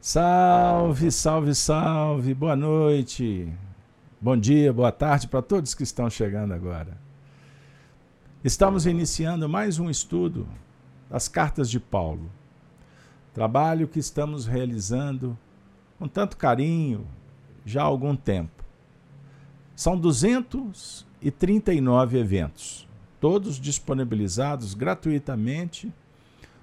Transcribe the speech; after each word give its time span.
Salve, 0.00 1.10
salve, 1.10 1.56
salve, 1.56 2.32
boa 2.32 2.54
noite, 2.54 3.52
bom 4.20 4.36
dia, 4.36 4.72
boa 4.72 4.92
tarde 4.92 5.26
para 5.26 5.42
todos 5.42 5.74
que 5.74 5.82
estão 5.82 6.08
chegando 6.08 6.54
agora. 6.54 6.96
Estamos 8.44 8.86
iniciando 8.86 9.48
mais 9.48 9.80
um 9.80 9.90
estudo 9.90 10.46
das 11.10 11.26
cartas 11.26 11.68
de 11.68 11.80
Paulo, 11.80 12.30
trabalho 13.34 13.88
que 13.88 13.98
estamos 13.98 14.46
realizando 14.46 15.36
com 15.98 16.06
tanto 16.06 16.36
carinho 16.36 17.04
já 17.66 17.82
há 17.82 17.86
algum 17.86 18.14
tempo. 18.14 18.62
São 19.74 19.98
239 19.98 22.20
eventos, 22.20 22.86
todos 23.20 23.58
disponibilizados 23.58 24.74
gratuitamente 24.74 25.92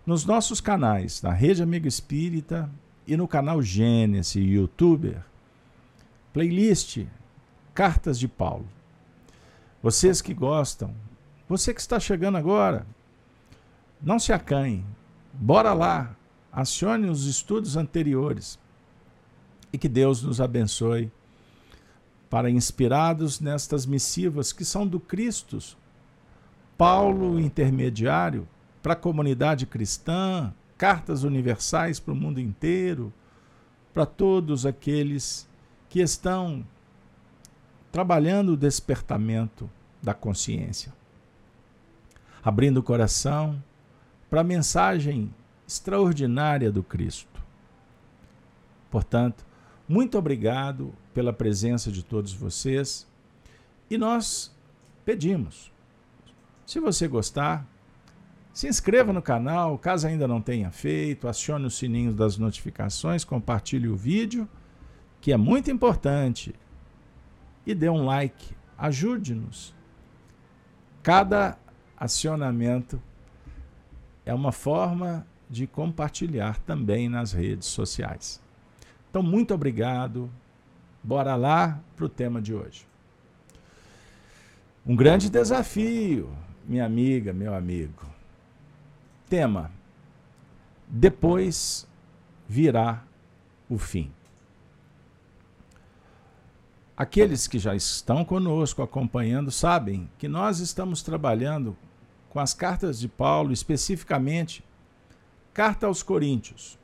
nos 0.06 0.24
nossos 0.24 0.62
canais, 0.62 1.22
na 1.22 1.34
Rede 1.34 1.62
Amigo 1.62 1.86
Espírita 1.86 2.72
e 3.08 3.16
no 3.16 3.28
canal 3.28 3.62
Gênesis 3.62 4.36
YouTuber, 4.36 5.24
playlist 6.34 7.06
Cartas 7.74 8.18
de 8.18 8.28
Paulo. 8.28 8.68
Vocês 9.82 10.22
que 10.22 10.34
gostam, 10.34 10.96
você 11.48 11.74
que 11.74 11.82
está 11.82 12.00
chegando 12.00 12.38
agora, 12.38 12.88
não 14.02 14.18
se 14.18 14.34
acanhe, 14.34 14.84
bora 15.34 15.74
lá, 15.74 16.16
acione 16.52 17.10
os 17.10 17.26
estudos 17.26 17.76
anteriores 17.76 18.58
e 19.72 19.78
que 19.78 19.90
Deus 19.90 20.24
nos 20.24 20.40
abençoe 20.40 21.12
para 22.30 22.50
inspirados 22.50 23.40
nestas 23.40 23.86
missivas 23.86 24.52
que 24.52 24.66
são 24.66 24.88
do 24.88 25.00
Cristo, 25.00 25.60
Paulo 26.78 27.40
intermediário 27.40 28.48
para 28.82 28.94
a 28.94 28.98
comunidade 28.98 29.66
cristã, 29.66 30.54
cartas 30.78 31.24
universais 31.24 32.00
para 32.00 32.14
o 32.14 32.16
mundo 32.16 32.40
inteiro, 32.40 33.14
para 33.94 34.06
todos 34.06 34.66
aqueles 34.66 35.48
que 35.90 36.02
estão 36.02 36.66
trabalhando 37.92 38.54
o 38.54 38.58
despertamento 38.58 39.70
da 40.02 40.14
consciência, 40.14 40.94
abrindo 42.44 42.78
o 42.80 42.84
coração 42.84 43.64
para 44.30 44.42
a 44.42 44.44
mensagem 44.44 45.34
extraordinária 45.68 46.72
do 46.72 46.84
Cristo. 46.84 47.42
Portanto, 48.92 49.46
muito 49.88 50.18
obrigado 50.18 50.94
pela 51.14 51.32
presença 51.32 51.92
de 51.92 52.04
todos 52.04 52.34
vocês 52.34 53.08
e 53.90 53.98
nós 53.98 54.54
pedimos, 55.06 55.72
se 56.66 56.80
você 56.80 57.08
gostar, 57.08 57.66
se 58.56 58.70
inscreva 58.70 59.12
no 59.12 59.22
canal, 59.22 59.78
caso 59.78 60.08
ainda 60.08 60.26
não 60.30 60.42
tenha 60.42 60.72
feito, 60.72 61.28
acione 61.28 61.66
o 61.66 61.70
sininho 61.70 62.14
das 62.14 62.38
notificações, 62.38 63.26
compartilhe 63.26 63.90
o 63.90 63.98
vídeo, 63.98 64.48
que 65.20 65.34
é 65.34 65.38
muito 65.38 65.70
importante, 65.70 66.56
e 67.66 67.76
dê 67.76 67.90
um 67.90 68.06
like, 68.06 68.56
ajude-nos. 68.78 69.76
Cada 71.04 71.58
acionamento 71.98 73.02
é 74.26 74.34
uma 74.34 74.54
forma 74.54 75.28
de 75.50 75.68
compartilhar 75.68 76.58
também 76.60 77.10
nas 77.10 77.34
redes 77.34 77.68
sociais. 77.68 78.42
Então, 79.10 79.22
muito 79.22 79.54
obrigado. 79.54 80.32
Bora 81.04 81.36
lá 81.36 81.82
para 81.94 82.06
o 82.06 82.10
tema 82.10 82.42
de 82.42 82.54
hoje. 82.54 82.88
Um 84.86 84.96
grande 84.96 85.30
desafio, 85.30 86.30
minha 86.66 86.86
amiga, 86.86 87.34
meu 87.34 87.54
amigo 87.54 88.15
Tema: 89.30 89.72
Depois 90.88 91.88
virá 92.48 93.04
o 93.70 93.78
fim. 93.78 94.12
Aqueles 96.98 97.48
que 97.48 97.60
já 97.60 97.76
estão 97.76 98.24
conosco 98.24 98.82
acompanhando 98.82 99.52
sabem 99.52 100.10
que 100.18 100.28
nós 100.28 100.60
estamos 100.60 101.02
trabalhando 101.02 101.76
com 102.30 102.40
as 102.40 102.54
cartas 102.54 103.00
de 103.00 103.08
Paulo, 103.08 103.52
especificamente 103.52 104.64
Carta 105.54 105.88
aos 105.88 106.04
Coríntios. 106.04 106.78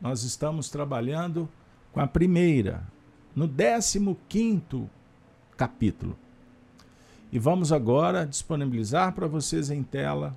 Nós 0.00 0.22
estamos 0.22 0.68
trabalhando 0.68 1.48
com 1.92 2.00
a 2.00 2.06
primeira, 2.06 2.86
no 3.34 3.48
15 3.48 4.90
capítulo. 5.56 6.16
E 7.32 7.38
vamos 7.38 7.72
agora 7.72 8.26
disponibilizar 8.26 9.14
para 9.14 9.26
vocês 9.26 9.70
em 9.70 9.82
tela 9.82 10.36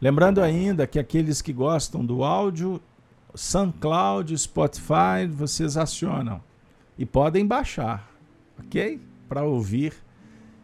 Lembrando 0.00 0.40
ainda 0.40 0.86
que 0.86 0.98
aqueles 0.98 1.42
que 1.42 1.52
gostam 1.52 2.02
do 2.04 2.24
áudio, 2.24 2.80
SoundCloud, 3.34 4.36
Spotify, 4.38 5.26
vocês 5.30 5.76
acionam 5.76 6.40
e 6.96 7.04
podem 7.04 7.46
baixar, 7.46 8.10
ok? 8.58 8.98
Para 9.28 9.42
ouvir, 9.42 9.92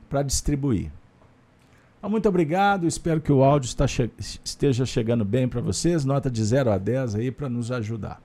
para 0.08 0.22
distribuir. 0.22 0.90
Então, 1.98 2.08
muito 2.08 2.26
obrigado, 2.26 2.86
espero 2.86 3.20
que 3.20 3.30
o 3.30 3.44
áudio 3.44 3.68
che 3.86 4.10
esteja 4.42 4.86
chegando 4.86 5.24
bem 5.24 5.46
para 5.46 5.60
vocês, 5.60 6.04
nota 6.04 6.30
de 6.30 6.42
0 6.42 6.70
a 6.70 6.78
10 6.78 7.16
aí 7.16 7.30
para 7.30 7.48
nos 7.48 7.70
ajudar. 7.70 8.22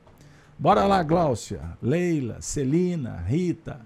Bora 0.58 0.86
lá, 0.86 1.04
Gláucia, 1.04 1.62
Leila, 1.82 2.38
Celina, 2.40 3.18
Rita, 3.28 3.82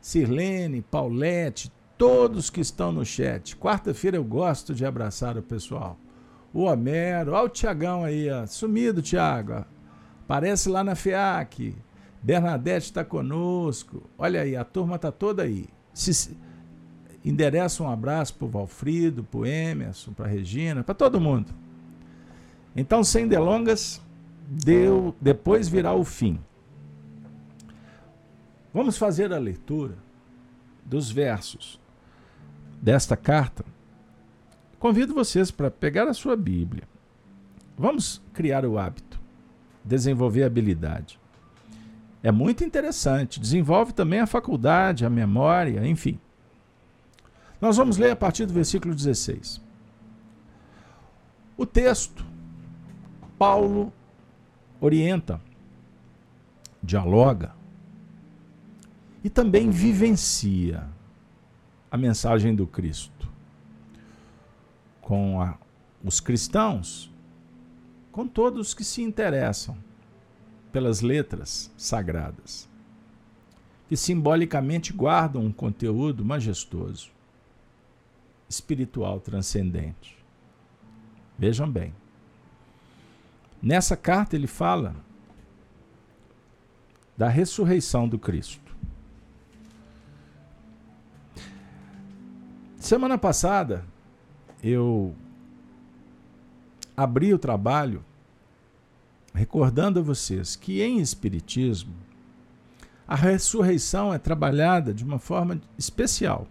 Sirlene, 0.00 0.82
Paulette, 0.82 1.72
todos 1.98 2.48
que 2.48 2.60
estão 2.60 2.92
no 2.92 3.04
chat. 3.04 3.56
Quarta-feira 3.56 4.16
eu 4.16 4.24
gosto 4.24 4.72
de 4.72 4.84
abraçar 4.84 5.36
o 5.36 5.42
pessoal 5.42 5.98
o 6.54 6.62
Homero, 6.62 7.32
olha 7.32 7.46
o 7.46 7.48
Tiagão 7.48 8.04
aí, 8.04 8.30
ó, 8.30 8.46
sumido 8.46 9.02
Tiago, 9.02 9.64
aparece 10.22 10.68
lá 10.68 10.84
na 10.84 10.94
FEAC, 10.94 11.74
Bernadette 12.22 12.86
está 12.86 13.04
conosco, 13.04 14.04
olha 14.16 14.40
aí, 14.40 14.56
a 14.56 14.64
turma 14.64 14.94
está 14.94 15.10
toda 15.10 15.42
aí. 15.42 15.66
Se, 15.92 16.36
endereça 17.24 17.82
um 17.82 17.90
abraço 17.90 18.34
para 18.34 18.46
o 18.46 18.48
Valfrido, 18.48 19.24
para 19.24 19.40
o 19.40 19.46
Emerson, 19.46 20.12
para 20.12 20.26
a 20.26 20.28
Regina, 20.28 20.84
para 20.84 20.94
todo 20.94 21.20
mundo. 21.20 21.52
Então, 22.76 23.02
sem 23.02 23.26
delongas, 23.26 24.00
deu, 24.48 25.14
depois 25.20 25.68
virá 25.68 25.92
o 25.92 26.04
fim. 26.04 26.38
Vamos 28.72 28.96
fazer 28.96 29.32
a 29.32 29.38
leitura 29.38 29.94
dos 30.84 31.10
versos 31.10 31.80
desta 32.80 33.16
carta 33.16 33.64
Convido 34.84 35.14
vocês 35.14 35.50
para 35.50 35.70
pegar 35.70 36.06
a 36.08 36.12
sua 36.12 36.36
Bíblia. 36.36 36.82
Vamos 37.74 38.20
criar 38.34 38.66
o 38.66 38.78
hábito, 38.78 39.18
desenvolver 39.82 40.44
habilidade. 40.44 41.18
É 42.22 42.30
muito 42.30 42.62
interessante, 42.62 43.40
desenvolve 43.40 43.94
também 43.94 44.20
a 44.20 44.26
faculdade, 44.26 45.06
a 45.06 45.08
memória, 45.08 45.86
enfim. 45.86 46.20
Nós 47.58 47.78
vamos 47.78 47.96
ler 47.96 48.10
a 48.10 48.16
partir 48.16 48.44
do 48.44 48.52
versículo 48.52 48.94
16. 48.94 49.58
O 51.56 51.64
texto, 51.64 52.22
Paulo 53.38 53.90
orienta, 54.82 55.40
dialoga 56.82 57.54
e 59.24 59.30
também 59.30 59.70
vivencia 59.70 60.86
a 61.90 61.96
mensagem 61.96 62.54
do 62.54 62.66
Cristo 62.66 63.13
com 65.04 65.38
a, 65.38 65.58
os 66.02 66.18
cristãos, 66.18 67.12
com 68.10 68.26
todos 68.26 68.72
que 68.72 68.82
se 68.82 69.02
interessam 69.02 69.76
pelas 70.72 71.02
letras 71.02 71.70
sagradas, 71.76 72.66
que 73.86 73.98
simbolicamente 73.98 74.94
guardam 74.94 75.44
um 75.44 75.52
conteúdo 75.52 76.24
majestoso, 76.24 77.10
espiritual 78.48 79.20
transcendente. 79.20 80.16
Vejam 81.38 81.70
bem. 81.70 81.94
Nessa 83.62 83.98
carta 83.98 84.34
ele 84.34 84.46
fala 84.46 84.96
da 87.14 87.28
ressurreição 87.28 88.08
do 88.08 88.18
Cristo. 88.18 88.74
Semana 92.78 93.18
passada, 93.18 93.84
eu 94.64 95.14
abri 96.96 97.34
o 97.34 97.38
trabalho 97.38 98.02
recordando 99.34 100.00
a 100.00 100.02
vocês 100.02 100.56
que 100.56 100.80
em 100.80 101.00
Espiritismo 101.00 101.94
a 103.06 103.14
ressurreição 103.14 104.14
é 104.14 104.18
trabalhada 104.18 104.94
de 104.94 105.04
uma 105.04 105.18
forma 105.18 105.60
especial. 105.76 106.46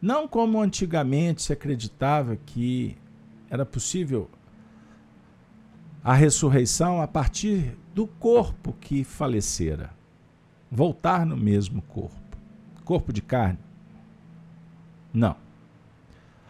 Não 0.00 0.26
como 0.26 0.62
antigamente 0.62 1.42
se 1.42 1.52
acreditava 1.52 2.36
que 2.36 2.96
era 3.50 3.66
possível 3.66 4.30
a 6.02 6.14
ressurreição 6.14 7.02
a 7.02 7.06
partir 7.06 7.76
do 7.94 8.06
corpo 8.06 8.72
que 8.80 9.04
falecera, 9.04 9.90
voltar 10.70 11.26
no 11.26 11.36
mesmo 11.36 11.82
corpo, 11.82 12.38
corpo 12.82 13.12
de 13.12 13.20
carne. 13.20 13.58
Não. 15.12 15.45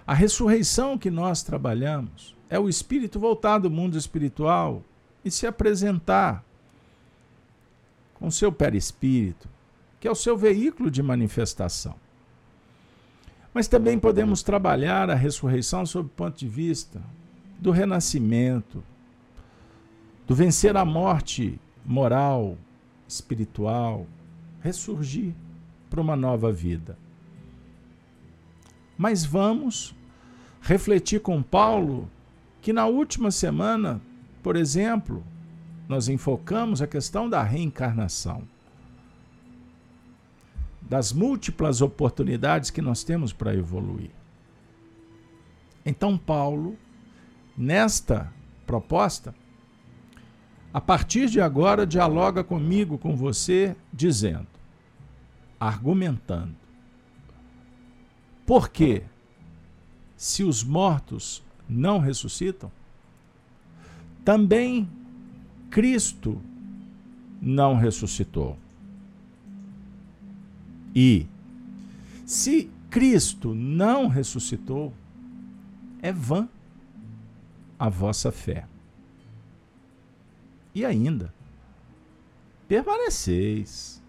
A 0.06 0.14
ressurreição 0.14 0.96
que 0.96 1.10
nós 1.10 1.42
trabalhamos 1.42 2.36
é 2.48 2.58
o 2.58 2.68
espírito 2.68 3.18
voltado 3.18 3.68
do 3.68 3.74
mundo 3.74 3.98
espiritual 3.98 4.82
e 5.24 5.30
se 5.30 5.46
apresentar 5.46 6.44
com 8.14 8.30
seu 8.30 8.52
perispírito, 8.52 9.48
que 9.98 10.06
é 10.06 10.10
o 10.10 10.14
seu 10.14 10.36
veículo 10.36 10.90
de 10.90 11.02
manifestação. 11.02 11.96
Mas 13.52 13.66
também 13.66 13.98
podemos 13.98 14.42
trabalhar 14.44 15.10
a 15.10 15.14
ressurreição 15.14 15.84
sob 15.84 16.06
o 16.06 16.12
ponto 16.12 16.38
de 16.38 16.46
vista 16.46 17.02
do 17.58 17.72
renascimento, 17.72 18.84
do 20.26 20.34
vencer 20.34 20.76
a 20.76 20.84
morte 20.84 21.58
moral, 21.84 22.56
espiritual, 23.08 24.06
ressurgir 24.60 25.34
para 25.90 26.00
uma 26.00 26.14
nova 26.14 26.52
vida. 26.52 26.96
Mas 28.96 29.24
vamos 29.24 29.94
refletir 30.60 31.20
com 31.20 31.42
Paulo 31.42 32.10
que 32.60 32.72
na 32.72 32.86
última 32.86 33.30
semana, 33.30 34.00
por 34.42 34.56
exemplo, 34.56 35.22
nós 35.88 36.08
enfocamos 36.08 36.82
a 36.82 36.86
questão 36.86 37.28
da 37.30 37.42
reencarnação, 37.42 38.42
das 40.80 41.12
múltiplas 41.12 41.80
oportunidades 41.80 42.70
que 42.70 42.82
nós 42.82 43.04
temos 43.04 43.32
para 43.32 43.54
evoluir. 43.54 44.10
Então, 45.84 46.18
Paulo, 46.18 46.76
nesta 47.56 48.32
proposta, 48.66 49.32
a 50.74 50.80
partir 50.80 51.28
de 51.28 51.40
agora, 51.40 51.86
dialoga 51.86 52.42
comigo, 52.42 52.98
com 52.98 53.16
você, 53.16 53.76
dizendo, 53.92 54.48
argumentando. 55.58 56.65
Por 58.46 58.68
quê? 58.68 59.02
Se 60.16 60.44
os 60.44 60.62
mortos 60.62 61.42
não 61.68 61.98
ressuscitam, 61.98 62.70
também 64.24 64.88
Cristo 65.70 66.40
não 67.42 67.74
ressuscitou. 67.74 68.56
E 70.94 71.26
se 72.24 72.70
Cristo 72.88 73.54
não 73.54 74.08
ressuscitou, 74.08 74.94
é 76.00 76.12
vã 76.12 76.48
a 77.78 77.88
vossa 77.88 78.32
fé. 78.32 78.66
E 80.74 80.84
ainda, 80.84 81.34
permaneceis 82.66 84.02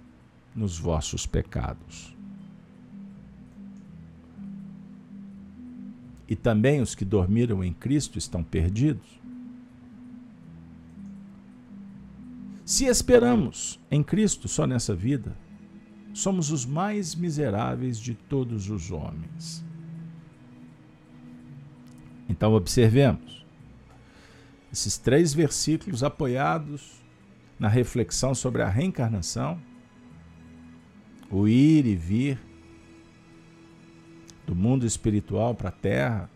nos 0.55 0.79
vossos 0.79 1.25
pecados. 1.25 2.16
E 6.27 6.35
também 6.35 6.81
os 6.81 6.93
que 6.93 7.05
dormiram 7.05 7.63
em 7.63 7.73
Cristo 7.73 8.17
estão 8.17 8.43
perdidos. 8.43 9.19
Se 12.65 12.85
esperamos 12.85 13.79
em 13.89 14.03
Cristo 14.03 14.47
só 14.47 14.67
nessa 14.67 14.93
vida, 14.93 15.37
somos 16.13 16.51
os 16.51 16.65
mais 16.65 17.15
miseráveis 17.15 17.97
de 17.97 18.13
todos 18.13 18.69
os 18.69 18.91
homens. 18.91 19.63
Então, 22.27 22.53
observemos 22.53 23.45
esses 24.71 24.97
três 24.97 25.33
versículos 25.33 26.03
apoiados 26.03 27.01
na 27.57 27.67
reflexão 27.67 28.35
sobre 28.35 28.61
a 28.61 28.67
reencarnação, 28.67 29.59
o 31.31 31.47
ir 31.47 31.85
e 31.85 31.95
vir 31.95 32.39
do 34.47 34.55
mundo 34.55 34.85
espiritual 34.85 35.53
para 35.53 35.69
a 35.69 35.73
terra. 35.73 36.29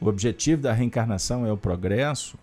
O 0.00 0.06
objetivo 0.06 0.62
da 0.62 0.72
reencarnação 0.72 1.44
é 1.44 1.50
o 1.50 1.56
progresso. 1.56 2.38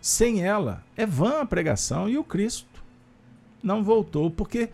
Sem 0.00 0.42
ela, 0.42 0.84
é 0.96 1.06
vã 1.06 1.40
a 1.40 1.46
pregação 1.46 2.08
e 2.08 2.18
o 2.18 2.24
Cristo 2.24 2.84
não 3.62 3.82
voltou, 3.82 4.30
porque 4.30 4.70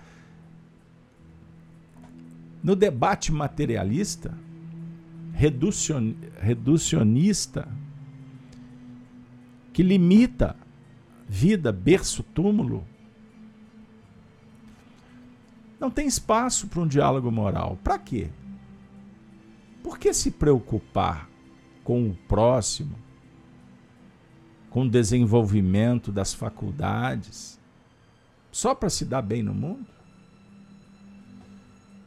no 2.62 2.74
debate 2.74 3.30
materialista, 3.30 4.34
reducionista, 6.40 7.68
que 9.72 9.82
limita 9.82 10.56
vida, 11.28 11.72
berço, 11.72 12.22
túmulo, 12.22 12.86
não 15.84 15.90
tem 15.90 16.06
espaço 16.06 16.66
para 16.66 16.80
um 16.80 16.86
diálogo 16.86 17.30
moral. 17.30 17.78
Para 17.84 17.98
quê? 17.98 18.30
Por 19.82 19.98
que 19.98 20.14
se 20.14 20.30
preocupar 20.30 21.28
com 21.84 22.08
o 22.08 22.14
próximo, 22.26 22.96
com 24.70 24.86
o 24.86 24.88
desenvolvimento 24.88 26.10
das 26.10 26.32
faculdades, 26.32 27.60
só 28.50 28.74
para 28.74 28.88
se 28.88 29.04
dar 29.04 29.20
bem 29.20 29.42
no 29.42 29.52
mundo? 29.52 29.86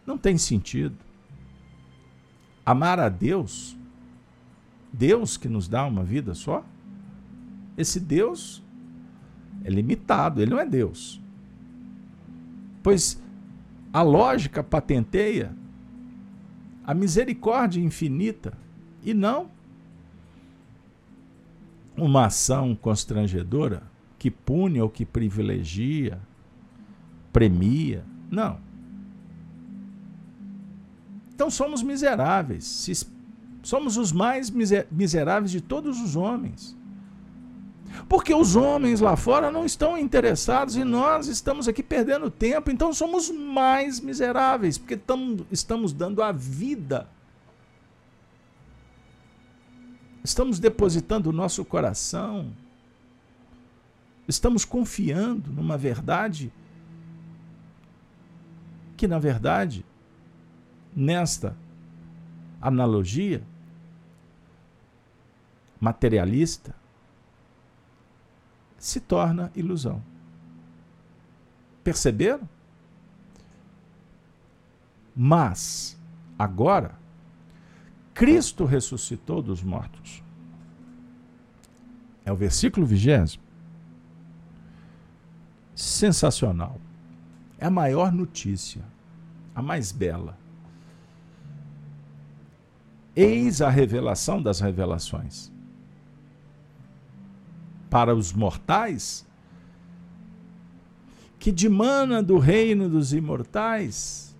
Não 0.08 0.18
tem 0.18 0.40
sentido. 0.40 0.98
Amar 2.66 3.00
a 3.00 3.10
Deus, 3.10 3.78
Deus 4.92 5.38
que 5.38 5.48
nos 5.48 5.68
dá 5.68 5.86
uma 5.86 6.04
vida 6.04 6.34
só, 6.34 6.66
esse 7.78 8.00
Deus 8.00 8.64
é 9.64 9.70
limitado, 9.70 10.42
ele 10.42 10.50
não 10.50 10.60
é 10.60 10.66
Deus. 10.66 11.22
Pois 12.82 13.22
a 13.92 14.02
lógica 14.02 14.64
patenteia 14.64 15.56
a 16.88 16.94
misericórdia 16.94 17.82
infinita 17.82 18.58
e 19.04 19.14
não 19.14 19.52
uma 21.98 22.28
ação 22.28 22.74
constrangedora 22.74 23.84
que 24.18 24.32
pune 24.32 24.80
ou 24.80 24.90
que 24.90 25.06
privilegia, 25.06 26.18
premia. 27.34 28.06
Não. 28.32 28.60
Então 31.34 31.50
somos 31.50 31.84
miseráveis. 31.84 32.90
Somos 33.62 33.98
os 33.98 34.14
mais 34.14 34.50
miseráveis 34.90 35.52
de 35.52 35.60
todos 35.60 36.00
os 36.00 36.16
homens. 36.16 36.78
Porque 38.08 38.34
os 38.34 38.56
homens 38.56 39.00
lá 39.00 39.16
fora 39.16 39.52
não 39.52 39.66
estão 39.66 39.98
interessados 39.98 40.76
e 40.76 40.84
nós 40.84 41.28
estamos 41.28 41.68
aqui 41.68 41.84
perdendo 41.84 42.30
tempo, 42.30 42.72
então 42.72 42.94
somos 42.94 43.30
mais 43.30 44.00
miseráveis, 44.00 44.78
porque 44.78 44.98
tamo, 44.98 45.46
estamos 45.52 45.94
dando 45.94 46.22
a 46.22 46.32
vida. 46.32 47.08
Estamos 50.24 50.60
depositando 50.60 51.30
o 51.30 51.34
nosso 51.34 51.64
coração, 51.64 52.52
estamos 54.28 54.66
confiando 54.66 55.52
numa 55.52 55.78
verdade 55.78 56.52
que, 58.98 59.08
na 59.08 59.20
verdade, 59.20 59.86
nesta 60.94 61.56
analogia 62.60 63.42
materialista, 65.80 66.76
se 68.88 69.02
torna 69.02 69.52
ilusão. 69.54 70.02
Perceberam? 71.84 72.48
Mas, 75.14 76.00
agora, 76.40 76.96
Cristo 78.14 78.64
ressuscitou 78.64 79.42
dos 79.42 79.62
mortos. 79.62 80.24
É 82.24 82.32
o 82.32 82.36
versículo 82.38 82.86
vigésimo. 82.86 83.44
Sensacional. 85.76 86.80
É 87.60 87.66
a 87.66 87.70
maior 87.70 88.10
notícia, 88.10 88.82
a 89.54 89.62
mais 89.62 89.92
bela. 89.92 90.38
Eis 93.14 93.62
a 93.62 93.70
revelação 93.70 94.42
das 94.42 94.62
revelações 94.62 95.52
para 97.90 98.16
os 98.16 98.34
mortais, 98.34 99.26
que 101.40 101.52
dimana 101.52 102.22
do 102.22 102.38
reino 102.38 102.90
dos 102.90 103.14
imortais, 103.14 104.36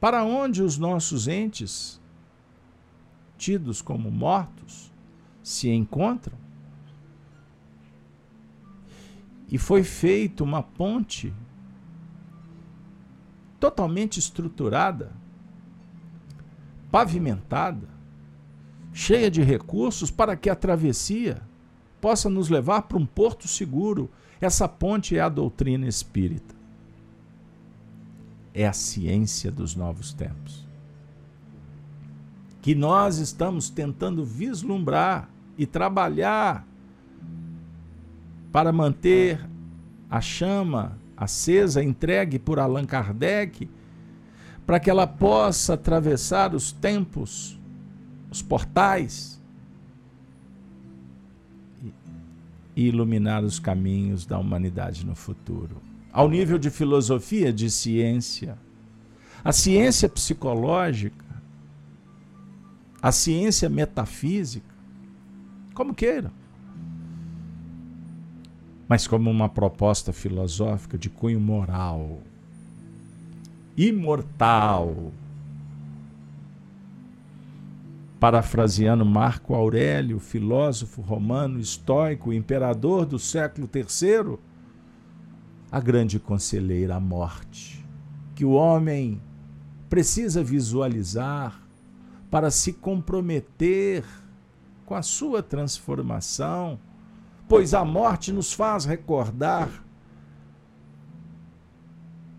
para 0.00 0.24
onde 0.24 0.62
os 0.62 0.78
nossos 0.78 1.28
entes, 1.28 2.00
tidos 3.38 3.80
como 3.80 4.10
mortos, 4.10 4.92
se 5.42 5.68
encontram. 5.68 6.36
E 9.48 9.58
foi 9.58 9.82
feita 9.84 10.42
uma 10.42 10.62
ponte 10.62 11.32
totalmente 13.60 14.18
estruturada, 14.18 15.12
pavimentada, 16.90 17.88
cheia 18.92 19.30
de 19.30 19.42
recursos 19.42 20.10
para 20.10 20.36
que 20.36 20.50
a 20.50 20.56
travessia 20.56 21.40
possa 22.00 22.28
nos 22.28 22.48
levar 22.48 22.82
para 22.82 22.98
um 22.98 23.06
porto 23.06 23.48
seguro. 23.48 24.10
Essa 24.40 24.68
ponte 24.68 25.16
é 25.16 25.20
a 25.20 25.28
doutrina 25.28 25.86
espírita. 25.86 26.54
É 28.54 28.66
a 28.66 28.72
ciência 28.72 29.50
dos 29.50 29.74
novos 29.74 30.12
tempos. 30.12 30.66
Que 32.60 32.74
nós 32.74 33.18
estamos 33.18 33.70
tentando 33.70 34.24
vislumbrar 34.24 35.28
e 35.56 35.66
trabalhar 35.66 36.66
para 38.52 38.72
manter 38.72 39.40
a 40.10 40.20
chama 40.20 40.98
acesa, 41.16 41.82
entregue 41.82 42.38
por 42.38 42.58
Allan 42.58 42.84
Kardec, 42.84 43.68
para 44.66 44.78
que 44.78 44.90
ela 44.90 45.06
possa 45.06 45.74
atravessar 45.74 46.54
os 46.54 46.72
tempos, 46.72 47.58
os 48.32 48.40
portais 48.40 49.38
e 52.74 52.88
iluminar 52.88 53.44
os 53.44 53.58
caminhos 53.58 54.24
da 54.24 54.38
humanidade 54.38 55.04
no 55.04 55.14
futuro. 55.14 55.76
Ao 56.10 56.30
nível 56.30 56.58
de 56.58 56.70
filosofia, 56.70 57.52
de 57.52 57.70
ciência, 57.70 58.56
a 59.44 59.52
ciência 59.52 60.08
psicológica, 60.08 61.26
a 63.02 63.12
ciência 63.12 63.68
metafísica, 63.68 64.74
como 65.74 65.94
queira. 65.94 66.32
Mas 68.88 69.06
como 69.06 69.30
uma 69.30 69.48
proposta 69.48 70.10
filosófica 70.10 70.96
de 70.96 71.10
cunho 71.10 71.40
moral, 71.40 72.22
imortal. 73.76 75.12
Parafraseando 78.22 79.04
Marco 79.04 79.52
Aurélio, 79.52 80.20
filósofo 80.20 81.02
romano, 81.02 81.58
estoico, 81.58 82.32
imperador 82.32 83.04
do 83.04 83.18
século 83.18 83.68
III, 83.74 84.38
a 85.72 85.80
grande 85.80 86.20
conselheira, 86.20 86.94
a 86.94 87.00
morte, 87.00 87.84
que 88.36 88.44
o 88.44 88.52
homem 88.52 89.20
precisa 89.90 90.40
visualizar 90.40 91.66
para 92.30 92.48
se 92.48 92.72
comprometer 92.72 94.04
com 94.86 94.94
a 94.94 95.02
sua 95.02 95.42
transformação, 95.42 96.78
pois 97.48 97.74
a 97.74 97.84
morte 97.84 98.30
nos 98.30 98.52
faz 98.52 98.84
recordar 98.84 99.84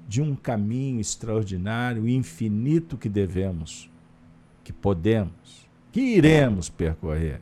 de 0.08 0.22
um 0.22 0.34
caminho 0.34 1.02
extraordinário 1.02 2.08
infinito 2.08 2.98
que 2.98 3.10
devemos, 3.10 3.92
que 4.64 4.72
podemos, 4.72 5.63
que 5.94 6.02
iremos 6.02 6.70
percorrer. 6.70 7.40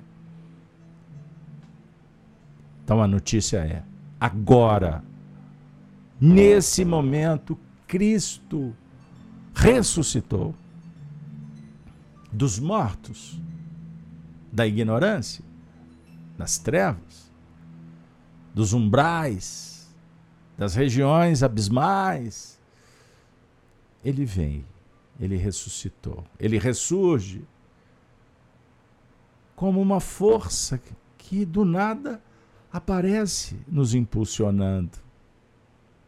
Então 2.84 3.02
a 3.02 3.08
notícia 3.08 3.60
é: 3.60 3.82
agora, 4.20 5.02
nesse 6.20 6.84
momento, 6.84 7.58
Cristo 7.88 8.76
ressuscitou 9.56 10.54
dos 12.30 12.60
mortos, 12.60 13.40
da 14.52 14.68
ignorância, 14.68 15.46
das 16.38 16.58
trevas, 16.58 17.32
dos 18.54 18.74
umbrais, 18.74 19.90
das 20.58 20.76
regiões 20.76 21.42
abismais. 21.42 22.60
Ele 24.04 24.26
vem, 24.26 24.66
ele 25.20 25.38
ressuscitou, 25.38 26.26
ele 26.38 26.58
ressurge 26.58 27.46
como 29.62 29.80
uma 29.80 30.00
força 30.00 30.82
que 31.20 31.46
do 31.46 31.64
nada 31.64 32.20
aparece 32.74 33.60
nos 33.68 33.94
impulsionando. 33.94 34.98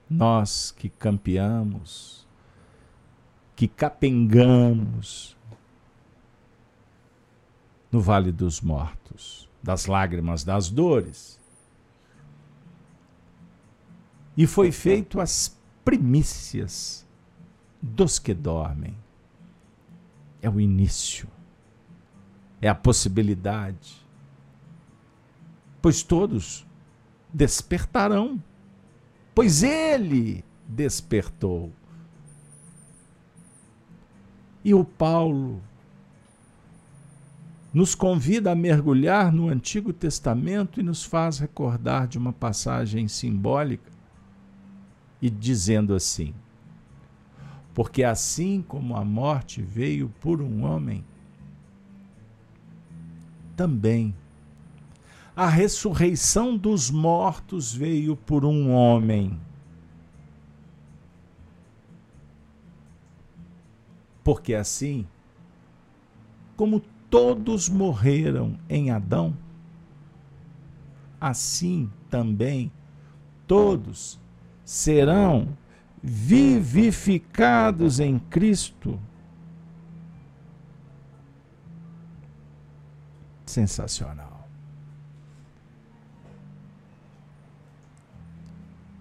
Nós 0.10 0.72
que 0.72 0.90
campeamos, 0.90 2.28
que 3.56 3.68
capengamos, 3.68 5.38
no 7.92 8.02
vale 8.02 8.32
dos 8.32 8.60
mortos, 8.60 9.48
das 9.62 9.86
lágrimas, 9.86 10.44
das 10.44 10.72
dores. 10.72 11.40
E 14.36 14.48
foi 14.48 14.72
feito 14.72 15.22
as 15.22 15.56
primícias 15.86 17.06
dos 17.80 18.18
que 18.18 18.34
dormem. 18.34 18.98
É 20.42 20.50
o 20.50 20.60
início, 20.60 21.30
é 22.64 22.70
a 22.70 22.74
possibilidade. 22.74 24.02
Pois 25.82 26.02
todos 26.02 26.66
despertarão, 27.32 28.42
pois 29.36 29.64
ele 29.64 30.46
despertou. 30.66 31.74
E 34.64 34.74
o 34.74 34.86
Paulo 34.86 35.62
nos 37.74 37.94
convida 37.94 38.54
a 38.54 38.56
mergulhar 38.56 39.34
no 39.34 39.50
Antigo 39.50 39.92
Testamento 39.92 40.80
e 40.80 40.84
nos 40.84 41.04
faz 41.04 41.40
recordar 41.40 42.08
de 42.08 42.18
uma 42.18 42.32
passagem 42.32 43.10
simbólica 43.10 43.92
e 45.22 45.30
dizendo 45.30 45.94
assim: 45.94 46.34
Porque 47.74 48.06
assim 48.06 48.62
como 48.66 48.96
a 48.96 49.04
morte 49.04 49.62
veio 49.62 50.08
por 50.22 50.42
um 50.42 50.64
homem, 50.64 51.04
também 53.56 54.14
a 55.36 55.48
ressurreição 55.48 56.56
dos 56.56 56.92
mortos 56.92 57.74
veio 57.74 58.16
por 58.16 58.46
um 58.46 58.72
homem. 58.72 59.40
Porque 64.24 64.54
assim, 64.54 65.08
como 66.56 66.82
todos 67.10 67.68
morreram 67.68 68.58
em 68.70 68.92
Adão, 68.92 69.36
assim 71.20 71.90
também 72.10 72.72
todos 73.48 74.20
serão 74.64 75.58
vivificados 76.02 78.00
em 78.00 78.20
Cristo. 78.20 79.00
Sensacional. 83.54 84.50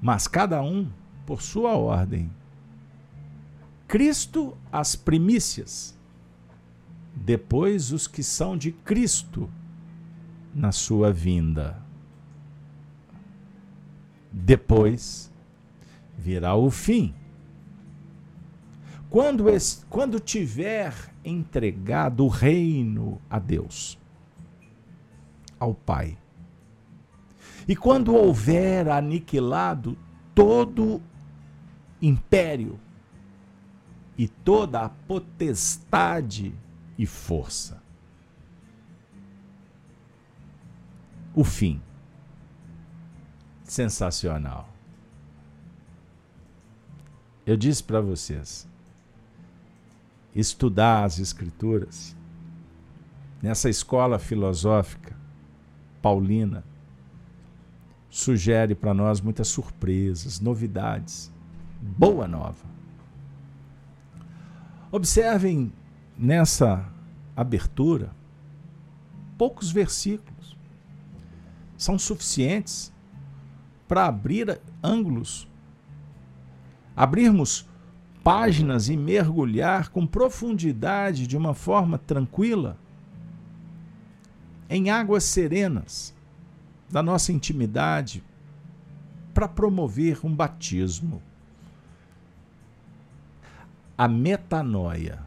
Mas 0.01 0.29
cada 0.29 0.61
um 0.61 0.91
por 1.25 1.41
sua 1.41 1.73
ordem. 1.73 2.31
Cristo, 3.89 4.55
as 4.71 4.95
primícias 4.95 5.97
depois 7.15 7.93
os 7.93 8.07
que 8.07 8.23
são 8.23 8.57
de 8.57 8.73
Cristo 8.73 9.51
na 10.55 10.71
sua 10.71 11.11
vinda. 11.11 11.81
Depois 14.31 15.33
virá 16.19 16.55
o 16.55 16.71
fim. 16.71 17.15
Quando, 19.09 19.45
quando 19.89 20.21
tiver 20.21 20.95
entregado 21.25 22.25
o 22.25 22.29
reino 22.29 23.21
a 23.31 23.39
Deus, 23.39 23.99
ao 25.63 25.75
Pai, 25.75 26.19
e 27.69 27.77
quando 27.77 28.15
houver 28.15 28.89
aniquilado 28.89 29.97
todo 30.35 31.01
império 32.01 32.81
e 34.19 34.27
toda 34.27 34.81
a 34.83 34.89
potestade 34.89 36.53
e 36.99 37.07
força. 37.07 37.81
O 41.33 41.45
fim. 41.45 41.81
Sensacional. 43.63 44.69
Eu 47.47 47.57
disse 47.57 47.83
para 47.83 48.01
vocês, 48.01 48.69
estudar 50.35 51.05
as 51.05 51.19
Escrituras, 51.19 52.15
nessa 53.41 53.71
escola 53.71 54.19
filosófica 54.19 55.22
paulina, 56.03 56.65
sugere 58.11 58.75
para 58.75 58.93
nós 58.93 59.21
muitas 59.21 59.49
surpresas, 59.49 60.41
novidades. 60.41 61.33
Boa 61.81 62.29
nova. 62.29 62.67
Observem 64.91 65.73
nessa 66.19 66.87
abertura, 67.35 68.11
poucos 69.39 69.71
versículos 69.71 70.57
são 71.79 71.99
suficientes 71.99 72.93
para 73.89 74.07
abrir 74.07 74.61
ângulos, 74.83 75.49
abrirmos 76.95 77.67
páginas 78.23 78.89
e 78.89 78.97
mergulhar 78.97 79.89
com 79.89 80.07
profundidade, 80.07 81.27
de 81.27 81.37
uma 81.37 81.55
forma 81.55 81.99
tranquila, 81.99 82.79
em 84.75 84.91
águas 84.91 85.25
serenas 85.25 86.15
da 86.91 87.03
nossa 87.03 87.33
intimidade, 87.33 88.23
para 89.33 89.49
promover 89.49 90.25
um 90.25 90.35
batismo. 90.35 91.23
A 93.97 94.07
metanoia 94.07 95.27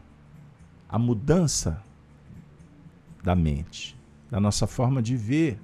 a 0.88 0.98
mudança 0.98 1.82
da 3.22 3.34
mente, 3.34 3.96
da 4.30 4.38
nossa 4.38 4.66
forma 4.66 5.02
de 5.02 5.16
ver, 5.16 5.60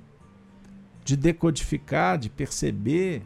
de 1.05 1.17
decodificar, 1.17 2.19
de 2.19 2.29
perceber, 2.29 3.23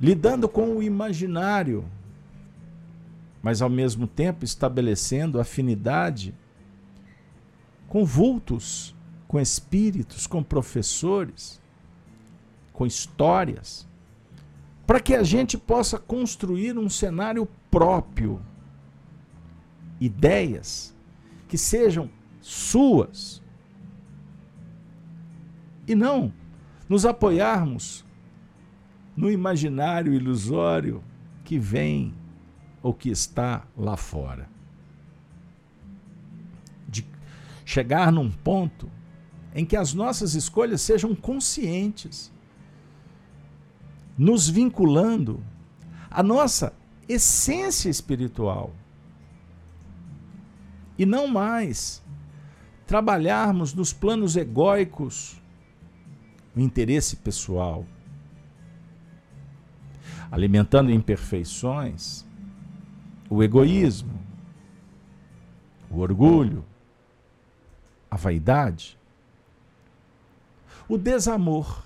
lidando 0.00 0.48
com 0.48 0.76
o 0.76 0.82
imaginário, 0.82 1.84
mas 3.42 3.60
ao 3.60 3.68
mesmo 3.68 4.06
tempo 4.06 4.44
estabelecendo 4.44 5.40
afinidade 5.40 6.34
com 7.88 8.04
vultos, 8.04 8.94
com 9.26 9.40
espíritos, 9.40 10.26
com 10.26 10.42
professores, 10.42 11.60
com 12.72 12.86
histórias, 12.86 13.88
para 14.86 15.00
que 15.00 15.14
a 15.14 15.22
gente 15.22 15.58
possa 15.58 15.98
construir 15.98 16.78
um 16.78 16.88
cenário 16.88 17.48
próprio, 17.70 18.40
ideias 20.00 20.94
que 21.48 21.58
sejam 21.58 22.08
suas, 22.40 23.42
e 25.86 25.94
não 25.94 26.32
nos 26.88 27.04
apoiarmos 27.06 28.04
no 29.16 29.30
imaginário 29.30 30.12
ilusório 30.12 31.02
que 31.44 31.58
vem 31.58 32.14
ou 32.82 32.94
que 32.94 33.10
está 33.10 33.66
lá 33.76 33.96
fora. 33.96 34.48
De 36.86 37.04
chegar 37.68 38.10
num 38.10 38.30
ponto 38.30 38.90
em 39.54 39.62
que 39.62 39.76
as 39.76 39.92
nossas 39.92 40.34
escolhas 40.34 40.80
sejam 40.80 41.14
conscientes, 41.14 42.32
nos 44.16 44.48
vinculando 44.48 45.44
à 46.10 46.22
nossa 46.22 46.72
essência 47.06 47.90
espiritual. 47.90 48.72
E 50.96 51.04
não 51.04 51.28
mais 51.28 52.02
trabalharmos 52.86 53.74
nos 53.74 53.92
planos 53.92 54.34
egóicos 54.34 55.38
o 56.56 56.60
interesse 56.60 57.16
pessoal, 57.16 57.84
alimentando 60.30 60.90
imperfeições, 60.90 62.24
o 63.28 63.42
egoísmo, 63.42 64.18
o 65.90 65.98
orgulho, 65.98 66.64
a 68.10 68.16
vaidade, 68.16 68.98
o 70.88 70.96
desamor, 70.96 71.84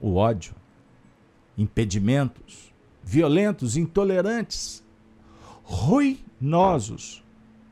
o 0.00 0.16
ódio, 0.16 0.54
impedimentos, 1.56 2.72
violentos, 3.02 3.76
intolerantes, 3.76 4.84
ruinosos, 5.62 7.24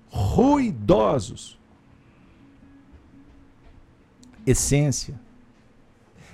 ruidosos. 0.09 1.59
Essência, 4.47 5.21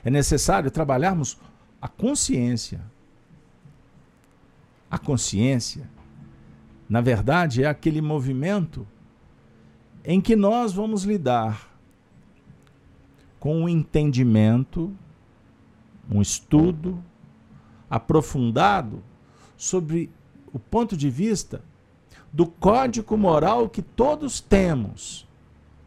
é 0.04 0.10
necessário 0.10 0.70
trabalharmos 0.70 1.38
a 1.82 1.88
consciência. 1.88 2.80
A 4.90 4.98
consciência, 4.98 5.88
na 6.88 7.00
verdade, 7.00 7.62
é 7.62 7.66
aquele 7.66 8.00
movimento 8.00 8.86
em 10.04 10.20
que 10.20 10.36
nós 10.36 10.72
vamos 10.72 11.04
lidar 11.04 11.68
com 13.38 13.62
um 13.62 13.68
entendimento, 13.68 14.94
um 16.10 16.20
estudo 16.20 17.02
aprofundado 17.88 19.02
sobre 19.56 20.10
o 20.52 20.58
ponto 20.58 20.96
de 20.96 21.10
vista 21.10 21.62
do 22.32 22.46
código 22.46 23.16
moral 23.16 23.68
que 23.68 23.82
todos 23.82 24.40
temos 24.40 25.26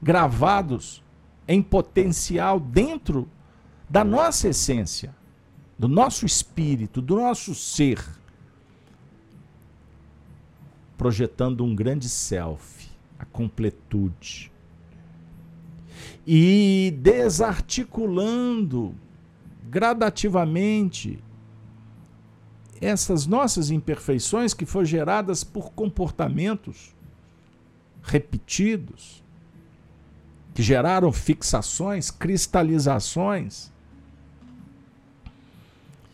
gravados 0.02 1.04
em 1.48 1.62
potencial 1.62 2.60
dentro 2.60 3.28
da 3.90 4.04
nossa 4.04 4.48
essência, 4.48 5.14
do 5.78 5.88
nosso 5.88 6.26
espírito, 6.26 7.02
do 7.02 7.18
nosso 7.18 7.54
ser, 7.54 8.04
projetando 10.98 11.64
um 11.64 11.76
grande 11.76 12.08
self, 12.08 12.81
a 13.22 13.26
completude. 13.26 14.52
E 16.26 16.98
desarticulando 17.00 18.96
gradativamente 19.70 21.20
essas 22.82 23.28
nossas 23.28 23.70
imperfeições 23.70 24.56
que 24.56 24.66
foram 24.66 24.86
geradas 24.86 25.44
por 25.44 25.72
comportamentos 25.72 26.96
repetidos, 28.02 29.24
que 30.56 30.64
geraram 30.64 31.12
fixações, 31.12 32.10
cristalizações, 32.10 33.72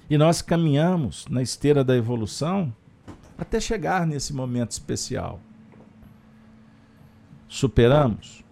e 0.09 0.17
nós 0.17 0.41
caminhamos 0.41 1.25
na 1.29 1.41
esteira 1.41 1.83
da 1.83 1.95
evolução 1.95 2.73
até 3.37 3.59
chegar 3.59 4.05
nesse 4.05 4.33
momento 4.33 4.71
especial. 4.71 5.39
Superamos? 7.47 8.43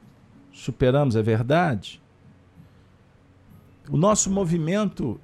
Superamos, 0.52 1.16
é 1.16 1.22
verdade? 1.22 2.02
O 3.90 3.98
nosso 3.98 4.30
movimento 4.32 5.20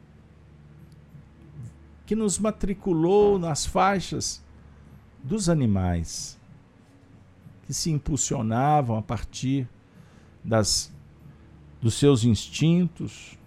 que 2.05 2.15
nos 2.15 2.38
matriculou 2.38 3.39
nas 3.39 3.65
faixas 3.65 4.43
dos 5.23 5.49
animais, 5.49 6.39
que 7.65 7.73
se 7.73 7.89
impulsionavam 7.89 8.97
a 8.97 9.01
partir 9.01 9.67
das, 10.43 10.93
dos 11.81 11.93
seus 11.93 12.23
instintos, 12.23 13.38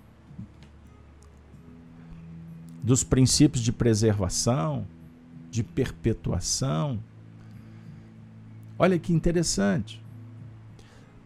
dos 2.83 3.03
princípios 3.03 3.65
de 3.65 3.73
preservação, 3.73 4.87
de 5.51 5.63
perpetuação. 5.63 7.03
Olha 8.79 8.99
que 8.99 9.13
interessante. 9.13 10.04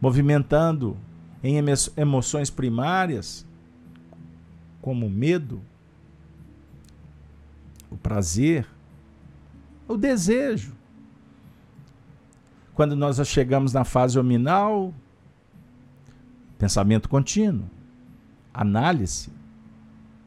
Movimentando 0.00 0.96
em 1.42 1.56
emoções 1.96 2.50
primárias, 2.50 3.46
como 4.80 5.06
o 5.06 5.10
medo, 5.10 5.60
o 7.90 7.96
prazer, 7.96 8.66
o 9.86 9.96
desejo. 9.96 10.76
Quando 12.74 12.94
nós 12.94 13.18
chegamos 13.26 13.72
na 13.72 13.84
fase 13.84 14.18
hominal, 14.18 14.94
pensamento 16.58 17.08
contínuo, 17.08 17.68
análise, 18.52 19.30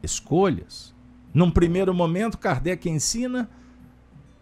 escolhas. 0.02 0.94
Num 1.32 1.50
primeiro 1.50 1.94
momento, 1.94 2.36
Kardec 2.36 2.88
ensina 2.88 3.48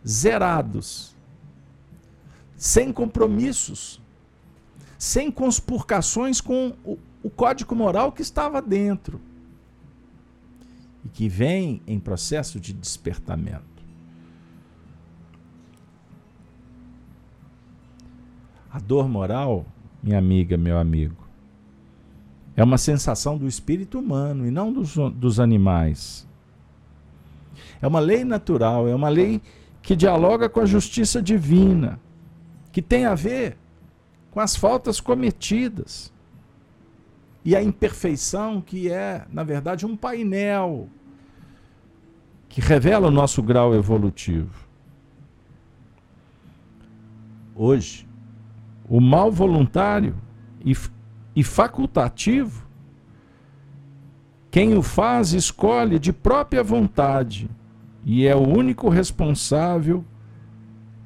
zerados, 0.07 1.15
sem 2.57 2.93
compromissos, 2.93 4.00
sem 5.01 5.31
conspurcações 5.31 6.43
com 6.43 6.75
o, 6.85 6.99
o 7.23 7.31
código 7.31 7.75
moral 7.75 8.13
que 8.13 8.21
estava 8.21 8.61
dentro 8.61 9.19
e 11.03 11.09
que 11.09 11.27
vem 11.27 11.81
em 11.87 11.99
processo 11.99 12.61
de 12.61 12.75
despertamento. 12.75 13.65
A 18.71 18.79
dor 18.79 19.09
moral, 19.09 19.65
minha 20.03 20.19
amiga, 20.19 20.59
meu 20.59 20.77
amigo, 20.77 21.27
é 22.55 22.63
uma 22.63 22.77
sensação 22.77 23.39
do 23.39 23.49
espírito 23.49 23.99
humano 23.99 24.47
e 24.47 24.51
não 24.51 24.71
dos, 24.71 24.97
dos 25.15 25.41
animais. 25.41 26.29
É 27.81 27.87
uma 27.87 28.01
lei 28.01 28.23
natural, 28.23 28.87
é 28.87 28.95
uma 28.95 29.09
lei 29.09 29.41
que 29.81 29.97
dialoga 29.97 30.47
com 30.47 30.61
a 30.61 30.67
justiça 30.67 31.23
divina, 31.23 31.99
que 32.71 32.83
tem 32.83 33.07
a 33.07 33.15
ver 33.15 33.57
com 34.31 34.41
as 34.41 34.55
faltas 34.55 35.01
cometidas 35.01 36.13
e 37.45 37.57
a 37.57 37.63
imperfeição, 37.63 38.61
que 38.61 38.91
é, 38.91 39.25
na 39.33 39.43
verdade, 39.43 39.87
um 39.87 39.97
painel 39.97 40.89
que 42.49 42.61
revela 42.61 43.09
o 43.09 43.11
nosso 43.11 43.43
grau 43.43 43.75
evolutivo. 43.75 44.69
Hoje, 47.55 48.09
o 48.89 49.01
mal 49.01 49.31
voluntário 49.31 50.17
e, 50.65 50.77
e 51.35 51.45
facultativo, 51.45 52.67
quem 54.51 54.77
o 54.77 54.83
faz 54.83 55.33
escolhe 55.33 55.99
de 55.99 56.13
própria 56.13 56.63
vontade 56.63 57.49
e 58.05 58.27
é 58.27 58.35
o 58.35 58.41
único 58.41 58.89
responsável 58.89 60.05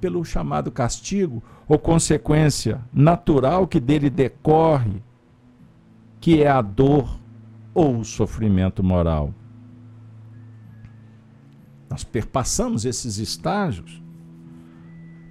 pelo 0.01 0.25
chamado 0.25 0.71
castigo 0.71 1.43
ou 1.69 1.79
consequência 1.79 2.81
natural 2.93 3.67
que 3.67 3.81
dele 3.81 4.11
decorre, 4.11 5.03
que 6.21 6.43
é 6.43 6.49
a 6.49 6.61
dor 6.61 7.19
ou 7.73 7.99
o 7.99 8.05
sofrimento 8.05 8.83
moral. 8.83 9.35
Nós 11.89 12.05
perpassamos 12.05 12.85
esses 12.85 13.19
estágios 13.19 14.03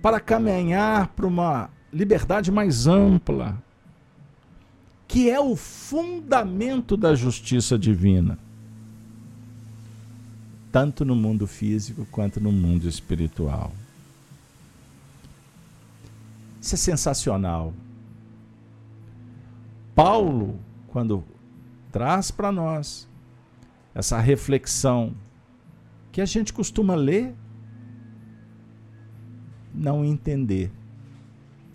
para 0.01 0.19
caminhar 0.19 1.07
para 1.09 1.27
uma 1.27 1.69
liberdade 1.91 2.51
mais 2.51 2.87
ampla, 2.87 3.61
que 5.07 5.29
é 5.29 5.39
o 5.39 5.55
fundamento 5.55 6.97
da 6.97 7.13
justiça 7.13 7.77
divina, 7.77 8.37
tanto 10.71 11.05
no 11.05 11.15
mundo 11.15 11.45
físico 11.45 12.05
quanto 12.11 12.39
no 12.39 12.51
mundo 12.51 12.87
espiritual. 12.87 13.71
Isso 16.63 16.75
é 16.75 16.77
sensacional. 16.77 17.73
Paulo, 19.93 20.61
quando 20.87 21.21
traz 21.91 22.31
para 22.31 22.53
nós 22.53 23.05
essa 23.93 24.17
reflexão 24.17 25.13
que 26.09 26.21
a 26.21 26.25
gente 26.25 26.53
costuma 26.53 26.95
ler, 26.95 27.35
não 29.75 30.05
entender. 30.05 30.71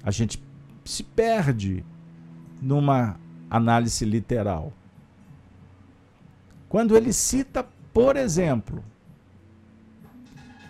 A 0.03 0.11
gente 0.11 0.42
se 0.87 1.03
perde 1.03 1.85
numa 2.62 3.20
análise 3.51 4.07
literal. 4.07 4.72
Quando 6.66 6.96
ele 6.96 7.12
cita, 7.12 7.68
por 7.92 8.16
exemplo, 8.16 8.83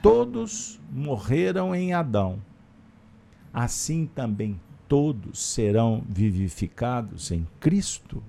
todos 0.02 0.80
morreram 0.90 1.72
em 1.72 1.94
Adão, 1.94 2.42
assim 3.52 4.06
também 4.06 4.60
todos 4.88 5.38
serão 5.38 6.02
vivificados 6.08 7.30
em 7.30 7.46
Cristo. 7.60 8.22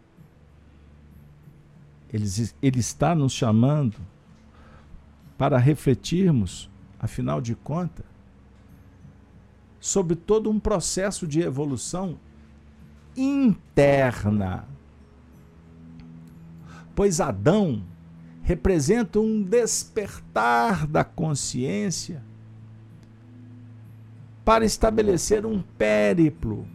Ele, 2.12 2.26
ele 2.62 2.80
está 2.80 3.16
nos 3.16 3.32
chamando 3.32 3.98
para 5.38 5.58
refletirmos, 5.58 6.70
afinal 7.00 7.40
de 7.40 7.56
contas, 7.56 8.06
sobre 9.80 10.16
todo 10.16 10.50
um 10.50 10.60
processo 10.60 11.26
de 11.26 11.40
evolução 11.40 12.20
interna. 13.16 14.68
Pois 16.94 17.22
Adão 17.22 17.86
representa 18.42 19.20
um 19.20 19.42
despertar 19.42 20.86
da 20.86 21.04
consciência 21.04 22.22
para 24.50 24.66
estabelecer 24.66 25.46
um 25.46 25.62
périplo, 25.62 26.68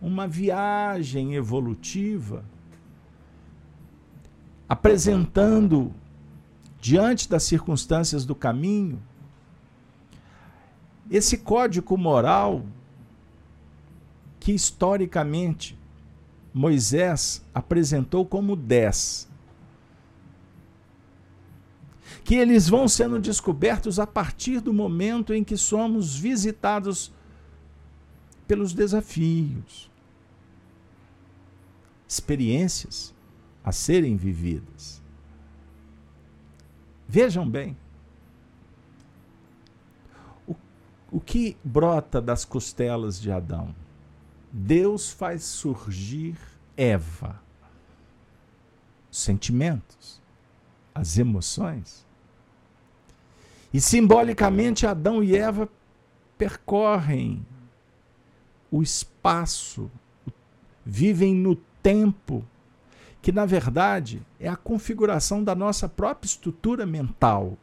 uma 0.00 0.28
viagem 0.28 1.34
evolutiva, 1.34 2.44
apresentando, 4.68 5.92
diante 6.80 7.28
das 7.28 7.42
circunstâncias 7.42 8.24
do 8.24 8.36
caminho, 8.36 9.02
esse 11.10 11.38
código 11.38 11.98
moral 11.98 12.64
que 14.38 14.52
historicamente 14.52 15.76
Moisés 16.54 17.44
apresentou 17.52 18.24
como 18.24 18.54
dez, 18.54 19.28
que 22.26 22.34
eles 22.34 22.68
vão 22.68 22.88
sendo 22.88 23.20
descobertos 23.20 24.00
a 24.00 24.06
partir 24.06 24.60
do 24.60 24.72
momento 24.72 25.32
em 25.32 25.44
que 25.44 25.56
somos 25.56 26.16
visitados 26.16 27.12
pelos 28.48 28.72
desafios, 28.72 29.88
experiências 32.08 33.14
a 33.62 33.70
serem 33.70 34.16
vividas. 34.16 35.00
Vejam 37.06 37.48
bem, 37.48 37.76
o, 40.48 40.56
o 41.12 41.20
que 41.20 41.56
brota 41.62 42.20
das 42.20 42.44
costelas 42.44 43.20
de 43.20 43.30
Adão? 43.30 43.72
Deus 44.50 45.12
faz 45.12 45.44
surgir 45.44 46.36
Eva. 46.76 47.40
Sentimentos, 49.12 50.20
as 50.92 51.18
emoções. 51.18 52.05
E 53.76 53.80
simbolicamente 53.82 54.86
Adão 54.86 55.22
e 55.22 55.36
Eva 55.36 55.68
percorrem 56.38 57.44
o 58.70 58.82
espaço, 58.82 59.90
vivem 60.82 61.34
no 61.34 61.56
tempo, 61.82 62.42
que 63.20 63.30
na 63.30 63.44
verdade 63.44 64.22
é 64.40 64.48
a 64.48 64.56
configuração 64.56 65.44
da 65.44 65.54
nossa 65.54 65.86
própria 65.90 66.26
estrutura 66.26 66.86
mental. 66.86 67.58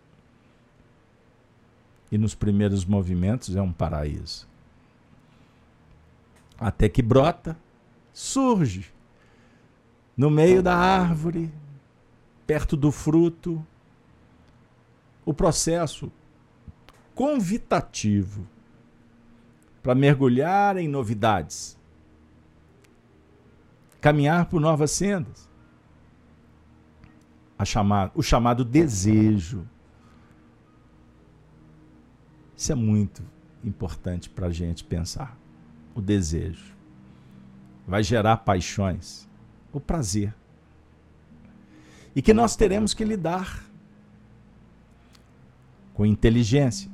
E 2.12 2.18
nos 2.20 2.36
primeiros 2.36 2.86
movimentos 2.86 3.56
é 3.56 3.62
um 3.64 3.74
paraíso 3.74 4.48
até 6.60 6.88
que 6.88 7.02
brota, 7.02 7.58
surge 8.14 8.86
no 10.16 10.30
meio 10.30 10.62
da 10.62 10.78
árvore, 10.78 11.52
perto 12.46 12.78
do 12.78 12.92
fruto, 12.92 13.66
o 15.26 15.34
processo 15.34 16.12
convitativo 17.16 18.48
para 19.82 19.94
mergulhar 19.94 20.78
em 20.78 20.88
novidades, 20.88 21.78
caminhar 24.00 24.46
por 24.46 24.60
novas 24.60 24.92
sendas. 24.92 25.52
Chamar, 27.66 28.12
o 28.14 28.22
chamado 28.22 28.66
desejo. 28.66 29.66
Isso 32.58 32.74
é 32.74 32.76
muito 32.76 33.24
importante 33.64 34.30
para 34.30 34.48
a 34.48 34.52
gente 34.52 34.84
pensar 34.84 35.38
o 35.96 36.02
desejo. 36.02 36.76
Vai 37.88 38.04
gerar 38.04 38.36
paixões, 38.36 39.30
o 39.72 39.80
prazer. 39.80 40.36
E 42.14 42.22
que 42.22 42.34
nós 42.34 42.58
teremos 42.58 42.94
que 42.94 43.06
lidar 43.06 43.64
com 45.94 46.06
inteligência 46.06 46.92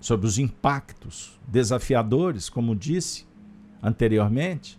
sobre 0.00 0.26
os 0.26 0.38
impactos 0.38 1.38
desafiadores, 1.46 2.48
como 2.48 2.74
disse 2.74 3.26
anteriormente, 3.82 4.78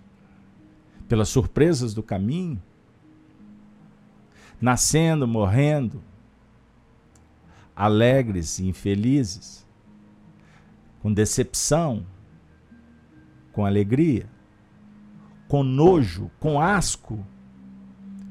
pelas 1.08 1.30
surpresas 1.30 1.94
do 1.94 2.02
caminho, 2.02 2.62
nascendo, 4.60 5.28
morrendo, 5.28 6.02
alegres 7.76 8.60
e 8.60 8.68
infelizes, 8.68 9.68
com 11.02 11.12
decepção, 11.12 12.06
com 13.52 13.66
alegria, 13.66 14.30
com 15.48 15.64
nojo, 15.64 16.32
com 16.40 16.62
asco, 16.62 17.26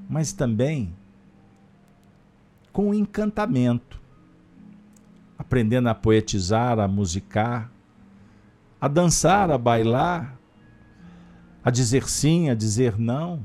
mas 0.08 0.32
também 0.32 0.94
com 2.72 2.94
encantamento, 2.94 3.99
aprendendo 5.40 5.88
a 5.88 5.94
poetizar, 5.94 6.78
a 6.78 6.86
musicar, 6.86 7.72
a 8.78 8.86
dançar, 8.86 9.50
a 9.50 9.56
bailar, 9.56 10.38
a 11.64 11.70
dizer 11.70 12.06
sim, 12.06 12.50
a 12.50 12.54
dizer 12.54 12.98
não, 12.98 13.42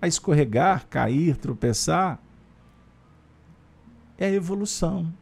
a 0.00 0.06
escorregar, 0.06 0.86
cair, 0.86 1.36
tropeçar. 1.36 2.20
É 4.16 4.30
evolução. 4.30 5.12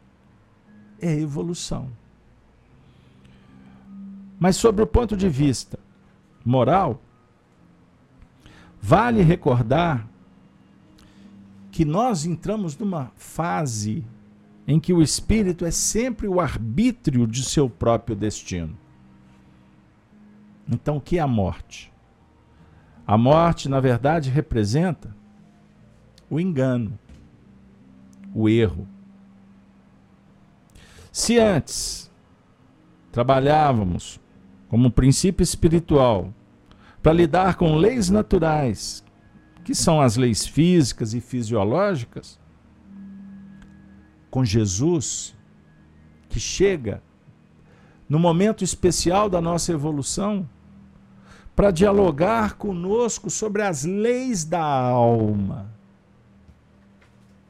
É 1.01 1.11
evolução. 1.19 1.89
Mas, 4.39 4.57
sobre 4.57 4.83
o 4.83 4.87
ponto 4.87 5.17
de 5.17 5.31
vista 5.31 5.79
moral, 6.45 7.01
vale 8.83 9.23
recordar 9.23 10.07
que 11.71 11.87
nós 11.87 12.27
entramos 12.27 12.77
numa 12.77 13.11
fase 13.17 14.05
em 14.67 14.79
que 14.79 14.93
o 14.93 15.03
espírito 15.03 15.65
é 15.65 15.71
sempre 15.71 16.29
o 16.29 16.41
arbítrio 16.41 17.27
de 17.27 17.45
seu 17.45 17.69
próprio 17.69 18.15
destino. 18.15 18.77
Então, 20.69 20.97
o 20.97 21.01
que 21.01 21.19
é 21.19 21.21
a 21.21 21.27
morte? 21.27 21.93
A 23.07 23.19
morte, 23.19 23.69
na 23.69 23.81
verdade, 23.81 24.31
representa 24.31 25.15
o 26.31 26.39
engano, 26.39 26.99
o 28.35 28.49
erro. 28.49 28.87
Se 31.11 31.39
antes 31.39 32.11
trabalhávamos 33.11 34.19
como 34.69 34.91
princípio 34.91 35.43
espiritual 35.43 36.33
para 37.03 37.13
lidar 37.13 37.57
com 37.57 37.77
leis 37.77 38.09
naturais, 38.09 39.05
que 39.65 39.75
são 39.75 40.01
as 40.01 40.17
leis 40.17 40.47
físicas 40.47 41.13
e 41.13 41.21
fisiológicas, 41.21 42.41
com 44.33 44.43
Jesus, 44.43 45.35
que 46.31 46.41
chega 46.41 47.03
no 48.09 48.19
momento 48.19 48.65
especial 48.65 49.29
da 49.29 49.43
nossa 49.43 49.73
evolução 49.73 50.49
para 51.55 51.71
dialogar 51.71 52.55
conosco 52.55 53.29
sobre 53.29 53.61
as 53.61 53.85
leis 53.85 54.43
da 54.43 54.65
alma. 54.65 55.71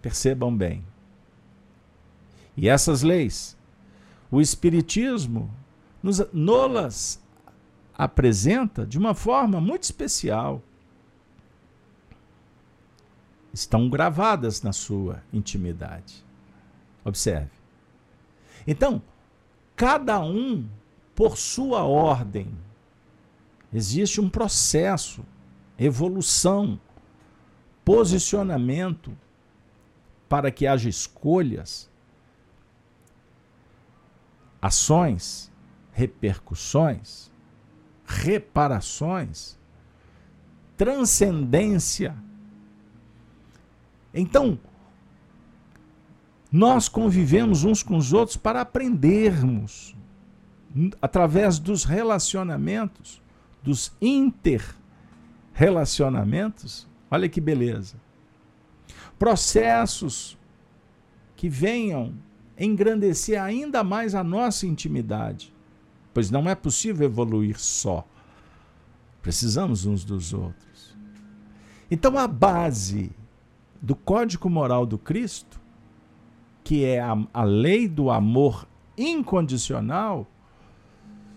Percebam 0.03 0.55
bem. 0.55 0.85
E 2.57 2.68
essas 2.68 3.03
leis, 3.03 3.57
o 4.29 4.40
Espiritismo 4.40 5.49
nos, 6.03 6.21
nolas 6.33 7.23
apresenta 7.97 8.85
de 8.85 8.99
uma 8.99 9.14
forma 9.14 9.61
muito 9.61 9.85
especial. 9.85 10.61
Estão 13.53 13.88
gravadas 13.88 14.62
na 14.62 14.73
sua 14.73 15.23
intimidade. 15.33 16.25
Observe. 17.05 17.51
Então, 18.67 19.03
cada 19.75 20.21
um 20.21 20.69
por 21.15 21.37
sua 21.37 21.85
ordem. 21.85 22.49
Existe 23.73 24.21
um 24.21 24.29
processo, 24.29 25.25
evolução, 25.79 26.79
posicionamento 27.85 29.17
para 30.29 30.51
que 30.51 30.67
haja 30.67 30.88
escolhas, 30.88 31.91
ações, 34.61 35.51
repercussões, 35.93 37.31
reparações, 38.05 39.59
transcendência. 40.77 42.15
Então, 44.15 44.59
nós 46.53 46.88
convivemos 46.88 47.65
uns 47.65 47.83
com 47.83 47.97
os 47.97 48.12
outros 48.12 48.37
para 48.37 48.61
aprendermos 48.61 49.97
através 51.01 51.59
dos 51.59 51.85
relacionamentos, 51.85 53.23
dos 53.62 53.91
interrelacionamentos. 54.03 56.87
Olha 57.11 57.27
que 57.29 57.41
beleza. 57.41 57.97
Processos 59.19 60.38
que 61.35 61.49
venham 61.49 62.12
engrandecer 62.59 63.41
ainda 63.41 63.83
mais 63.83 64.15
a 64.15 64.23
nossa 64.23 64.67
intimidade, 64.67 65.55
pois 66.12 66.31
não 66.31 66.51
é 66.51 66.55
possível 66.55 67.07
evoluir 67.07 67.59
só. 67.59 68.07
Precisamos 69.23 69.87
uns 69.87 70.05
dos 70.05 70.35
outros. 70.35 70.95
Então, 71.91 72.19
a 72.19 72.27
base 72.27 73.11
do 73.81 73.95
código 73.95 74.51
moral 74.51 74.85
do 74.85 74.99
Cristo, 74.99 75.62
que 76.64 76.85
é 76.85 77.01
a, 77.01 77.16
a 77.33 77.44
lei 77.44 77.88
do 77.88 78.11
amor 78.11 78.66
incondicional, 78.96 80.27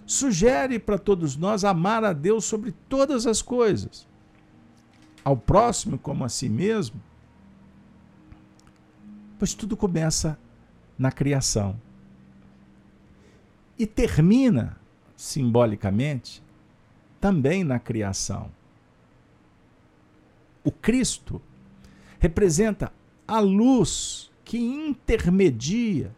sugere 0.06 0.78
para 0.78 0.98
todos 0.98 1.36
nós 1.36 1.64
amar 1.64 2.04
a 2.04 2.14
Deus 2.14 2.46
sobre 2.46 2.72
todas 2.88 3.26
as 3.26 3.42
coisas, 3.42 4.08
ao 5.24 5.36
próximo 5.36 5.98
como 5.98 6.24
a 6.24 6.30
si 6.30 6.48
mesmo, 6.48 7.02
pois 9.40 9.54
tudo 9.54 9.76
começa 9.76 10.38
na 10.98 11.12
criação 11.12 11.80
e 13.78 13.86
termina, 13.86 14.78
simbolicamente, 15.18 16.42
também 17.20 17.64
na 17.64 17.80
criação. 17.80 18.50
O 20.64 20.72
Cristo 20.72 21.42
representa 22.20 22.92
a 23.28 23.40
luz 23.40 24.32
que 24.46 24.58
intermedia 24.60 26.16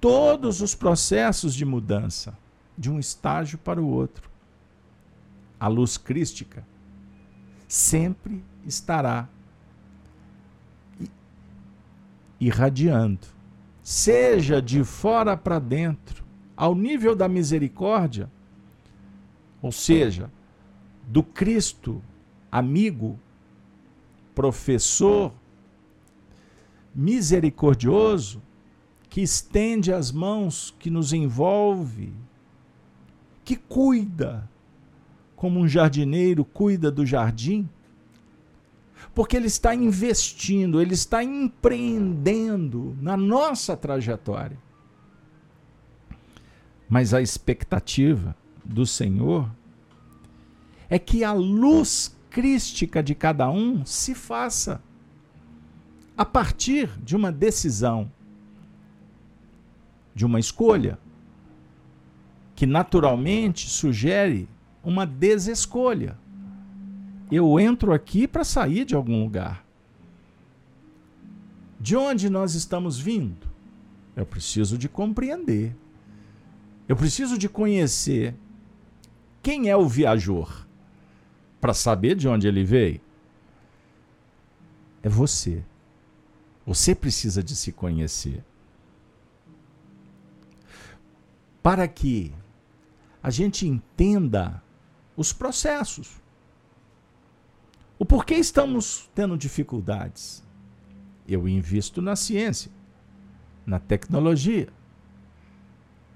todos 0.00 0.60
os 0.60 0.74
processos 0.74 1.54
de 1.54 1.64
mudança 1.64 2.36
de 2.76 2.90
um 2.90 2.98
estágio 2.98 3.58
para 3.58 3.80
o 3.80 3.86
outro. 3.86 4.28
A 5.60 5.68
luz 5.68 5.96
crística 5.96 6.66
sempre 7.68 8.42
estará 8.66 9.28
irradiando, 12.40 13.26
seja 13.82 14.60
de 14.60 14.82
fora 14.82 15.36
para 15.36 15.58
dentro, 15.58 16.24
ao 16.56 16.74
nível 16.74 17.14
da 17.14 17.28
misericórdia, 17.28 18.30
ou 19.62 19.70
seja, 19.70 20.30
do 21.06 21.22
Cristo 21.22 22.02
amigo, 22.50 23.18
professor, 24.34 25.32
misericordioso, 26.94 28.42
que 29.08 29.20
estende 29.20 29.92
as 29.92 30.10
mãos, 30.10 30.74
que 30.78 30.90
nos 30.90 31.12
envolve, 31.12 32.12
que 33.44 33.56
cuida, 33.56 34.48
como 35.36 35.60
um 35.60 35.68
jardineiro 35.68 36.44
cuida 36.44 36.90
do 36.90 37.04
jardim, 37.04 37.68
porque 39.14 39.36
ele 39.36 39.46
está 39.46 39.74
investindo, 39.74 40.80
ele 40.80 40.94
está 40.94 41.22
empreendendo 41.22 42.96
na 43.00 43.16
nossa 43.16 43.76
trajetória. 43.76 44.58
Mas 46.88 47.14
a 47.14 47.20
expectativa 47.20 48.36
do 48.64 48.86
Senhor 48.86 49.50
é 50.88 50.98
que 50.98 51.22
a 51.22 51.32
luz 51.32 52.16
crística 52.30 53.02
de 53.02 53.14
cada 53.14 53.48
um 53.50 53.84
se 53.84 54.14
faça 54.14 54.82
a 56.16 56.24
partir 56.24 56.88
de 57.02 57.16
uma 57.16 57.32
decisão, 57.32 58.10
de 60.14 60.24
uma 60.24 60.38
escolha 60.38 60.98
que 62.54 62.66
naturalmente 62.66 63.68
sugere 63.68 64.48
uma 64.82 65.04
desescolha. 65.04 66.16
Eu 67.30 67.58
entro 67.58 67.92
aqui 67.92 68.28
para 68.28 68.44
sair 68.44 68.84
de 68.84 68.94
algum 68.94 69.24
lugar. 69.24 69.64
De 71.80 71.96
onde 71.96 72.30
nós 72.30 72.54
estamos 72.54 72.98
vindo? 72.98 73.48
Eu 74.14 74.24
preciso 74.24 74.78
de 74.78 74.88
compreender. 74.88 75.74
Eu 76.88 76.94
preciso 76.94 77.36
de 77.36 77.48
conhecer 77.48 78.34
quem 79.42 79.68
é 79.68 79.76
o 79.76 79.88
viajor 79.88 80.66
para 81.60 81.74
saber 81.74 82.14
de 82.14 82.28
onde 82.28 82.46
ele 82.46 82.62
veio. 82.62 83.00
É 85.02 85.08
você. 85.08 85.64
Você 86.66 86.94
precisa 86.94 87.42
de 87.42 87.54
se 87.54 87.72
conhecer. 87.72 88.42
Para 91.62 91.86
que 91.86 92.32
a 93.22 93.30
gente 93.30 93.66
entenda 93.66 94.62
os 95.16 95.32
processos. 95.32 96.20
O 97.98 98.04
porquê 98.04 98.34
estamos 98.34 99.10
tendo 99.14 99.36
dificuldades? 99.36 100.42
Eu 101.26 101.48
invisto 101.48 102.02
na 102.02 102.16
ciência, 102.16 102.70
na 103.64 103.78
tecnologia, 103.78 104.68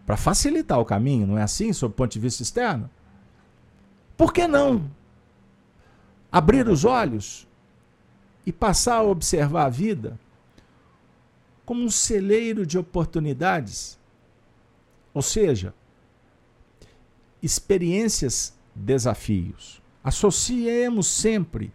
para 0.05 0.17
facilitar 0.17 0.79
o 0.79 0.85
caminho, 0.85 1.27
não 1.27 1.39
é 1.39 1.43
assim, 1.43 1.73
sob 1.73 1.93
o 1.93 1.97
ponto 1.97 2.13
de 2.13 2.19
vista 2.19 2.43
externo? 2.43 2.91
Por 4.17 4.33
que 4.33 4.47
não 4.47 4.91
abrir 6.31 6.69
os 6.69 6.85
olhos 6.85 7.47
e 8.45 8.53
passar 8.53 8.97
a 8.97 9.03
observar 9.03 9.67
a 9.67 9.71
vida 9.71 10.19
como 11.69 11.85
um 11.85 11.91
celeiro 11.91 12.65
de 12.65 12.79
oportunidades? 12.79 13.99
Ou 15.13 15.21
seja, 15.21 15.75
experiências, 17.43 18.59
desafios. 18.75 19.83
Associemos 20.03 21.07
sempre 21.07 21.71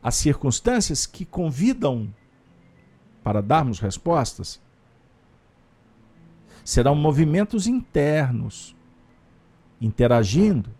as 0.00 0.14
circunstâncias 0.14 1.04
que 1.04 1.24
convidam 1.24 2.14
para 3.24 3.42
darmos 3.42 3.80
respostas. 3.80 4.60
Serão 6.64 6.94
movimentos 6.94 7.66
internos 7.66 8.76
interagindo 9.80 10.70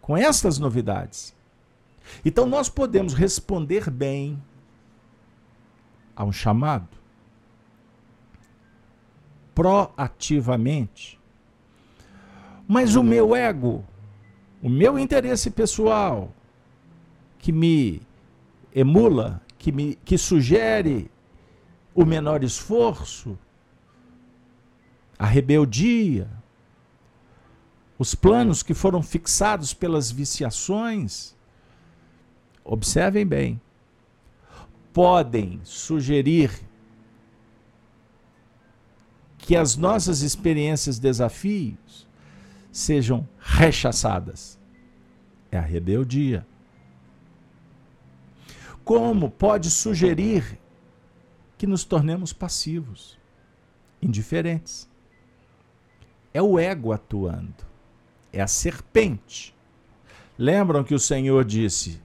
com 0.00 0.16
estas 0.16 0.58
novidades. 0.58 1.32
Então 2.24 2.46
nós 2.46 2.68
podemos 2.68 3.14
responder 3.14 3.88
bem 3.88 4.42
a 6.20 6.24
um 6.24 6.32
chamado? 6.32 6.86
Proativamente. 9.54 11.18
Mas 12.68 12.94
o 12.94 13.02
meu 13.02 13.34
ego, 13.34 13.82
o 14.62 14.68
meu 14.68 14.98
interesse 14.98 15.50
pessoal, 15.50 16.30
que 17.38 17.50
me 17.50 18.02
emula, 18.74 19.40
que 19.56 19.72
me 19.72 19.94
que 20.04 20.18
sugere 20.18 21.10
o 21.94 22.04
menor 22.04 22.44
esforço, 22.44 23.38
a 25.18 25.24
rebeldia, 25.24 26.28
os 27.98 28.14
planos 28.14 28.62
que 28.62 28.74
foram 28.74 29.02
fixados 29.02 29.72
pelas 29.72 30.10
viciações, 30.10 31.34
observem 32.62 33.26
bem, 33.26 33.60
podem 34.92 35.60
sugerir 35.64 36.50
que 39.38 39.56
as 39.56 39.76
nossas 39.76 40.22
experiências, 40.22 40.98
desafios, 40.98 42.06
sejam 42.70 43.28
rechaçadas. 43.38 44.58
É 45.50 45.58
a 45.58 45.62
rebeldia. 45.62 46.46
Como 48.84 49.30
pode 49.30 49.70
sugerir 49.70 50.58
que 51.58 51.66
nos 51.66 51.84
tornemos 51.84 52.32
passivos, 52.32 53.18
indiferentes? 54.00 54.88
É 56.32 56.40
o 56.40 56.58
ego 56.58 56.92
atuando. 56.92 57.64
é 58.32 58.40
a 58.40 58.46
serpente. 58.46 59.54
Lembram 60.38 60.84
que 60.84 60.94
o 60.94 60.98
Senhor 60.98 61.44
disse: 61.44 62.00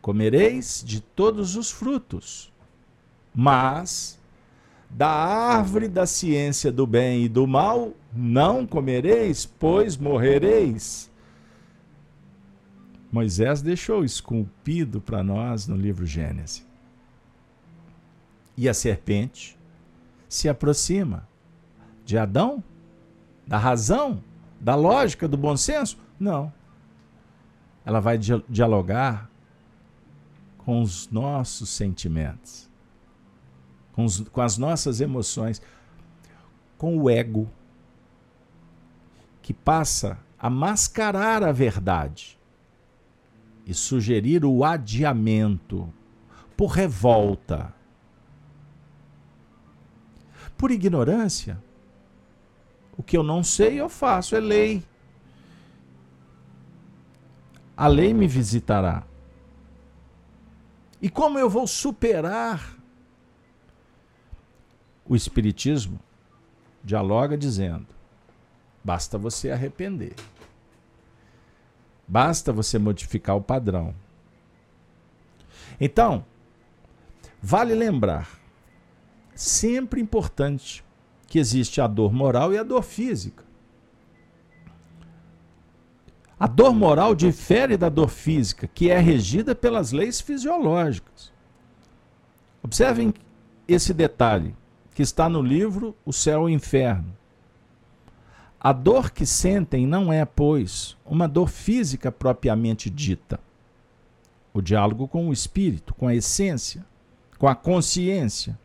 Comereis 0.00 0.82
de 0.84 1.00
todos 1.00 1.56
os 1.56 1.70
frutos, 1.70 2.52
mas 3.34 4.18
da 4.88 5.08
árvore 5.08 5.88
da 5.88 6.06
ciência 6.06 6.72
do 6.72 6.86
bem 6.86 7.24
e 7.24 7.28
do 7.28 7.46
mal 7.46 7.92
não 8.12 8.66
comereis, 8.66 9.46
pois 9.46 9.96
morrereis. 9.96 11.10
Moisés 13.12 13.62
deixou 13.62 14.04
esculpido 14.04 15.00
para 15.00 15.22
nós 15.22 15.66
no 15.66 15.76
livro 15.76 16.06
Gênesis. 16.06 16.66
E 18.56 18.68
a 18.68 18.74
serpente 18.74 19.58
se 20.28 20.48
aproxima 20.48 21.28
de 22.04 22.18
Adão, 22.18 22.62
da 23.46 23.58
razão, 23.58 24.22
da 24.60 24.74
lógica, 24.74 25.26
do 25.26 25.36
bom 25.36 25.56
senso? 25.56 25.98
Não. 26.18 26.52
Ela 27.84 28.00
vai 28.00 28.18
dialogar 28.18 29.29
com 30.64 30.82
os 30.82 31.08
nossos 31.08 31.70
sentimentos, 31.70 32.68
com, 33.92 34.04
os, 34.04 34.20
com 34.20 34.40
as 34.42 34.58
nossas 34.58 35.00
emoções, 35.00 35.60
com 36.76 36.98
o 36.98 37.08
ego, 37.08 37.50
que 39.40 39.54
passa 39.54 40.18
a 40.38 40.50
mascarar 40.50 41.42
a 41.42 41.50
verdade 41.50 42.38
e 43.66 43.72
sugerir 43.72 44.44
o 44.44 44.62
adiamento 44.62 45.92
por 46.56 46.68
revolta, 46.68 47.74
por 50.58 50.70
ignorância. 50.70 51.62
O 52.96 53.02
que 53.02 53.16
eu 53.16 53.22
não 53.22 53.42
sei, 53.42 53.80
eu 53.80 53.88
faço, 53.88 54.36
é 54.36 54.40
lei. 54.40 54.84
A 57.74 57.86
lei 57.86 58.12
me 58.12 58.26
visitará. 58.28 59.09
E 61.00 61.08
como 61.08 61.38
eu 61.38 61.48
vou 61.48 61.66
superar? 61.66 62.76
O 65.06 65.16
Espiritismo 65.16 65.98
dialoga 66.84 67.36
dizendo: 67.36 67.86
basta 68.84 69.16
você 69.18 69.50
arrepender. 69.50 70.14
Basta 72.06 72.52
você 72.52 72.78
modificar 72.78 73.36
o 73.36 73.40
padrão. 73.40 73.94
Então, 75.80 76.24
vale 77.40 77.74
lembrar, 77.74 78.28
sempre 79.34 80.00
importante, 80.00 80.84
que 81.26 81.38
existe 81.38 81.80
a 81.80 81.86
dor 81.86 82.12
moral 82.12 82.52
e 82.52 82.58
a 82.58 82.64
dor 82.64 82.82
física. 82.82 83.44
A 86.40 86.46
dor 86.46 86.72
moral 86.74 87.14
difere 87.14 87.76
da 87.76 87.90
dor 87.90 88.08
física, 88.08 88.66
que 88.66 88.90
é 88.90 88.98
regida 88.98 89.54
pelas 89.54 89.92
leis 89.92 90.22
fisiológicas. 90.22 91.30
Observem 92.62 93.12
esse 93.68 93.92
detalhe 93.92 94.56
que 94.94 95.02
está 95.02 95.28
no 95.28 95.42
livro 95.42 95.94
O 96.02 96.14
Céu 96.14 96.48
e 96.48 96.52
o 96.52 96.54
Inferno. 96.54 97.14
A 98.58 98.72
dor 98.72 99.10
que 99.10 99.26
sentem 99.26 99.86
não 99.86 100.10
é, 100.10 100.24
pois, 100.24 100.96
uma 101.04 101.28
dor 101.28 101.50
física 101.50 102.10
propriamente 102.10 102.88
dita. 102.88 103.38
O 104.54 104.62
diálogo 104.62 105.06
com 105.06 105.28
o 105.28 105.34
espírito, 105.34 105.92
com 105.92 106.08
a 106.08 106.14
essência, 106.14 106.86
com 107.38 107.48
a 107.48 107.54
consciência. 107.54 108.58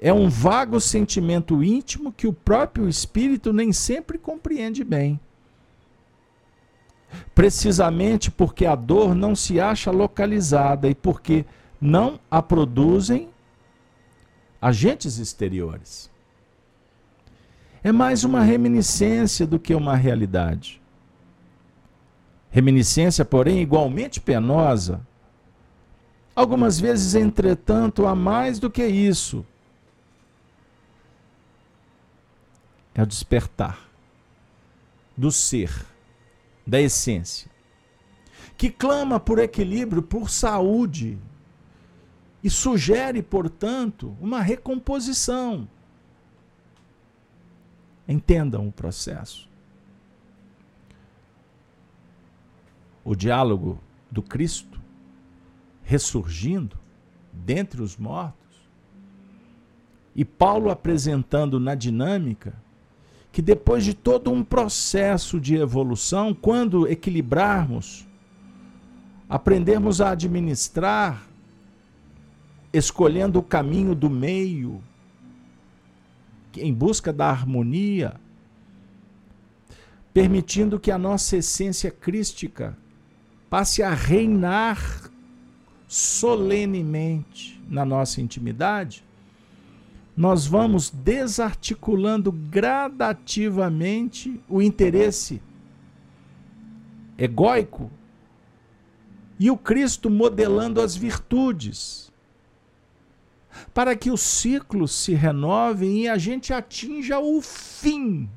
É 0.00 0.12
um 0.12 0.28
vago 0.28 0.80
sentimento 0.80 1.62
íntimo 1.62 2.12
que 2.12 2.26
o 2.26 2.32
próprio 2.32 2.88
espírito 2.88 3.52
nem 3.52 3.72
sempre 3.72 4.18
compreende 4.18 4.82
bem. 4.82 5.20
Precisamente 7.34 8.30
porque 8.30 8.66
a 8.66 8.74
dor 8.74 9.14
não 9.14 9.34
se 9.34 9.60
acha 9.60 9.90
localizada 9.90 10.88
e 10.88 10.94
porque 10.94 11.44
não 11.80 12.18
a 12.30 12.40
produzem 12.40 13.28
agentes 14.60 15.18
exteriores 15.18 16.14
é 17.84 17.92
mais 17.92 18.24
uma 18.24 18.40
reminiscência 18.40 19.46
do 19.46 19.58
que 19.58 19.74
uma 19.74 19.94
realidade. 19.94 20.80
Reminiscência, 22.50 23.26
porém, 23.26 23.60
igualmente 23.60 24.22
penosa. 24.22 25.06
Algumas 26.34 26.80
vezes, 26.80 27.14
entretanto, 27.14 28.06
há 28.06 28.14
mais 28.14 28.58
do 28.58 28.70
que 28.70 28.86
isso. 28.86 29.44
É 32.94 33.02
o 33.02 33.06
despertar 33.06 33.78
do 35.14 35.30
ser, 35.30 35.70
da 36.66 36.80
essência, 36.80 37.50
que 38.56 38.70
clama 38.70 39.18
por 39.20 39.38
equilíbrio, 39.38 40.02
por 40.02 40.30
saúde, 40.30 41.18
e 42.42 42.50
sugere, 42.50 43.22
portanto, 43.22 44.16
uma 44.20 44.40
recomposição 44.40 45.68
Entendam 48.06 48.68
o 48.68 48.72
processo. 48.72 49.48
O 53.02 53.14
diálogo 53.14 53.78
do 54.10 54.22
Cristo 54.22 54.80
ressurgindo 55.82 56.78
dentre 57.32 57.82
os 57.82 57.96
mortos 57.96 58.68
e 60.14 60.24
Paulo 60.24 60.70
apresentando 60.70 61.58
na 61.58 61.74
dinâmica 61.74 62.54
que 63.34 63.42
depois 63.42 63.84
de 63.84 63.94
todo 63.94 64.30
um 64.30 64.44
processo 64.44 65.40
de 65.40 65.56
evolução, 65.56 66.32
quando 66.32 66.86
equilibrarmos, 66.86 68.06
aprendermos 69.28 70.00
a 70.00 70.10
administrar, 70.10 71.26
escolhendo 72.72 73.40
o 73.40 73.42
caminho 73.42 73.92
do 73.92 74.08
meio, 74.08 74.80
em 76.56 76.72
busca 76.72 77.12
da 77.12 77.28
harmonia, 77.28 78.14
permitindo 80.12 80.78
que 80.78 80.92
a 80.92 80.96
nossa 80.96 81.38
essência 81.38 81.90
crística 81.90 82.78
passe 83.50 83.82
a 83.82 83.92
reinar 83.92 85.10
solenemente 85.88 87.60
na 87.68 87.84
nossa 87.84 88.20
intimidade, 88.20 89.03
nós 90.16 90.46
vamos 90.46 90.90
desarticulando 90.90 92.30
gradativamente 92.30 94.40
o 94.48 94.62
interesse 94.62 95.42
egóico 97.18 97.90
e 99.38 99.50
o 99.50 99.56
Cristo 99.56 100.08
modelando 100.08 100.80
as 100.80 100.94
virtudes 100.94 102.12
para 103.72 103.96
que 103.96 104.10
os 104.10 104.20
ciclos 104.20 104.92
se 104.92 105.14
renovem 105.14 106.02
e 106.02 106.08
a 106.08 106.18
gente 106.18 106.52
atinja 106.52 107.18
o 107.18 107.40
fim. 107.40 108.28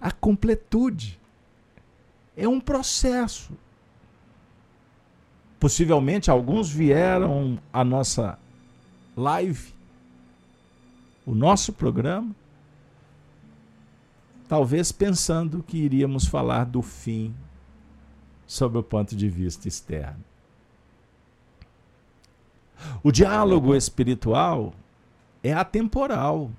A 0.00 0.10
completude. 0.10 1.18
É 2.36 2.48
um 2.48 2.60
processo. 2.60 3.52
Possivelmente 5.58 6.30
alguns 6.30 6.70
vieram 6.70 7.58
à 7.72 7.82
nossa 7.82 8.38
live, 9.16 9.74
o 11.26 11.34
nosso 11.34 11.72
programa, 11.72 12.34
talvez 14.48 14.92
pensando 14.92 15.62
que 15.62 15.76
iríamos 15.76 16.26
falar 16.26 16.64
do 16.64 16.80
fim 16.80 17.34
sob 18.46 18.78
o 18.78 18.82
ponto 18.82 19.14
de 19.14 19.28
vista 19.28 19.68
externo. 19.68 20.24
O 23.02 23.10
diálogo 23.10 23.74
espiritual 23.74 24.72
é 25.42 25.52
atemporal. 25.52 26.50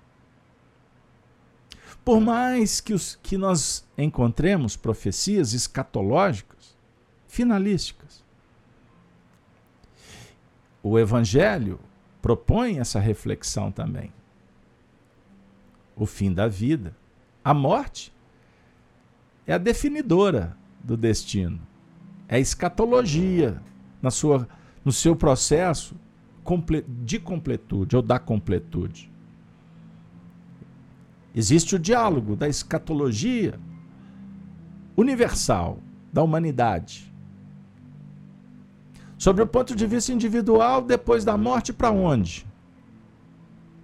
Por 2.04 2.20
mais 2.20 2.82
que, 2.82 2.94
os, 2.94 3.18
que 3.24 3.38
nós 3.38 3.86
encontremos 3.98 4.76
profecias 4.76 5.54
escatológicas, 5.54 6.78
finalísticas, 7.28 8.19
o 10.82 10.98
Evangelho 10.98 11.80
propõe 12.22 12.80
essa 12.80 13.00
reflexão 13.00 13.72
também. 13.72 14.12
O 15.96 16.06
fim 16.06 16.34
da 16.34 16.48
vida. 16.48 16.96
A 17.44 17.54
morte 17.54 18.14
é 19.46 19.54
a 19.54 19.58
definidora 19.58 20.56
do 20.84 20.96
destino. 20.96 21.60
É 22.28 22.36
a 22.36 22.40
escatologia 22.40 23.62
na 24.02 24.12
sua, 24.12 24.48
no 24.84 24.92
seu 24.92 25.16
processo 25.16 25.96
de 27.04 27.20
completude 27.20 27.96
ou 27.96 28.02
da 28.02 28.18
completude. 28.18 29.12
Existe 31.34 31.76
o 31.76 31.80
diálogo 31.80 32.36
da 32.36 32.48
escatologia 32.48 33.60
universal 34.98 35.80
da 36.12 36.24
humanidade. 36.24 37.09
Sobre 39.20 39.44
o 39.44 39.48
ponto 39.48 39.76
de 39.76 39.86
vista 39.86 40.14
individual, 40.14 40.82
depois 40.82 41.26
da 41.26 41.38
morte, 41.38 41.74
para 41.74 41.92
onde? 41.92 42.48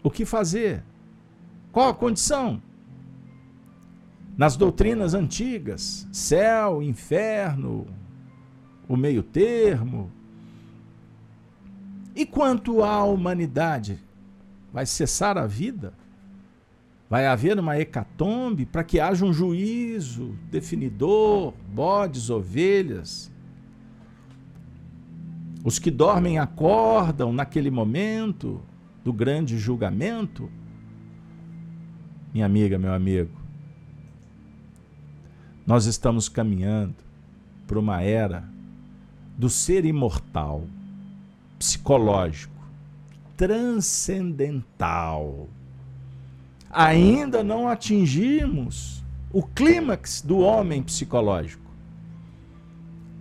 O 0.01 0.09
que 0.09 0.23
fazer? 0.23 0.81
Qual 1.73 1.89
a 1.89 1.93
condição? 1.93 2.61
Nas 4.37 4.55
doutrinas 4.55 5.13
antigas, 5.13 6.07
céu, 6.09 6.81
inferno, 6.81 7.85
o 8.87 8.95
meio 8.95 9.21
termo. 9.21 10.09
E 12.15 12.25
quanto 12.25 12.81
à 12.81 13.03
humanidade? 13.03 13.99
Vai 14.71 14.85
cessar 14.85 15.37
a 15.37 15.45
vida? 15.45 15.93
Vai 17.09 17.27
haver 17.27 17.59
uma 17.59 17.77
hecatombe 17.77 18.65
para 18.65 18.85
que 18.85 19.01
haja 19.01 19.25
um 19.25 19.33
juízo 19.33 20.37
definidor, 20.49 21.53
bodes, 21.67 22.29
ovelhas. 22.29 23.34
Os 25.65 25.77
que 25.77 25.91
dormem 25.91 26.39
acordam 26.39 27.33
naquele 27.33 27.69
momento 27.69 28.61
do 29.03 29.11
grande 29.11 29.57
julgamento. 29.57 30.49
Minha 32.33 32.45
amiga, 32.45 32.79
meu 32.79 32.93
amigo, 32.93 33.37
nós 35.67 35.85
estamos 35.85 36.29
caminhando 36.29 36.95
para 37.67 37.79
uma 37.79 38.01
era 38.01 38.47
do 39.37 39.49
ser 39.49 39.83
imortal, 39.83 40.63
psicológico, 41.57 42.55
transcendental 43.35 45.49
ainda 46.75 47.41
não 47.41 47.69
atingimos 47.69 49.01
o 49.31 49.41
clímax 49.41 50.21
do 50.21 50.39
homem 50.39 50.83
psicológico. 50.83 51.64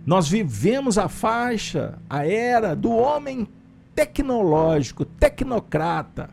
Nós 0.05 0.27
vivemos 0.27 0.97
a 0.97 1.09
faixa, 1.09 1.97
a 2.07 2.25
era 2.27 2.75
do 2.75 2.91
homem 2.91 3.47
tecnológico, 3.95 5.03
tecnocrata. 5.03 6.29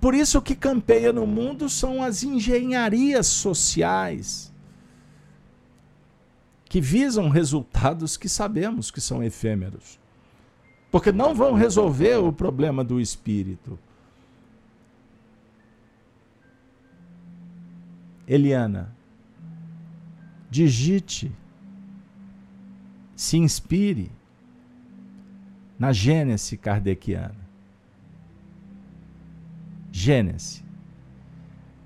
Por 0.00 0.14
isso 0.14 0.40
que 0.40 0.54
campeia 0.54 1.12
no 1.12 1.26
mundo 1.26 1.68
são 1.68 2.02
as 2.02 2.22
engenharias 2.22 3.26
sociais 3.26 4.52
que 6.64 6.80
visam 6.80 7.28
resultados 7.28 8.16
que 8.16 8.28
sabemos 8.28 8.90
que 8.90 9.00
são 9.00 9.22
efêmeros. 9.22 10.00
Porque 10.90 11.12
não 11.12 11.34
vão 11.34 11.52
resolver 11.52 12.16
o 12.16 12.32
problema 12.32 12.82
do 12.82 13.00
espírito. 13.00 13.78
Eliana, 18.26 18.94
digite, 20.50 21.30
se 23.24 23.38
inspire 23.38 24.10
na 25.78 25.92
Gênese 25.92 26.56
kardeciana. 26.56 27.44
Gênese. 29.90 30.62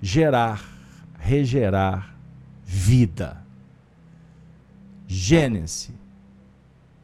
Gerar, 0.01 0.63
regerar 1.17 2.15
vida. 2.63 3.41
Gênese. 5.07 5.93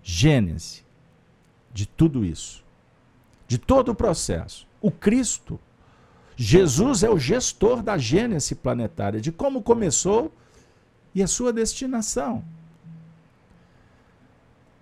Gênese 0.04 0.84
de 1.74 1.86
tudo 1.86 2.26
isso. 2.26 2.64
De 3.48 3.58
todo 3.58 3.90
o 3.90 3.96
processo. 3.96 4.68
O 4.82 4.92
Cristo 4.92 5.60
Jesus 6.38 7.02
é 7.02 7.10
o 7.10 7.18
gestor 7.18 7.82
da 7.82 7.98
gênese 7.98 8.56
planetária, 8.56 9.22
de 9.22 9.32
como 9.32 9.62
começou 9.62 10.34
e 11.14 11.24
a 11.24 11.28
sua 11.28 11.54
destinação. 11.54 12.44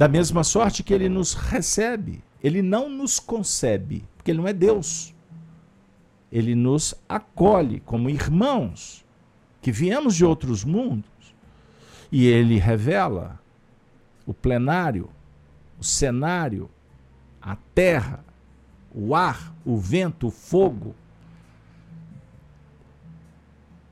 Da 0.03 0.09
mesma 0.09 0.43
sorte 0.43 0.83
que 0.83 0.93
ele 0.93 1.07
nos 1.07 1.33
recebe, 1.33 2.21
ele 2.43 2.61
não 2.61 2.89
nos 2.89 3.21
concebe, 3.21 4.03
porque 4.17 4.31
ele 4.31 4.39
não 4.39 4.47
é 4.49 4.51
Deus. 4.51 5.15
Ele 6.29 6.53
nos 6.55 6.93
acolhe 7.07 7.79
como 7.79 8.09
irmãos 8.09 9.05
que 9.61 9.71
viemos 9.71 10.13
de 10.13 10.25
outros 10.25 10.65
mundos. 10.65 11.33
E 12.11 12.27
ele 12.27 12.59
revela 12.59 13.39
o 14.25 14.33
plenário, 14.33 15.09
o 15.79 15.85
cenário, 15.85 16.69
a 17.41 17.55
terra, 17.73 18.25
o 18.93 19.15
ar, 19.15 19.55
o 19.65 19.77
vento, 19.77 20.27
o 20.27 20.31
fogo, 20.31 20.93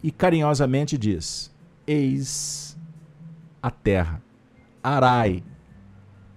e 0.04 0.12
carinhosamente 0.12 0.98
diz: 0.98 1.50
Eis 1.88 2.78
a 3.64 3.72
terra, 3.72 4.22
arai, 4.84 5.42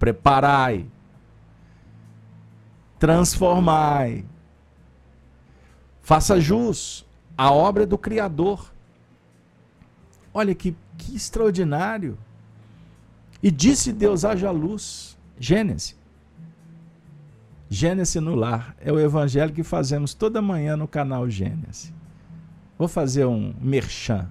preparai, 0.04 0.84
transformai, 2.98 4.22
faça 6.02 6.38
jus 6.38 7.06
à 7.38 7.50
obra 7.50 7.86
do 7.86 7.96
Criador. 7.96 8.70
Olha 10.34 10.54
que, 10.54 10.76
que 10.98 11.16
extraordinário. 11.16 12.18
E 13.42 13.50
disse 13.50 13.94
Deus: 13.94 14.26
haja 14.26 14.50
luz. 14.50 15.16
Gênesis. 15.40 15.96
Gênesis 17.70 18.22
no 18.22 18.34
lar. 18.34 18.76
É 18.82 18.92
o 18.92 19.00
evangelho 19.00 19.54
que 19.54 19.62
fazemos 19.62 20.12
toda 20.12 20.42
manhã 20.42 20.76
no 20.76 20.86
canal 20.86 21.30
Gênesis. 21.30 21.90
Vou 22.76 22.88
fazer 22.88 23.24
um 23.24 23.54
merchan. 23.58 24.30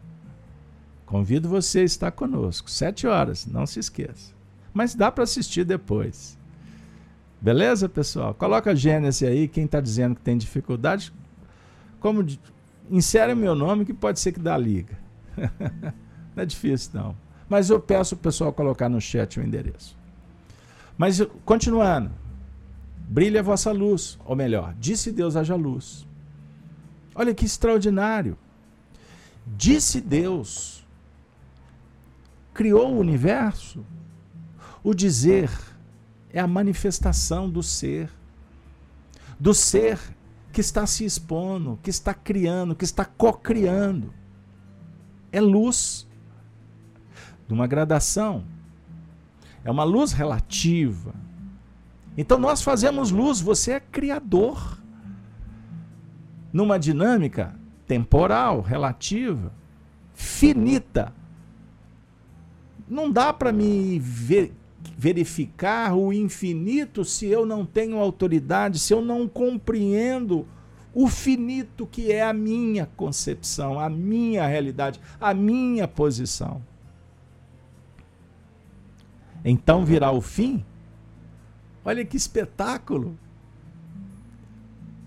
Convido 1.07 1.49
você 1.49 1.79
a 1.79 1.83
estar 1.83 2.11
conosco. 2.11 2.69
Sete 2.69 3.07
horas, 3.07 3.47
não 3.47 3.65
se 3.65 3.79
esqueça. 3.79 4.42
Mas 4.73 4.95
dá 4.95 5.11
para 5.11 5.23
assistir 5.23 5.63
depois. 5.63 6.37
Beleza, 7.39 7.87
pessoal? 7.89 8.33
Coloca 8.33 8.75
Gênesis 8.75 9.27
aí, 9.27 9.47
quem 9.47 9.65
está 9.65 9.79
dizendo 9.79 10.15
que 10.15 10.21
tem 10.21 10.37
dificuldade. 10.37 11.13
Como 11.99 12.25
insere 12.89 13.33
o 13.33 13.37
meu 13.37 13.53
nome 13.53 13.85
que 13.85 13.93
pode 13.93 14.19
ser 14.19 14.31
que 14.31 14.39
dá 14.39 14.57
liga. 14.57 14.97
não 16.35 16.43
é 16.43 16.45
difícil, 16.45 16.91
não. 16.93 17.15
Mas 17.47 17.69
eu 17.69 17.79
peço 17.79 18.15
o 18.15 18.17
pessoal 18.17 18.51
colocar 18.53 18.89
no 18.89 18.99
chat 18.99 19.39
o 19.39 19.43
endereço. 19.43 19.97
Mas 20.97 21.21
continuando. 21.45 22.11
Brilha 23.07 23.41
a 23.41 23.43
vossa 23.43 23.71
luz, 23.71 24.17
ou 24.25 24.35
melhor, 24.35 24.73
disse 24.79 25.11
Deus 25.11 25.35
haja 25.35 25.55
luz. 25.55 26.07
Olha 27.13 27.33
que 27.33 27.45
extraordinário. 27.45 28.37
Disse 29.45 29.99
Deus, 29.99 30.87
criou 32.53 32.93
o 32.93 32.99
universo. 32.99 33.85
O 34.83 34.93
dizer 34.93 35.49
é 36.29 36.39
a 36.39 36.47
manifestação 36.47 37.49
do 37.49 37.63
ser, 37.63 38.09
do 39.39 39.53
ser 39.53 39.99
que 40.51 40.61
está 40.61 40.85
se 40.85 41.05
expondo, 41.05 41.79
que 41.81 41.89
está 41.89 42.13
criando, 42.13 42.75
que 42.75 42.83
está 42.83 43.05
co-criando. 43.05 44.13
É 45.31 45.39
luz 45.39 46.07
de 47.47 47.53
uma 47.53 47.65
gradação. 47.65 48.43
É 49.63 49.71
uma 49.71 49.83
luz 49.83 50.11
relativa. 50.11 51.13
Então 52.17 52.37
nós 52.37 52.61
fazemos 52.61 53.09
luz, 53.09 53.39
você 53.39 53.73
é 53.73 53.79
criador 53.79 54.77
numa 56.51 56.77
dinâmica 56.77 57.55
temporal, 57.87 58.61
relativa, 58.61 59.51
finita. 60.13 61.13
Não 62.87 63.11
dá 63.11 63.33
para 63.33 63.51
me 63.51 63.97
ver, 63.97 64.53
verificar 64.97 65.95
o 65.95 66.13
infinito 66.13 67.03
se 67.03 67.27
eu 67.27 67.45
não 67.45 67.65
tenho 67.65 67.97
autoridade, 67.97 68.79
se 68.79 68.93
eu 68.93 69.01
não 69.01 69.27
compreendo 69.27 70.47
o 70.93 71.07
finito 71.07 71.87
que 71.87 72.11
é 72.11 72.21
a 72.21 72.33
minha 72.33 72.85
concepção, 72.85 73.79
a 73.79 73.89
minha 73.89 74.45
realidade, 74.45 74.99
a 75.19 75.33
minha 75.33 75.87
posição. 75.87 76.61
Então 79.43 79.83
virá 79.83 80.11
o 80.11 80.21
fim? 80.21 80.63
Olha 81.83 82.05
que 82.05 82.15
espetáculo! 82.15 83.17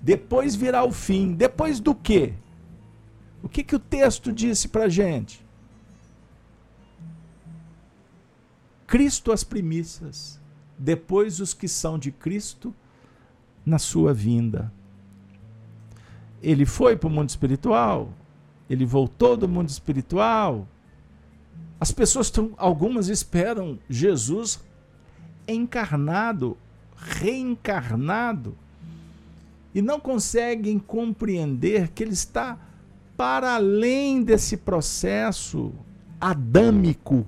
Depois 0.02 0.54
virá 0.54 0.84
o 0.84 0.92
fim. 0.92 1.32
Depois 1.32 1.80
do 1.80 1.94
quê? 1.94 2.34
O 3.42 3.48
que, 3.48 3.62
que 3.62 3.76
o 3.76 3.78
texto 3.78 4.32
disse 4.32 4.68
para 4.68 4.88
gente? 4.88 5.45
Cristo 8.86 9.32
as 9.32 9.42
primícias, 9.42 10.40
depois 10.78 11.40
os 11.40 11.52
que 11.52 11.66
são 11.66 11.98
de 11.98 12.12
Cristo 12.12 12.74
na 13.64 13.78
sua 13.78 14.14
vinda. 14.14 14.72
Ele 16.42 16.64
foi 16.64 16.96
para 16.96 17.08
o 17.08 17.10
mundo 17.10 17.28
espiritual, 17.28 18.12
ele 18.70 18.84
voltou 18.84 19.36
do 19.36 19.48
mundo 19.48 19.68
espiritual. 19.68 20.68
As 21.80 21.90
pessoas, 21.90 22.30
tão, 22.30 22.52
algumas 22.56 23.08
esperam 23.08 23.78
Jesus 23.88 24.60
encarnado, 25.48 26.56
reencarnado 26.96 28.56
e 29.74 29.82
não 29.82 30.00
conseguem 30.00 30.78
compreender 30.78 31.88
que 31.88 32.02
ele 32.02 32.12
está 32.12 32.58
para 33.16 33.56
além 33.56 34.22
desse 34.22 34.56
processo 34.56 35.72
adâmico 36.20 37.26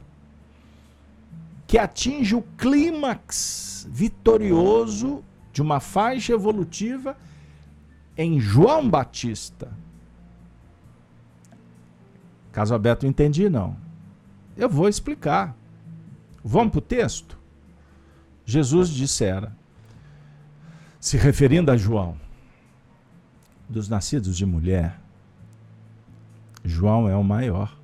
que 1.68 1.78
atinge 1.78 2.34
o 2.34 2.42
clímax 2.42 3.86
vitorioso 3.88 5.22
de 5.52 5.62
uma 5.62 5.78
faixa 5.78 6.32
evolutiva 6.32 7.16
em 8.16 8.40
João 8.40 8.90
Batista, 8.90 9.70
Caso 12.58 12.74
Alberto 12.74 13.04
não 13.04 13.10
entendi, 13.10 13.48
não. 13.48 13.76
Eu 14.56 14.68
vou 14.68 14.88
explicar. 14.88 15.54
Vamos 16.42 16.72
para 16.72 16.78
o 16.78 16.82
texto? 16.82 17.38
Jesus 18.44 18.88
dissera, 18.88 19.56
se 20.98 21.16
referindo 21.16 21.70
a 21.70 21.76
João, 21.76 22.16
dos 23.68 23.88
nascidos 23.88 24.36
de 24.36 24.44
mulher, 24.44 24.98
João 26.64 27.08
é 27.08 27.14
o 27.14 27.22
maior. 27.22 27.78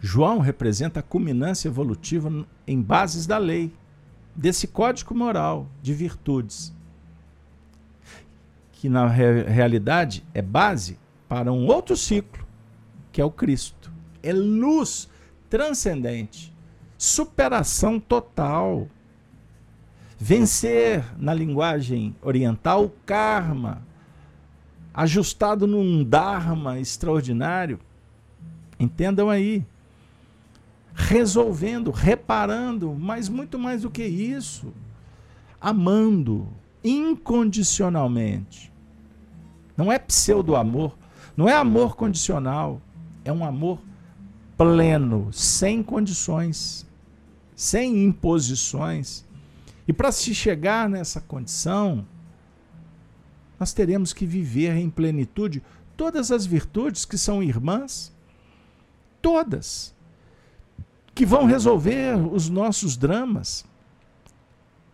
João 0.00 0.38
representa 0.38 1.00
a 1.00 1.02
culminância 1.02 1.68
evolutiva 1.68 2.46
em 2.66 2.80
bases 2.80 3.26
da 3.26 3.38
lei, 3.38 3.72
desse 4.34 4.66
código 4.66 5.14
moral 5.14 5.66
de 5.82 5.94
virtudes, 5.94 6.74
que 8.72 8.88
na 8.88 9.06
re 9.08 9.42
realidade 9.44 10.24
é 10.34 10.42
base 10.42 10.98
para 11.28 11.52
um 11.52 11.66
outro 11.66 11.96
ciclo, 11.96 12.46
que 13.10 13.20
é 13.20 13.24
o 13.24 13.30
Cristo. 13.30 13.90
É 14.22 14.32
luz 14.32 15.08
transcendente, 15.48 16.54
superação 16.98 17.98
total. 17.98 18.88
Vencer, 20.18 21.04
na 21.18 21.32
linguagem 21.34 22.16
oriental, 22.22 22.84
o 22.84 22.90
karma, 23.04 23.82
ajustado 24.92 25.66
num 25.66 26.02
dharma 26.02 26.78
extraordinário. 26.78 27.78
Entendam 28.78 29.28
aí 29.28 29.64
resolvendo, 30.96 31.90
reparando, 31.90 32.96
mas 32.98 33.28
muito 33.28 33.58
mais 33.58 33.82
do 33.82 33.90
que 33.90 34.02
isso, 34.02 34.72
amando 35.60 36.48
incondicionalmente. 36.82 38.72
Não 39.76 39.92
é 39.92 39.98
pseudo-amor, 39.98 40.96
não 41.36 41.46
é 41.46 41.52
amor 41.52 41.96
condicional, 41.96 42.80
é 43.26 43.30
um 43.30 43.44
amor 43.44 43.78
pleno, 44.56 45.30
sem 45.34 45.82
condições, 45.82 46.86
sem 47.54 48.02
imposições. 48.02 49.22
E 49.86 49.92
para 49.92 50.10
se 50.10 50.34
chegar 50.34 50.88
nessa 50.88 51.20
condição, 51.20 52.06
nós 53.60 53.74
teremos 53.74 54.14
que 54.14 54.24
viver 54.24 54.74
em 54.76 54.88
plenitude 54.88 55.62
todas 55.94 56.32
as 56.32 56.46
virtudes 56.46 57.04
que 57.04 57.18
são 57.18 57.42
irmãs, 57.42 58.14
todas 59.20 59.94
que 61.16 61.24
vão 61.24 61.46
resolver 61.46 62.14
os 62.30 62.50
nossos 62.50 62.94
dramas 62.94 63.64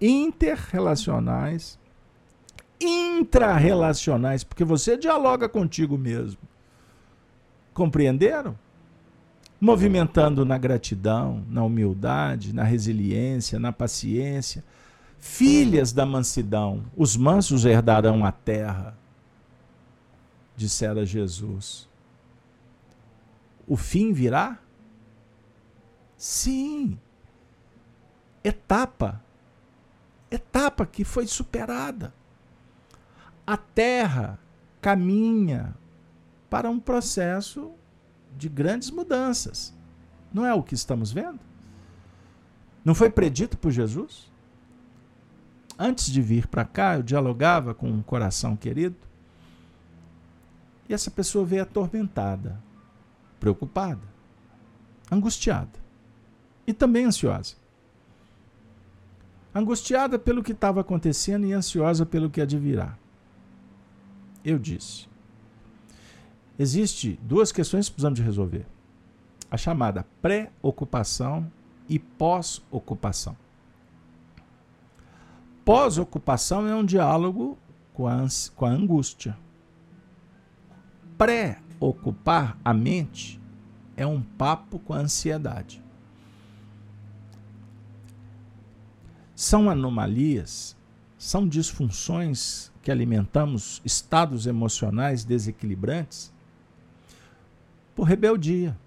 interrelacionais, 0.00 1.76
intrarrelacionais, 2.80 4.44
porque 4.44 4.62
você 4.62 4.96
dialoga 4.96 5.48
contigo 5.48 5.98
mesmo. 5.98 6.38
Compreenderam? 7.74 8.56
Movimentando 9.60 10.44
na 10.44 10.56
gratidão, 10.56 11.44
na 11.48 11.64
humildade, 11.64 12.54
na 12.54 12.62
resiliência, 12.62 13.58
na 13.58 13.72
paciência. 13.72 14.62
Filhas 15.18 15.92
da 15.92 16.06
mansidão, 16.06 16.84
os 16.96 17.16
mansos 17.16 17.64
herdarão 17.64 18.24
a 18.24 18.30
terra, 18.30 18.96
dissera 20.56 21.04
Jesus. 21.04 21.88
O 23.66 23.76
fim 23.76 24.12
virá? 24.12 24.61
Sim. 26.22 27.00
Etapa. 28.44 29.20
Etapa 30.30 30.86
que 30.86 31.02
foi 31.02 31.26
superada. 31.26 32.14
A 33.44 33.56
Terra 33.56 34.38
caminha 34.80 35.74
para 36.48 36.70
um 36.70 36.78
processo 36.78 37.72
de 38.38 38.48
grandes 38.48 38.88
mudanças. 38.88 39.74
Não 40.32 40.46
é 40.46 40.54
o 40.54 40.62
que 40.62 40.76
estamos 40.76 41.10
vendo? 41.10 41.40
Não 42.84 42.94
foi 42.94 43.10
predito 43.10 43.58
por 43.58 43.72
Jesus? 43.72 44.30
Antes 45.76 46.06
de 46.06 46.22
vir 46.22 46.46
para 46.46 46.64
cá, 46.64 46.98
eu 46.98 47.02
dialogava 47.02 47.74
com 47.74 47.90
um 47.90 48.00
coração 48.00 48.54
querido. 48.54 48.96
E 50.88 50.94
essa 50.94 51.10
pessoa 51.10 51.44
veio 51.44 51.64
atormentada, 51.64 52.62
preocupada, 53.40 54.06
angustiada 55.10 55.81
e 56.66 56.72
também 56.72 57.04
ansiosa. 57.04 57.54
Angustiada 59.54 60.18
pelo 60.18 60.42
que 60.42 60.52
estava 60.52 60.80
acontecendo 60.80 61.46
e 61.46 61.52
ansiosa 61.52 62.06
pelo 62.06 62.30
que 62.30 62.40
advirá. 62.40 62.96
Eu 64.44 64.58
disse: 64.58 65.06
existe 66.58 67.18
duas 67.22 67.52
questões 67.52 67.88
que 67.88 67.94
precisamos 67.94 68.18
de 68.18 68.24
resolver. 68.24 68.66
A 69.50 69.56
chamada 69.56 70.06
pré-ocupação 70.22 71.50
e 71.88 71.98
pós-ocupação. 71.98 73.36
Pós-ocupação 75.64 76.66
é 76.66 76.74
um 76.74 76.84
diálogo 76.84 77.58
com 77.92 78.08
a, 78.08 78.26
com 78.56 78.64
a 78.64 78.70
angústia. 78.70 79.36
Pré-ocupar 81.18 82.56
a 82.64 82.72
mente 82.72 83.40
é 83.96 84.06
um 84.06 84.22
papo 84.22 84.78
com 84.78 84.94
a 84.94 84.98
ansiedade. 84.98 85.82
São 89.42 89.68
anomalias, 89.68 90.76
são 91.18 91.48
disfunções 91.48 92.70
que 92.80 92.92
alimentamos 92.92 93.82
estados 93.84 94.46
emocionais 94.46 95.24
desequilibrantes 95.24 96.32
por 97.92 98.04
rebeldia, 98.04 98.78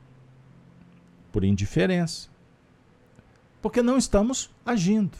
por 1.29 1.43
indiferença, 1.43 2.29
porque 3.61 3.81
não 3.81 3.97
estamos 3.97 4.49
agindo 4.65 5.17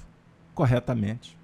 corretamente. 0.54 1.38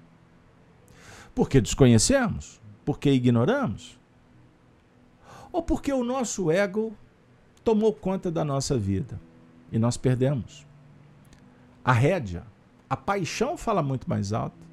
Porque 1.34 1.60
desconhecemos, 1.60 2.62
porque 2.86 3.10
ignoramos, 3.10 4.00
ou 5.52 5.62
porque 5.62 5.92
o 5.92 6.02
nosso 6.02 6.50
ego 6.50 6.96
tomou 7.62 7.92
conta 7.92 8.30
da 8.30 8.42
nossa 8.42 8.78
vida 8.78 9.20
e 9.70 9.78
nós 9.78 9.98
perdemos 9.98 10.66
a 11.84 11.92
rédea 11.92 12.50
a 12.92 12.96
paixão 12.96 13.56
fala 13.56 13.82
muito 13.82 14.06
mais 14.06 14.34
alto. 14.34 14.66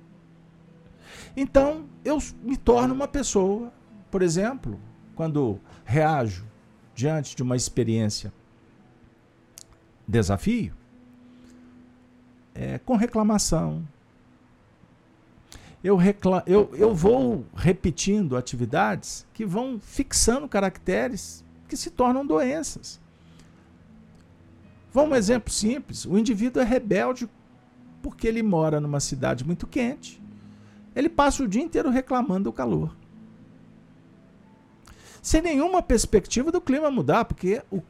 Então, 1.38 1.86
eu 2.04 2.18
me 2.44 2.58
torno 2.58 2.94
uma 2.94 3.08
pessoa, 3.08 3.72
por 4.12 4.22
exemplo, 4.22 4.78
quando 5.16 5.58
reajo 5.86 6.46
diante 6.94 7.34
de 7.34 7.42
uma 7.42 7.56
experiência 7.56 8.34
desafio, 10.06 10.74
é, 12.54 12.78
com 12.80 12.98
reclamação. 12.98 13.88
Eu, 15.82 15.96
recla 15.96 16.44
eu, 16.46 16.72
eu 16.76 16.94
vou 16.94 17.46
repetindo 17.56 18.36
atividades 18.36 19.26
que 19.34 19.46
vão 19.46 19.80
fixando 19.80 20.46
caracteres 20.46 21.42
que 21.70 21.78
se 21.78 21.90
tornam 21.90 22.26
doenças. 22.26 23.00
Vamos 24.92 25.12
um 25.12 25.16
exemplo 25.16 25.54
simples: 25.54 26.04
o 26.04 26.18
indivíduo 26.18 26.62
é 26.62 26.66
rebelde 26.66 27.30
porque 28.02 28.28
ele 28.28 28.43
mora 28.43 28.80
numa 28.80 29.00
cidade 29.00 29.45
muito 29.45 29.68
quente. 29.68 30.22
Ele 30.95 31.10
passa 31.10 31.43
o 31.43 31.47
dia 31.47 31.62
inteiro 31.62 31.89
reclamando 31.89 32.45
do 32.45 32.54
calor. 32.54 32.95
Sem 35.22 35.41
nenhuma 35.41 35.82
perspectiva 35.82 36.52
do 36.52 36.62
clima 36.62 36.89
mudar, 36.89 37.26
porque 37.26 37.62
o, 37.72 37.82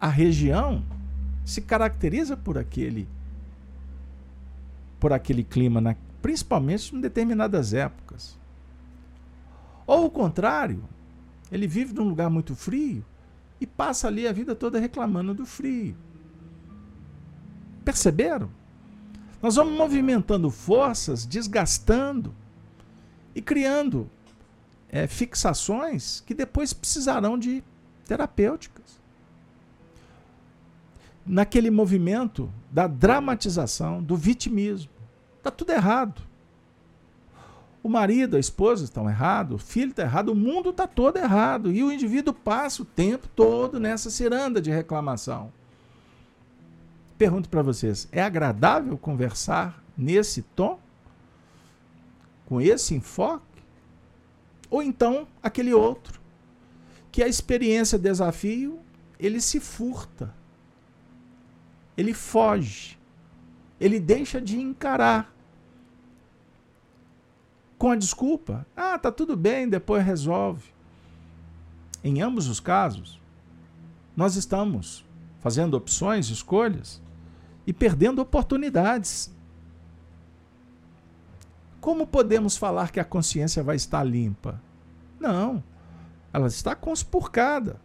a 0.00 0.08
região 0.08 0.84
se 1.44 1.60
caracteriza 1.60 2.36
por 2.36 2.58
aquele 2.58 3.08
por 5.00 5.12
aquele 5.12 5.44
clima, 5.44 5.80
na, 5.80 5.94
principalmente 6.20 6.94
em 6.94 7.00
determinadas 7.00 7.72
épocas. 7.72 8.36
Ou 9.86 10.06
o 10.06 10.10
contrário, 10.10 10.82
ele 11.50 11.66
vive 11.66 11.94
num 11.94 12.08
lugar 12.08 12.28
muito 12.28 12.54
frio 12.54 13.04
e 13.60 13.66
passa 13.66 14.08
ali 14.08 14.26
a 14.26 14.32
vida 14.32 14.54
toda 14.54 14.78
reclamando 14.78 15.32
do 15.32 15.46
frio. 15.46 15.96
Perceberam? 17.84 18.50
Nós 19.40 19.54
vamos 19.54 19.74
movimentando 19.74 20.50
forças, 20.50 21.24
desgastando 21.24 22.34
e 23.34 23.40
criando 23.40 24.10
é, 24.88 25.06
fixações 25.06 26.20
que 26.26 26.34
depois 26.34 26.72
precisarão 26.72 27.38
de 27.38 27.62
terapêuticas. 28.04 28.98
Naquele 31.24 31.70
movimento 31.70 32.50
da 32.70 32.86
dramatização, 32.86 34.02
do 34.02 34.16
vitimismo. 34.16 34.90
Está 35.36 35.50
tudo 35.50 35.70
errado. 35.70 36.22
O 37.82 37.88
marido, 37.88 38.36
a 38.36 38.40
esposa 38.40 38.84
estão 38.84 39.08
errados, 39.08 39.62
o 39.62 39.64
filho 39.64 39.90
está 39.90 40.02
errado, 40.02 40.30
o 40.30 40.34
mundo 40.34 40.70
está 40.70 40.86
todo 40.86 41.16
errado. 41.16 41.70
E 41.70 41.84
o 41.84 41.92
indivíduo 41.92 42.34
passa 42.34 42.82
o 42.82 42.84
tempo 42.84 43.28
todo 43.36 43.78
nessa 43.78 44.10
ciranda 44.10 44.60
de 44.60 44.70
reclamação. 44.70 45.52
Pergunto 47.18 47.48
para 47.48 47.62
vocês: 47.62 48.08
é 48.12 48.22
agradável 48.22 48.96
conversar 48.96 49.82
nesse 49.96 50.42
tom? 50.42 50.78
Com 52.46 52.60
esse 52.60 52.94
enfoque? 52.94 53.44
Ou 54.70 54.82
então 54.82 55.26
aquele 55.42 55.74
outro, 55.74 56.20
que 57.10 57.22
a 57.22 57.26
experiência 57.26 57.98
desafio, 57.98 58.78
ele 59.18 59.40
se 59.40 59.58
furta. 59.58 60.32
Ele 61.96 62.14
foge. 62.14 62.96
Ele 63.80 63.98
deixa 63.98 64.40
de 64.40 64.60
encarar. 64.60 65.34
Com 67.76 67.90
a 67.90 67.96
desculpa, 67.96 68.66
ah, 68.76 68.98
tá 68.98 69.10
tudo 69.10 69.36
bem, 69.36 69.68
depois 69.68 70.04
resolve. 70.04 70.70
Em 72.02 72.20
ambos 72.20 72.48
os 72.48 72.60
casos, 72.60 73.20
nós 74.16 74.36
estamos 74.36 75.04
fazendo 75.40 75.74
opções, 75.74 76.28
escolhas 76.28 77.00
e 77.68 77.72
perdendo 77.74 78.22
oportunidades. 78.22 79.30
Como 81.82 82.06
podemos 82.06 82.56
falar 82.56 82.90
que 82.90 82.98
a 82.98 83.04
consciência 83.04 83.62
vai 83.62 83.76
estar 83.76 84.02
limpa? 84.02 84.58
Não, 85.20 85.62
ela 86.32 86.46
está 86.46 86.74
conspurcada. 86.74 87.78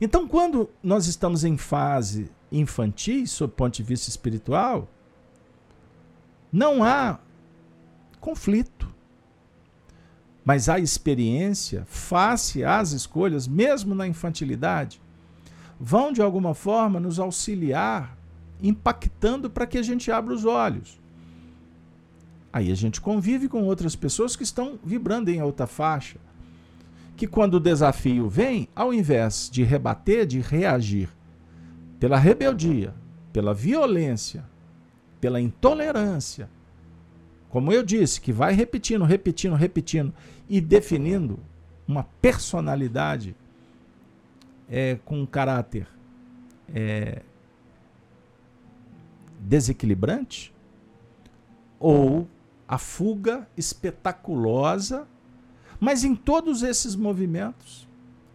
Então, 0.00 0.26
quando 0.26 0.68
nós 0.82 1.06
estamos 1.06 1.44
em 1.44 1.56
fase 1.56 2.28
infantil, 2.50 3.24
sob 3.28 3.52
o 3.52 3.56
ponto 3.56 3.76
de 3.76 3.84
vista 3.84 4.08
espiritual, 4.10 4.88
não 6.50 6.82
há 6.82 7.20
conflito. 8.18 8.92
Mas 10.44 10.68
a 10.68 10.80
experiência, 10.80 11.84
face 11.84 12.64
às 12.64 12.90
escolhas, 12.90 13.46
mesmo 13.46 13.94
na 13.94 14.08
infantilidade, 14.08 15.00
vão 15.80 16.12
de 16.12 16.20
alguma 16.20 16.54
forma 16.54 16.98
nos 16.98 17.18
auxiliar, 17.18 18.16
impactando 18.62 19.48
para 19.48 19.66
que 19.66 19.78
a 19.78 19.82
gente 19.82 20.10
abra 20.10 20.34
os 20.34 20.44
olhos. 20.44 20.98
Aí 22.52 22.72
a 22.72 22.74
gente 22.74 23.00
convive 23.00 23.48
com 23.48 23.64
outras 23.64 23.94
pessoas 23.94 24.34
que 24.34 24.42
estão 24.42 24.78
vibrando 24.82 25.28
em 25.28 25.38
alta 25.38 25.66
faixa. 25.66 26.18
Que 27.16 27.26
quando 27.26 27.54
o 27.54 27.60
desafio 27.60 28.28
vem, 28.28 28.68
ao 28.74 28.92
invés 28.92 29.48
de 29.52 29.62
rebater, 29.62 30.26
de 30.26 30.40
reagir 30.40 31.08
pela 32.00 32.18
rebeldia, 32.18 32.94
pela 33.32 33.52
violência, 33.52 34.44
pela 35.20 35.40
intolerância, 35.40 36.48
como 37.48 37.72
eu 37.72 37.82
disse, 37.82 38.20
que 38.20 38.32
vai 38.32 38.52
repetindo, 38.52 39.04
repetindo, 39.04 39.54
repetindo 39.54 40.12
e 40.48 40.60
definindo 40.60 41.38
uma 41.86 42.04
personalidade 42.20 43.34
é, 44.68 44.98
com 45.04 45.20
um 45.20 45.26
caráter 45.26 45.88
é, 46.74 47.22
desequilibrante, 49.40 50.54
ou 51.80 52.28
a 52.66 52.76
fuga 52.76 53.48
espetaculosa, 53.56 55.06
mas 55.80 56.04
em 56.04 56.14
todos 56.14 56.62
esses 56.62 56.94
movimentos, 56.94 57.88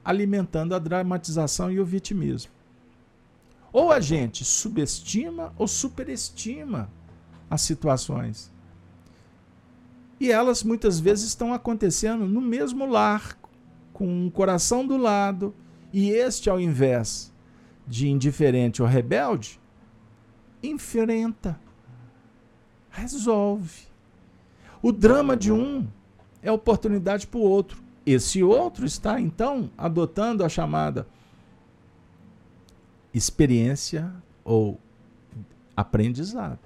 alimentando 0.04 0.74
a 0.74 0.80
dramatização 0.80 1.72
e 1.72 1.80
o 1.80 1.86
vitimismo. 1.86 2.52
Ou 3.72 3.92
a 3.92 4.00
gente 4.00 4.44
subestima 4.46 5.54
ou 5.58 5.68
superestima 5.68 6.90
as 7.50 7.62
situações. 7.62 8.52
E 10.20 10.32
elas 10.32 10.64
muitas 10.64 11.00
vezes 11.00 11.26
estão 11.26 11.54
acontecendo 11.54 12.26
no 12.26 12.40
mesmo 12.40 12.86
lar, 12.86 13.38
com 13.92 14.08
um 14.08 14.30
coração 14.30 14.86
do 14.86 14.98
lado, 14.98 15.54
e 15.94 16.10
este, 16.10 16.50
ao 16.50 16.60
invés 16.60 17.32
de 17.88 18.10
indiferente 18.10 18.82
ou 18.82 18.88
rebelde, 18.88 19.60
enfrenta, 20.64 21.60
resolve. 22.90 23.88
O 24.82 24.92
drama 24.92 25.38
de 25.38 25.52
um 25.52 25.88
é 26.42 26.52
oportunidade 26.52 27.28
para 27.28 27.40
o 27.40 27.44
outro. 27.44 27.82
Esse 28.06 28.44
outro 28.44 28.86
está, 28.86 29.22
então, 29.22 29.70
adotando 29.78 30.44
a 30.44 30.50
chamada 30.50 31.08
experiência 33.14 34.12
ou 34.44 34.80
aprendizado. 35.78 36.60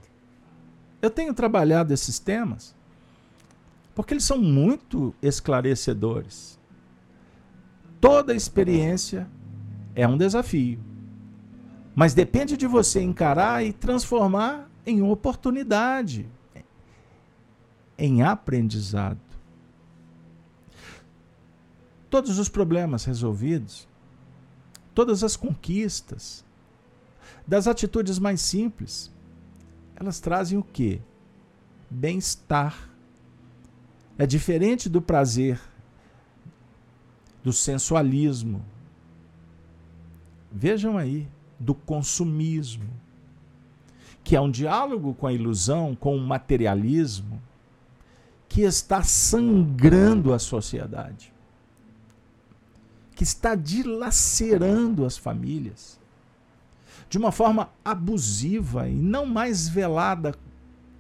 Eu 1.02 1.12
tenho 1.12 1.34
trabalhado 1.34 1.94
esses 1.94 2.18
temas 2.18 2.76
porque 3.94 4.14
eles 4.14 4.24
são 4.24 4.38
muito 4.38 5.14
esclarecedores. 5.22 6.57
Toda 8.00 8.36
experiência 8.36 9.28
é 9.96 10.08
um 10.08 10.18
desafio, 10.18 10.80
mas 11.96 12.14
depende 12.14 12.56
de 12.56 12.68
você 12.68 13.02
encarar 13.02 13.66
e 13.66 13.74
transformar 13.74 14.70
em 14.86 15.02
oportunidade, 15.02 16.28
em 17.98 18.22
aprendizado. 18.22 19.20
Todos 22.10 22.38
os 22.38 22.48
problemas 22.48 23.04
resolvidos, 23.04 23.88
todas 24.94 25.24
as 25.24 25.36
conquistas, 25.36 26.46
das 27.46 27.68
atitudes 27.68 28.20
mais 28.20 28.42
simples, 28.42 29.12
elas 29.96 30.20
trazem 30.20 30.58
o 30.58 30.64
quê? 30.64 31.02
Bem-estar 31.90 32.90
é 34.18 34.26
diferente 34.26 34.88
do 34.88 35.02
prazer, 35.02 35.60
do 37.48 37.54
sensualismo. 37.54 38.62
Vejam 40.52 40.98
aí, 40.98 41.26
do 41.58 41.74
consumismo, 41.74 42.90
que 44.22 44.36
é 44.36 44.42
um 44.42 44.52
diálogo 44.52 45.14
com 45.14 45.28
a 45.28 45.32
ilusão, 45.32 45.96
com 45.96 46.14
o 46.14 46.20
materialismo, 46.20 47.42
que 48.50 48.64
está 48.64 49.02
sangrando 49.02 50.34
a 50.34 50.40
sociedade, 50.40 51.34
que 53.16 53.24
está 53.24 53.56
dilacerando 53.56 55.06
as 55.06 55.18
famílias 55.18 55.98
de 57.10 57.18
uma 57.18 57.32
forma 57.32 57.70
abusiva 57.86 58.90
e 58.90 58.94
não 58.94 59.26
mais 59.26 59.70
velada 59.70 60.36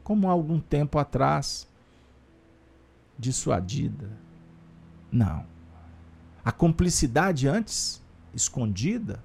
como 0.01 0.29
há 0.29 0.31
algum 0.31 0.61
tempo 0.61 0.97
atrás 0.97 1.67
dissuadida. 3.19 4.09
Não. 5.11 5.56
A 6.47 6.51
cumplicidade 6.53 7.45
antes 7.45 8.01
escondida, 8.33 9.21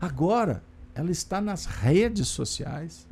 agora 0.00 0.62
ela 0.94 1.10
está 1.10 1.40
nas 1.40 1.66
redes 1.66 2.28
sociais. 2.28 3.04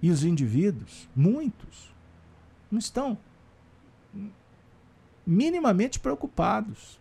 E 0.00 0.10
os 0.10 0.24
indivíduos, 0.24 1.06
muitos, 1.14 1.94
não 2.70 2.78
estão 2.78 3.18
minimamente 5.26 6.00
preocupados 6.00 6.98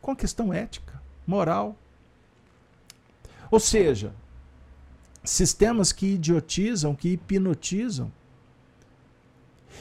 com 0.00 0.12
a 0.12 0.16
questão 0.16 0.54
ética, 0.54 1.02
moral. 1.26 1.76
Ou 3.50 3.58
seja, 3.58 4.14
sistemas 5.24 5.90
que 5.90 6.14
idiotizam, 6.14 6.94
que 6.94 7.08
hipnotizam, 7.08 8.12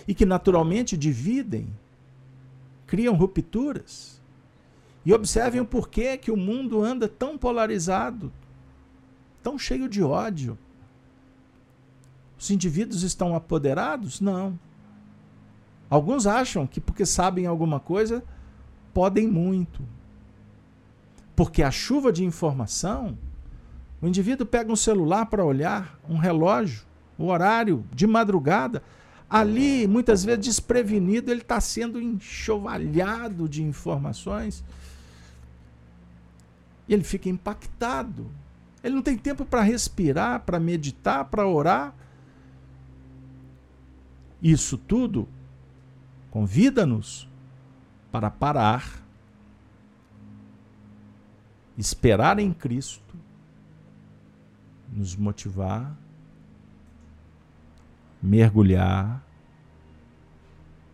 e 0.08 0.16
que 0.16 0.26
naturalmente 0.26 0.98
dividem, 0.98 1.72
criam 2.88 3.14
rupturas. 3.14 4.20
E 5.06 5.14
observem 5.14 5.62
o 5.62 5.66
porquê 5.66 6.18
que 6.18 6.32
o 6.32 6.38
mundo 6.38 6.84
anda 6.84 7.08
tão 7.08 7.38
polarizado, 7.38 8.32
tão 9.42 9.58
cheio 9.58 9.90
de 9.90 10.04
ódio. 10.04 10.58
Os 12.40 12.52
indivíduos 12.52 13.04
estão 13.04 13.36
apoderados? 13.36 14.22
Não. 14.22 14.60
Alguns 15.90 16.26
acham 16.26 16.66
que 16.66 16.80
porque 16.80 17.06
sabem 17.06 17.46
alguma 17.46 17.80
coisa, 17.80 18.24
podem 18.94 19.28
muito. 19.28 19.82
Porque 21.36 21.64
a 21.64 21.72
chuva 21.72 22.12
de 22.12 22.24
informação, 22.24 23.18
o 24.02 24.08
indivíduo 24.08 24.46
pega 24.46 24.72
um 24.72 24.76
celular 24.76 25.26
para 25.26 25.44
olhar, 25.44 26.00
um 26.08 26.18
relógio, 26.18 26.84
o 27.18 27.26
horário 27.26 27.84
de 27.94 28.06
madrugada, 28.06 28.82
ali, 29.30 29.88
muitas 29.88 30.24
vezes 30.24 30.46
desprevenido, 30.46 31.32
ele 31.32 31.42
está 31.42 31.60
sendo 31.62 32.02
enxovalhado 32.02 33.48
de 33.48 33.64
informações. 33.64 34.64
E 36.92 36.94
ele 36.94 37.04
fica 37.04 37.30
impactado. 37.30 38.30
Ele 38.84 38.94
não 38.94 39.02
tem 39.02 39.18
tempo 39.18 39.46
para 39.46 39.62
respirar, 39.62 40.42
para 40.42 40.60
meditar, 40.60 41.24
para 41.26 41.48
orar. 41.48 41.96
Isso 44.44 44.78
tudo 44.78 45.26
convida-nos 46.30 47.28
para 48.12 48.30
parar, 48.30 49.02
esperar 51.78 52.38
em 52.40 52.52
Cristo, 52.52 53.16
nos 54.92 55.16
motivar 55.16 55.96
mergulhar, 58.22 59.24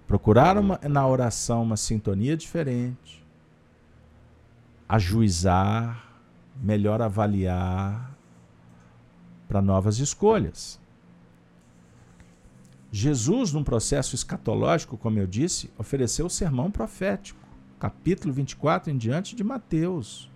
procurar 0.07 0.57
uma, 0.57 0.79
na 0.83 1.05
oração 1.05 1.61
uma 1.61 1.75
sintonia 1.75 2.37
diferente, 2.37 3.25
ajuizar, 4.87 6.19
melhor 6.61 7.01
avaliar 7.01 8.15
para 9.47 9.61
novas 9.61 9.99
escolhas. 9.99 10.79
Jesus, 12.91 13.51
num 13.51 13.63
processo 13.63 14.15
escatológico, 14.15 14.97
como 14.97 15.19
eu 15.19 15.27
disse, 15.27 15.69
ofereceu 15.77 16.25
o 16.25 16.29
sermão 16.29 16.71
profético. 16.71 17.45
capítulo 17.79 18.33
24 18.33 18.91
em 18.91 18.97
diante 18.97 19.35
de 19.35 19.43
Mateus. 19.43 20.31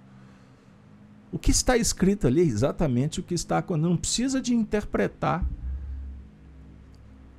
O 1.32 1.40
que 1.40 1.50
está 1.50 1.78
escrito 1.78 2.28
ali 2.28 2.42
é 2.42 2.44
exatamente 2.44 3.20
o 3.20 3.24
que 3.24 3.34
está 3.34 3.58
acontecendo. 3.58 3.90
Não 3.90 3.98
precisa 3.98 4.42
de 4.42 4.54
interpretar. 4.54 5.44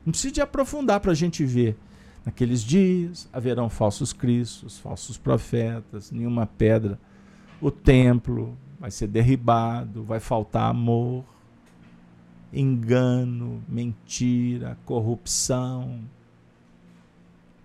Não 0.04 0.10
precisa 0.10 0.34
de 0.34 0.40
aprofundar 0.40 0.98
para 0.98 1.12
a 1.12 1.14
gente 1.14 1.44
ver. 1.44 1.76
Naqueles 2.24 2.62
dias 2.62 3.28
haverão 3.32 3.68
falsos 3.68 4.12
cristos, 4.12 4.78
falsos 4.78 5.18
profetas, 5.18 6.10
nenhuma 6.10 6.46
pedra. 6.46 6.98
O 7.60 7.70
templo 7.70 8.56
vai 8.78 8.90
ser 8.90 9.08
derribado, 9.08 10.04
vai 10.04 10.20
faltar 10.20 10.70
amor, 10.70 11.24
engano, 12.52 13.62
mentira, 13.68 14.78
corrupção. 14.84 16.00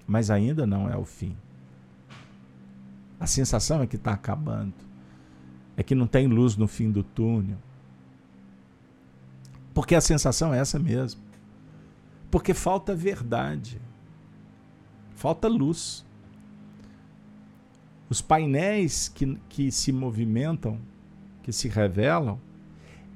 Mas 0.08 0.32
ainda 0.32 0.66
não 0.66 0.89
é 0.89 0.97
o 0.97 1.05
fim. 1.05 1.36
A 3.20 3.28
sensação 3.28 3.82
é 3.82 3.88
que 3.88 3.95
está 3.95 4.14
acabando. 4.14 4.74
É 5.76 5.84
que 5.84 5.93
não 5.93 6.08
tem 6.08 6.28
luz 6.28 6.55
no 6.55 6.68
fim 6.68 6.91
do 6.91 7.03
túnel. 7.03 7.58
Porque 9.74 9.93
a 9.93 10.01
sensação 10.01 10.53
é 10.53 10.60
essa 10.60 10.80
mesmo. 10.80 11.22
Porque 12.32 12.53
falta 12.53 12.95
verdade. 12.95 13.80
Falta 15.18 15.47
luz. 15.47 16.05
Os 18.07 18.22
painéis 18.22 19.09
que, 19.09 19.36
que 19.49 19.72
se 19.72 19.91
movimentam, 19.91 20.80
que 21.41 21.51
se 21.51 21.68
revelam, 21.68 22.39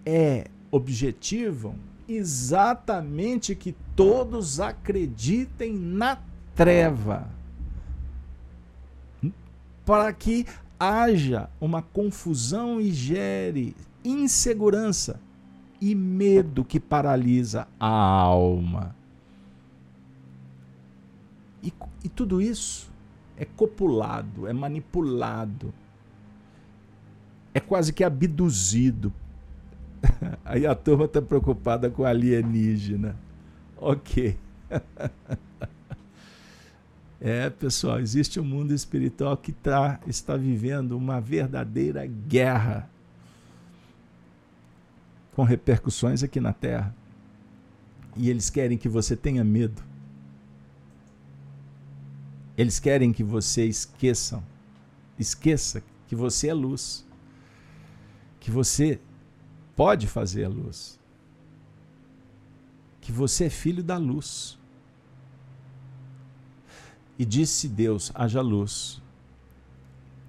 é 0.04 0.48
objetivam 0.72 1.76
exatamente 2.10 3.56
que 3.56 3.76
todos 3.96 4.60
acreditem 4.60 5.78
na 5.78 6.18
treva. 6.56 7.30
Para 9.86 10.12
que 10.12 10.48
haja 10.80 11.52
uma 11.62 11.84
confusão 11.84 12.82
e 12.82 12.92
gere 12.92 13.76
insegurança 14.04 15.20
e 15.80 15.94
medo 15.94 16.66
que 16.66 16.80
paralisa 16.80 17.68
a 17.80 17.88
alma. 17.88 18.96
E, 21.62 21.72
e 22.04 22.10
tudo 22.10 22.42
isso 22.42 22.92
é 23.38 23.46
copulado, 23.46 24.48
é 24.48 24.54
manipulado, 24.54 25.74
é 27.54 27.60
quase 27.60 27.92
que 27.94 28.04
abduzido. 28.04 29.14
Aí 30.46 30.66
a 30.66 30.76
turma 30.76 31.06
está 31.06 31.22
preocupada 31.22 31.90
com 31.90 32.04
alienígena. 32.06 33.16
Ok. 33.78 34.38
É, 37.24 37.52
pessoal, 37.52 38.00
existe 38.00 38.40
um 38.40 38.44
mundo 38.44 38.74
espiritual 38.74 39.38
que 39.38 39.52
tá, 39.52 40.00
está 40.08 40.36
vivendo 40.36 40.94
uma 40.94 41.22
verdadeira 41.22 42.04
guerra 42.08 42.90
com 45.36 45.44
repercussões 45.44 46.24
aqui 46.24 46.40
na 46.40 46.52
Terra. 46.52 46.96
E 48.18 48.28
eles 48.28 48.50
querem 48.50 48.76
que 48.76 48.90
você 48.90 49.16
tenha 49.16 49.44
medo. 49.44 49.84
Eles 52.62 52.80
querem 52.80 53.12
que 53.12 53.24
você 53.24 53.66
esqueçam, 53.66 54.44
esqueça 55.18 55.82
que 56.08 56.16
você 56.16 56.50
é 56.50 56.54
luz, 56.54 57.04
que 58.40 58.52
você 58.52 59.00
pode 59.76 60.06
fazer 60.06 60.46
a 60.46 60.50
luz, 60.50 61.00
que 63.02 63.12
você 63.12 63.46
é 63.46 63.50
filho 63.50 63.84
da 63.84 63.98
luz. 63.98 64.60
E 67.18 67.26
disse 67.26 67.68
Deus: 67.68 68.12
haja 68.14 68.42
luz. 68.42 69.02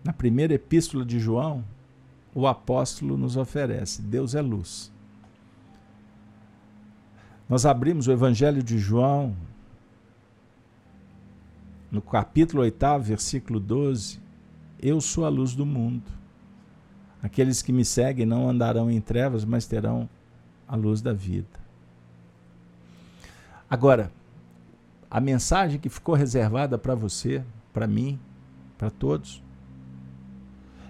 Na 0.03 0.15
primeira 0.15 0.55
epístola 0.55 1.05
de 1.05 1.21
João, 1.21 1.63
o 2.35 2.47
apóstolo 2.47 3.19
nos 3.19 3.37
oferece: 3.37 4.01
Deus 4.01 4.35
é 4.35 4.41
luz. 4.41 4.91
Nós 7.47 7.67
abrimos 7.67 8.07
o 8.07 8.13
Evangelho 8.13 8.63
de 8.63 8.79
João, 8.79 9.37
no 11.93 12.01
capítulo 12.01 12.63
8, 12.63 13.01
versículo 13.03 13.61
12, 13.61 14.19
eu 14.81 14.99
sou 14.99 15.27
a 15.27 15.29
luz 15.29 15.55
do 15.55 15.67
mundo. 15.67 16.11
Aqueles 17.23 17.61
que 17.61 17.71
me 17.71 17.85
seguem 17.85 18.25
não 18.25 18.49
andarão 18.49 18.91
em 18.91 18.99
trevas, 18.99 19.45
mas 19.45 19.67
terão 19.67 20.09
a 20.67 20.75
luz 20.75 21.03
da 21.03 21.13
vida. 21.13 21.61
Agora, 23.69 24.11
a 25.11 25.21
mensagem 25.21 25.79
que 25.79 25.91
ficou 25.91 26.15
reservada 26.15 26.79
para 26.79 26.95
você, 26.95 27.45
para 27.75 27.87
mim, 27.87 28.19
para 28.79 28.91
todos, 28.91 29.43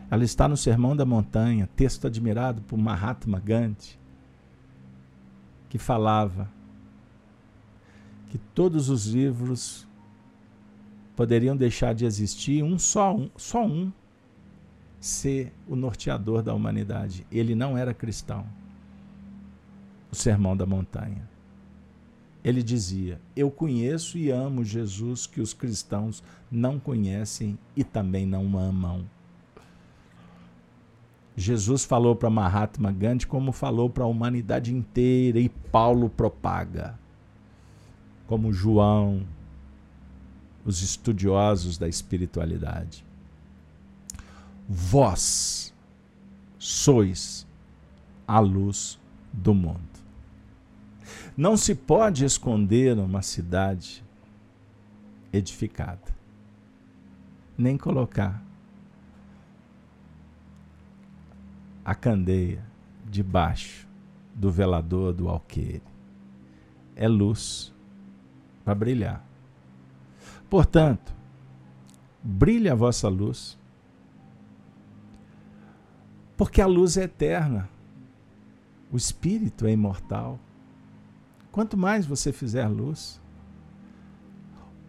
ela 0.08 0.22
está 0.22 0.46
no 0.46 0.56
Sermão 0.56 0.94
da 0.94 1.04
Montanha, 1.04 1.68
texto 1.74 2.06
admirado 2.06 2.62
por 2.62 2.78
Mahatma 2.78 3.40
Gandhi, 3.40 3.98
que 5.68 5.78
falava 5.78 6.48
que 8.30 8.38
todos 8.38 8.88
os 8.88 9.06
livros 9.06 9.86
poderiam 11.16 11.56
deixar 11.56 11.94
de 11.94 12.04
existir, 12.04 12.62
um 12.62 12.78
só 12.78 13.14
um, 13.14 13.30
só 13.36 13.64
um 13.64 13.92
ser 15.00 15.52
o 15.66 15.74
norteador 15.74 16.42
da 16.42 16.54
humanidade. 16.54 17.26
Ele 17.30 17.54
não 17.54 17.76
era 17.76 17.92
cristão. 17.92 18.46
O 20.10 20.14
Sermão 20.14 20.56
da 20.56 20.66
Montanha. 20.66 21.28
Ele 22.44 22.62
dizia: 22.62 23.20
Eu 23.36 23.50
conheço 23.50 24.18
e 24.18 24.30
amo 24.30 24.64
Jesus 24.64 25.26
que 25.26 25.40
os 25.40 25.54
cristãos 25.54 26.22
não 26.50 26.78
conhecem 26.78 27.58
e 27.76 27.84
também 27.84 28.26
não 28.26 28.58
amam. 28.58 29.04
Jesus 31.34 31.84
falou 31.84 32.14
para 32.14 32.28
Mahatma 32.28 32.92
Gandhi 32.92 33.26
como 33.26 33.52
falou 33.52 33.88
para 33.88 34.04
a 34.04 34.08
humanidade 34.08 34.74
inteira 34.74 35.40
e 35.40 35.48
Paulo 35.48 36.10
propaga. 36.10 36.98
Como 38.26 38.52
João, 38.52 39.22
os 40.64 40.82
estudiosos 40.82 41.78
da 41.78 41.88
espiritualidade. 41.88 43.04
Vós 44.68 45.74
sois 46.58 47.46
a 48.26 48.38
luz 48.38 48.98
do 49.32 49.52
mundo. 49.52 49.80
Não 51.36 51.56
se 51.56 51.74
pode 51.74 52.24
esconder 52.24 52.98
uma 52.98 53.22
cidade 53.22 54.04
edificada, 55.32 56.14
nem 57.56 57.76
colocar 57.76 58.42
a 61.84 61.94
candeia 61.94 62.64
debaixo 63.10 63.88
do 64.34 64.50
velador 64.50 65.12
do 65.12 65.28
alqueire. 65.28 65.82
É 66.94 67.08
luz 67.08 67.72
para 68.64 68.74
brilhar. 68.74 69.31
Portanto, 70.52 71.14
brilhe 72.22 72.68
a 72.68 72.74
vossa 72.74 73.08
luz, 73.08 73.58
porque 76.36 76.60
a 76.60 76.66
luz 76.66 76.98
é 76.98 77.04
eterna, 77.04 77.70
o 78.92 78.96
espírito 78.98 79.66
é 79.66 79.72
imortal. 79.72 80.38
Quanto 81.50 81.74
mais 81.74 82.04
você 82.04 82.32
fizer 82.32 82.68
luz, 82.68 83.18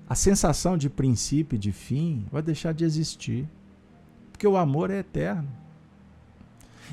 a 0.06 0.16
sensação 0.16 0.78
de 0.78 0.90
princípio 0.90 1.56
e 1.56 1.60
de 1.60 1.72
fim 1.72 2.28
vai 2.30 2.42
deixar 2.42 2.74
de 2.74 2.84
existir, 2.84 3.48
porque 4.34 4.46
o 4.46 4.58
amor 4.58 4.92
é 4.92 4.98
eterno. 4.98 5.48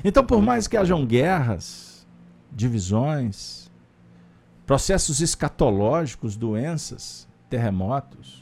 Então, 0.01 0.25
por 0.25 0.41
mais 0.41 0.65
que 0.65 0.77
hajam 0.77 1.05
guerras, 1.05 2.07
divisões, 2.49 3.69
processos 4.65 5.19
escatológicos, 5.19 6.37
doenças, 6.37 7.27
terremotos, 7.49 8.40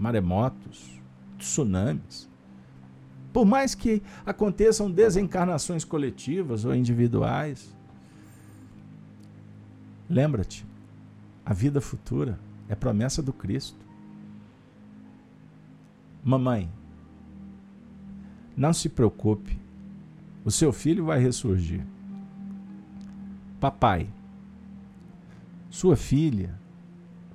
maremotos, 0.00 0.98
tsunamis. 1.38 2.28
Por 3.32 3.44
mais 3.44 3.74
que 3.74 4.02
aconteçam 4.24 4.90
desencarnações 4.90 5.84
coletivas 5.84 6.64
ou 6.64 6.74
individuais, 6.74 7.76
lembra-te, 10.08 10.66
a 11.44 11.52
vida 11.52 11.80
futura 11.80 12.38
é 12.68 12.74
promessa 12.74 13.22
do 13.22 13.32
Cristo. 13.32 13.78
Mamãe, 16.24 16.68
não 18.56 18.72
se 18.72 18.88
preocupe, 18.88 19.58
o 20.44 20.50
seu 20.50 20.72
filho 20.72 21.04
vai 21.04 21.20
ressurgir. 21.20 21.84
Papai, 23.60 24.08
sua 25.68 25.94
filha 25.94 26.58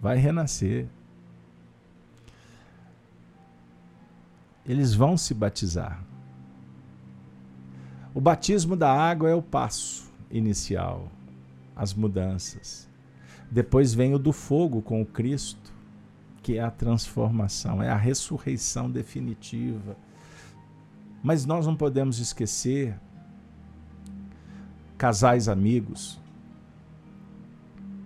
vai 0.02 0.18
renascer. 0.18 0.88
Eles 4.66 4.94
vão 4.94 5.18
se 5.18 5.34
batizar. 5.34 6.04
O 8.14 8.22
batismo 8.22 8.76
da 8.76 8.92
água 8.92 9.30
é 9.30 9.36
o 9.36 9.42
passo 9.42 10.12
inicial, 10.32 11.10
as 11.76 11.94
mudanças. 11.94 12.90
Depois 13.52 13.94
vem 13.94 14.14
o 14.14 14.20
do 14.20 14.32
fogo 14.32 14.82
com 14.82 15.02
o 15.02 15.06
Cristo, 15.06 15.74
que 16.42 16.58
é 16.58 16.64
a 16.64 16.72
transformação, 16.72 17.82
é 17.82 17.90
a 17.90 17.98
ressurreição 17.98 18.90
definitiva. 18.90 19.98
Mas 21.22 21.46
nós 21.46 21.66
não 21.66 21.76
podemos 21.76 22.20
esquecer 22.20 23.00
casais 24.98 25.50
amigos. 25.50 26.20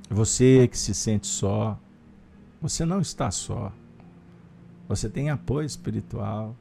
Você 0.09 0.67
que 0.67 0.77
se 0.77 0.93
sente 0.93 1.27
só, 1.27 1.77
você 2.61 2.83
não 2.83 2.99
está 2.99 3.29
só. 3.29 3.71
Você 4.89 5.07
tem 5.07 5.29
apoio 5.29 5.67
espiritual. 5.67 6.55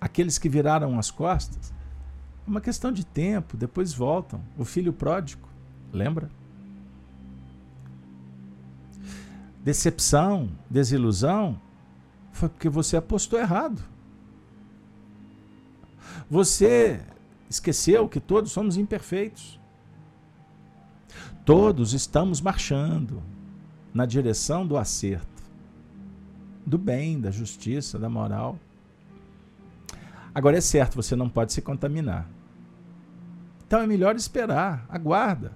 Aqueles 0.00 0.36
que 0.36 0.48
viraram 0.48 0.98
as 0.98 1.12
costas, 1.12 1.72
é 2.44 2.50
uma 2.50 2.60
questão 2.60 2.90
de 2.90 3.06
tempo, 3.06 3.56
depois 3.56 3.94
voltam. 3.94 4.42
O 4.58 4.64
filho 4.64 4.92
pródigo, 4.92 5.48
lembra? 5.92 6.28
Decepção, 9.64 10.50
desilusão, 10.68 11.58
foi 12.32 12.48
porque 12.48 12.68
você 12.68 12.96
apostou 12.96 13.38
errado. 13.38 13.80
Você 16.28 17.00
esqueceu 17.48 18.08
que 18.08 18.18
todos 18.18 18.50
somos 18.50 18.76
imperfeitos. 18.76 19.60
Todos 21.44 21.92
estamos 21.92 22.40
marchando 22.40 23.22
na 23.94 24.04
direção 24.04 24.66
do 24.66 24.76
acerto, 24.76 25.31
do 26.64 26.78
bem, 26.78 27.20
da 27.20 27.30
justiça, 27.30 27.98
da 27.98 28.08
moral. 28.08 28.58
Agora 30.34 30.56
é 30.56 30.60
certo, 30.60 30.96
você 30.96 31.14
não 31.14 31.28
pode 31.28 31.52
se 31.52 31.60
contaminar. 31.60 32.28
Então 33.66 33.80
é 33.80 33.86
melhor 33.86 34.16
esperar, 34.16 34.86
aguarda. 34.88 35.52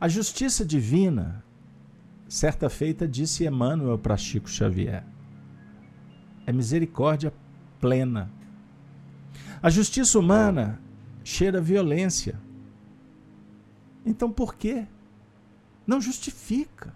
A 0.00 0.08
justiça 0.08 0.64
divina, 0.64 1.42
certa 2.28 2.68
feita, 2.68 3.06
disse 3.06 3.46
Emmanuel 3.46 3.98
para 3.98 4.16
Chico 4.16 4.48
Xavier, 4.48 5.04
é 6.46 6.52
misericórdia 6.52 7.32
plena. 7.80 8.30
A 9.62 9.70
justiça 9.70 10.18
humana 10.18 10.78
cheira 11.22 11.60
violência. 11.60 12.38
Então 14.04 14.30
por 14.30 14.54
quê? 14.54 14.86
Não 15.86 16.00
justifica. 16.00 16.94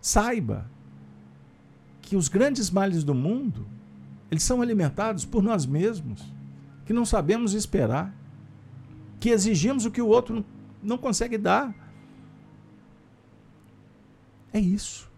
Saiba 0.00 0.70
que 2.00 2.16
os 2.16 2.28
grandes 2.28 2.70
males 2.70 3.04
do 3.04 3.14
mundo 3.14 3.66
eles 4.30 4.42
são 4.42 4.60
alimentados 4.60 5.24
por 5.24 5.42
nós 5.42 5.64
mesmos, 5.64 6.22
que 6.84 6.92
não 6.92 7.04
sabemos 7.04 7.54
esperar, 7.54 8.14
que 9.18 9.30
exigimos 9.30 9.84
o 9.84 9.90
que 9.90 10.02
o 10.02 10.06
outro 10.06 10.44
não 10.82 10.98
consegue 10.98 11.38
dar. 11.38 11.74
É 14.52 14.60
isso. 14.60 15.10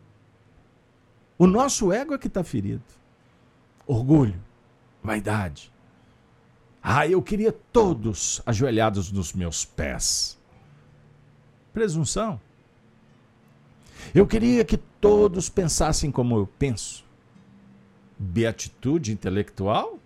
O 1.36 1.46
nosso 1.46 1.92
ego 1.92 2.14
é 2.14 2.18
que 2.18 2.26
está 2.26 2.44
ferido. 2.44 2.84
Orgulho, 3.86 4.40
vaidade. 5.02 5.72
Ah, 6.82 7.06
eu 7.06 7.20
queria 7.20 7.52
todos 7.52 8.40
ajoelhados 8.46 9.10
nos 9.10 9.32
meus 9.32 9.64
pés. 9.64 10.38
Presunção. 11.72 12.40
Eu 14.14 14.26
queria 14.26 14.64
que 14.64 14.76
todos 14.76 15.48
pensassem 15.48 16.10
como 16.10 16.36
eu 16.36 16.46
penso 16.46 17.04
beatitude 18.20 19.12
intelectual? 19.12 19.98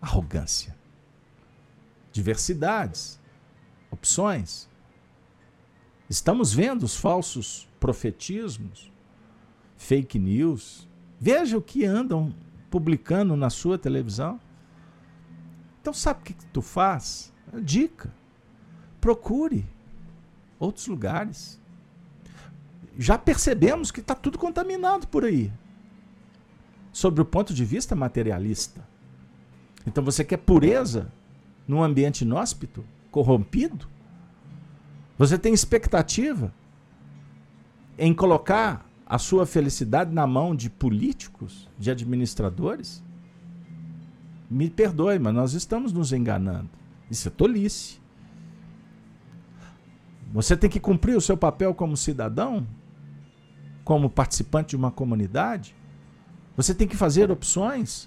Arrogância. 0.00 0.76
Diversidades, 2.12 3.20
opções. 3.90 4.68
Estamos 6.08 6.52
vendo 6.52 6.84
os 6.84 6.96
falsos 6.96 7.68
profetismos, 7.80 8.92
fake 9.76 10.18
news. 10.18 10.88
Veja 11.20 11.58
o 11.58 11.62
que 11.62 11.84
andam 11.84 12.32
publicando 12.70 13.34
na 13.34 13.50
sua 13.50 13.76
televisão. 13.76 14.40
Então, 15.80 15.92
sabe 15.92 16.20
o 16.20 16.24
que 16.24 16.34
tu 16.52 16.62
faz? 16.62 17.32
Dica. 17.62 18.14
Procure 19.00 19.66
outros 20.60 20.86
lugares. 20.86 21.60
Já 22.98 23.16
percebemos 23.16 23.92
que 23.92 24.00
está 24.00 24.12
tudo 24.12 24.36
contaminado 24.36 25.06
por 25.06 25.24
aí 25.24 25.52
sobre 26.92 27.22
o 27.22 27.24
ponto 27.24 27.54
de 27.54 27.64
vista 27.64 27.94
materialista. 27.94 28.84
Então 29.86 30.02
você 30.02 30.24
quer 30.24 30.38
pureza 30.38 31.12
num 31.66 31.80
ambiente 31.80 32.22
inóspito, 32.22 32.84
corrompido? 33.12 33.86
Você 35.16 35.38
tem 35.38 35.54
expectativa 35.54 36.52
em 37.96 38.12
colocar 38.12 38.84
a 39.06 39.16
sua 39.16 39.46
felicidade 39.46 40.12
na 40.12 40.26
mão 40.26 40.54
de 40.54 40.68
políticos, 40.68 41.68
de 41.78 41.92
administradores? 41.92 43.02
Me 44.50 44.68
perdoe, 44.68 45.20
mas 45.20 45.34
nós 45.34 45.52
estamos 45.52 45.92
nos 45.92 46.12
enganando. 46.12 46.70
Isso 47.08 47.28
é 47.28 47.30
tolice. 47.30 48.00
Você 50.32 50.56
tem 50.56 50.68
que 50.68 50.80
cumprir 50.80 51.16
o 51.16 51.20
seu 51.20 51.36
papel 51.36 51.72
como 51.74 51.96
cidadão, 51.96 52.66
como 53.88 54.10
participante 54.10 54.68
de 54.68 54.76
uma 54.76 54.90
comunidade, 54.90 55.74
você 56.54 56.74
tem 56.74 56.86
que 56.86 56.94
fazer 56.94 57.30
opções. 57.30 58.06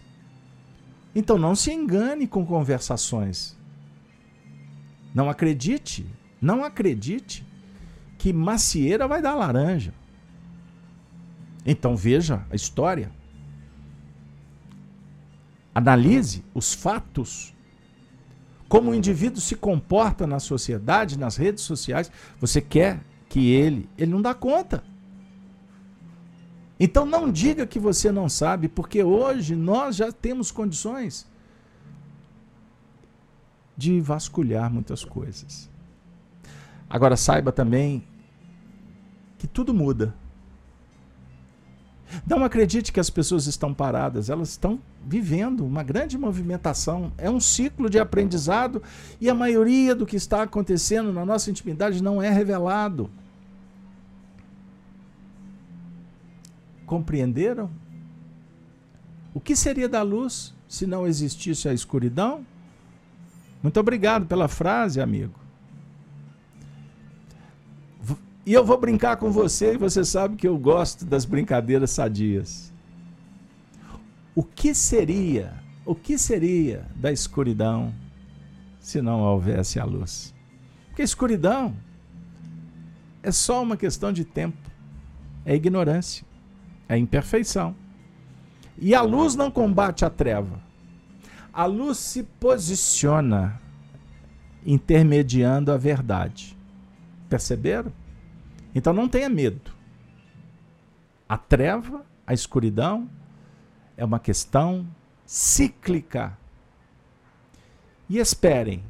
Então 1.16 1.40
não 1.40 1.56
se 1.56 1.74
engane 1.74 2.28
com 2.28 2.46
conversações. 2.46 3.58
Não 5.12 5.28
acredite, 5.28 6.06
não 6.40 6.64
acredite 6.64 7.44
que 8.16 8.32
macieira 8.32 9.08
vai 9.08 9.24
dar 9.24 9.34
laranja. 9.34 9.92
Então 11.66 11.98
veja 11.98 12.46
a 12.52 12.56
história. 12.56 13.12
Analise 15.74 16.46
os 16.54 16.76
fatos. 16.76 17.56
Como 18.70 18.92
o 18.92 18.96
indivíduo 18.96 19.42
se 19.42 19.56
comporta 19.56 20.28
na 20.28 20.40
sociedade, 20.40 21.18
nas 21.18 21.38
redes 21.38 21.64
sociais. 21.64 22.12
Você 22.40 22.62
quer 22.62 23.02
que 23.28 23.50
ele, 23.50 23.90
ele 23.98 24.12
não 24.12 24.22
dá 24.22 24.36
conta. 24.36 24.91
Então 26.84 27.06
não 27.06 27.32
diga 27.32 27.68
que 27.68 27.78
você 27.78 28.12
não 28.12 28.28
sabe, 28.28 28.68
porque 28.68 29.04
hoje 29.04 29.56
nós 29.56 29.96
já 29.96 30.12
temos 30.12 30.50
condições 30.50 31.28
de 33.78 34.02
vasculhar 34.02 34.74
muitas 34.74 35.06
coisas. 35.06 35.70
Agora 36.90 37.16
saiba 37.16 37.52
também 37.52 38.04
que 39.38 39.46
tudo 39.46 39.76
muda. 39.76 40.16
Não 42.26 42.44
acredite 42.44 42.92
que 42.92 43.00
as 43.00 43.12
pessoas 43.12 43.46
estão 43.46 43.76
paradas, 43.76 44.28
elas 44.28 44.50
estão 44.50 44.80
vivendo 45.06 45.64
uma 45.64 45.84
grande 45.84 46.18
movimentação. 46.18 47.14
É 47.16 47.30
um 47.30 47.40
ciclo 47.40 47.92
de 47.92 48.00
aprendizado 48.00 48.82
e 49.20 49.30
a 49.30 49.36
maioria 49.36 49.94
do 49.94 50.08
que 50.08 50.16
está 50.16 50.42
acontecendo 50.42 51.14
na 51.14 51.24
nossa 51.24 51.52
intimidade 51.52 52.02
não 52.02 52.20
é 52.20 52.32
revelado. 52.32 53.08
Compreenderam? 56.92 57.72
O 59.34 59.40
que 59.40 59.56
seria 59.56 59.88
da 59.88 60.02
luz 60.02 60.54
se 60.68 60.86
não 60.86 61.08
existisse 61.08 61.70
a 61.70 61.74
escuridão? 61.74 62.46
Muito 63.64 63.80
obrigado 63.80 64.26
pela 64.26 64.50
frase, 64.50 65.00
amigo. 65.00 65.40
E 68.46 68.52
eu 68.52 68.66
vou 68.66 68.78
brincar 68.78 69.16
com 69.16 69.32
você, 69.32 69.76
e 69.76 69.78
você 69.78 70.04
sabe 70.04 70.36
que 70.36 70.46
eu 70.46 70.58
gosto 70.58 71.06
das 71.06 71.24
brincadeiras 71.24 71.92
sadias. 71.92 72.74
O 74.36 74.44
que 74.44 74.76
seria, 74.76 75.54
o 75.86 75.96
que 75.96 76.18
seria 76.18 76.86
da 76.98 77.10
escuridão 77.10 77.96
se 78.82 79.02
não 79.02 79.22
houvesse 79.22 79.80
a 79.80 79.86
luz? 79.86 80.36
Porque 80.88 81.04
a 81.04 81.06
escuridão 81.06 81.74
é 83.24 83.32
só 83.32 83.64
uma 83.64 83.78
questão 83.78 84.12
de 84.12 84.26
tempo, 84.26 84.70
é 85.46 85.56
ignorância 85.56 86.30
é 86.92 86.98
imperfeição. 86.98 87.74
E 88.78 88.94
a 88.94 89.02
luz 89.02 89.34
não 89.34 89.50
combate 89.50 90.04
a 90.04 90.10
treva. 90.10 90.62
A 91.54 91.66
luz 91.66 91.98
se 91.98 92.24
posiciona 92.24 93.62
intermediando 94.66 95.72
a 95.72 95.78
verdade. 95.78 96.58
Perceberam? 97.30 97.94
Então 98.76 98.92
não 98.92 99.08
tenha 99.08 99.30
medo. 99.30 99.72
A 101.30 101.38
treva, 101.38 102.06
a 102.28 102.34
escuridão, 102.34 103.10
é 103.96 104.04
uma 104.04 104.20
questão 104.20 104.86
cíclica. 105.26 106.38
E 108.10 108.18
esperem, 108.18 108.84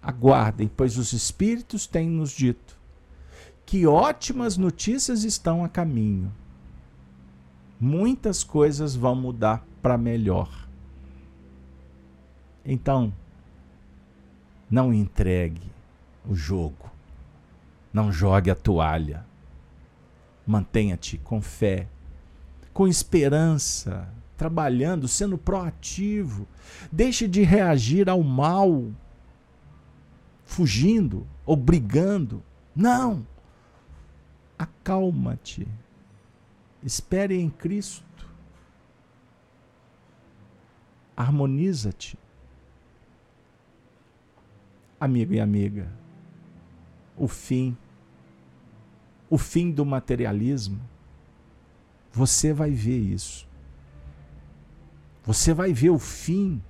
aguardem, 0.00 0.70
pois 0.74 0.96
os 0.96 1.12
Espíritos 1.12 1.86
têm 1.86 2.08
nos 2.08 2.30
dito 2.30 2.80
que 3.66 3.86
ótimas 3.86 4.56
notícias 4.56 5.22
estão 5.22 5.62
a 5.62 5.68
caminho 5.68 6.32
muitas 7.80 8.44
coisas 8.44 8.94
vão 8.94 9.14
mudar 9.14 9.64
para 9.80 9.96
melhor. 9.96 10.68
Então, 12.64 13.12
não 14.70 14.92
entregue 14.92 15.72
o 16.28 16.34
jogo. 16.34 16.90
Não 17.92 18.12
jogue 18.12 18.50
a 18.50 18.54
toalha. 18.54 19.24
Mantenha-te 20.46 21.16
com 21.18 21.40
fé, 21.40 21.88
com 22.72 22.86
esperança, 22.86 24.08
trabalhando, 24.36 25.08
sendo 25.08 25.38
proativo. 25.38 26.46
Deixe 26.92 27.26
de 27.26 27.42
reagir 27.42 28.08
ao 28.08 28.22
mal, 28.22 28.84
fugindo 30.44 31.26
ou 31.46 31.56
brigando. 31.56 32.42
Não! 32.74 33.26
Acalma-te. 34.58 35.66
Espere 36.82 37.38
em 37.38 37.50
Cristo. 37.50 38.26
Harmoniza-te. 41.16 42.18
Amigo 44.98 45.32
e 45.32 45.40
amiga, 45.40 45.90
o 47.16 47.26
fim, 47.26 47.76
o 49.30 49.38
fim 49.38 49.70
do 49.70 49.84
materialismo, 49.84 50.78
você 52.12 52.52
vai 52.52 52.70
ver 52.70 52.98
isso. 52.98 53.48
Você 55.24 55.54
vai 55.54 55.72
ver 55.72 55.90
o 55.90 55.98
fim 55.98 56.62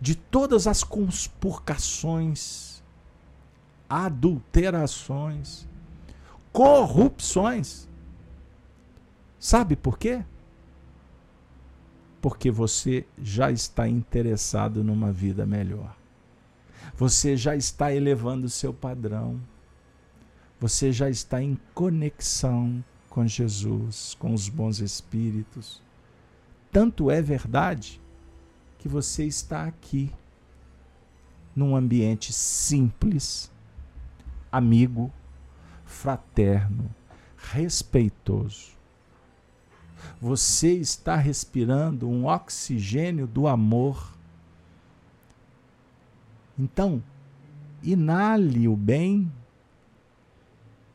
de 0.00 0.16
todas 0.16 0.66
as 0.66 0.82
conspurcações, 0.82 2.82
adulterações, 3.88 5.68
corrupções. 6.52 7.88
Sabe 9.42 9.74
por 9.74 9.98
quê? 9.98 10.24
Porque 12.20 12.48
você 12.48 13.04
já 13.20 13.50
está 13.50 13.88
interessado 13.88 14.84
numa 14.84 15.10
vida 15.10 15.44
melhor. 15.44 15.96
Você 16.94 17.36
já 17.36 17.56
está 17.56 17.92
elevando 17.92 18.46
o 18.46 18.48
seu 18.48 18.72
padrão. 18.72 19.40
Você 20.60 20.92
já 20.92 21.10
está 21.10 21.42
em 21.42 21.58
conexão 21.74 22.84
com 23.10 23.26
Jesus, 23.26 24.14
com 24.14 24.32
os 24.32 24.48
bons 24.48 24.78
espíritos. 24.78 25.82
Tanto 26.70 27.10
é 27.10 27.20
verdade 27.20 28.00
que 28.78 28.86
você 28.86 29.24
está 29.24 29.64
aqui, 29.64 30.12
num 31.52 31.74
ambiente 31.74 32.32
simples, 32.32 33.50
amigo, 34.52 35.12
fraterno, 35.84 36.88
respeitoso. 37.36 38.80
Você 40.20 40.72
está 40.74 41.16
respirando 41.16 42.08
um 42.08 42.26
oxigênio 42.26 43.26
do 43.26 43.46
amor. 43.46 44.16
Então, 46.58 47.02
inale 47.82 48.68
o 48.68 48.76
bem 48.76 49.32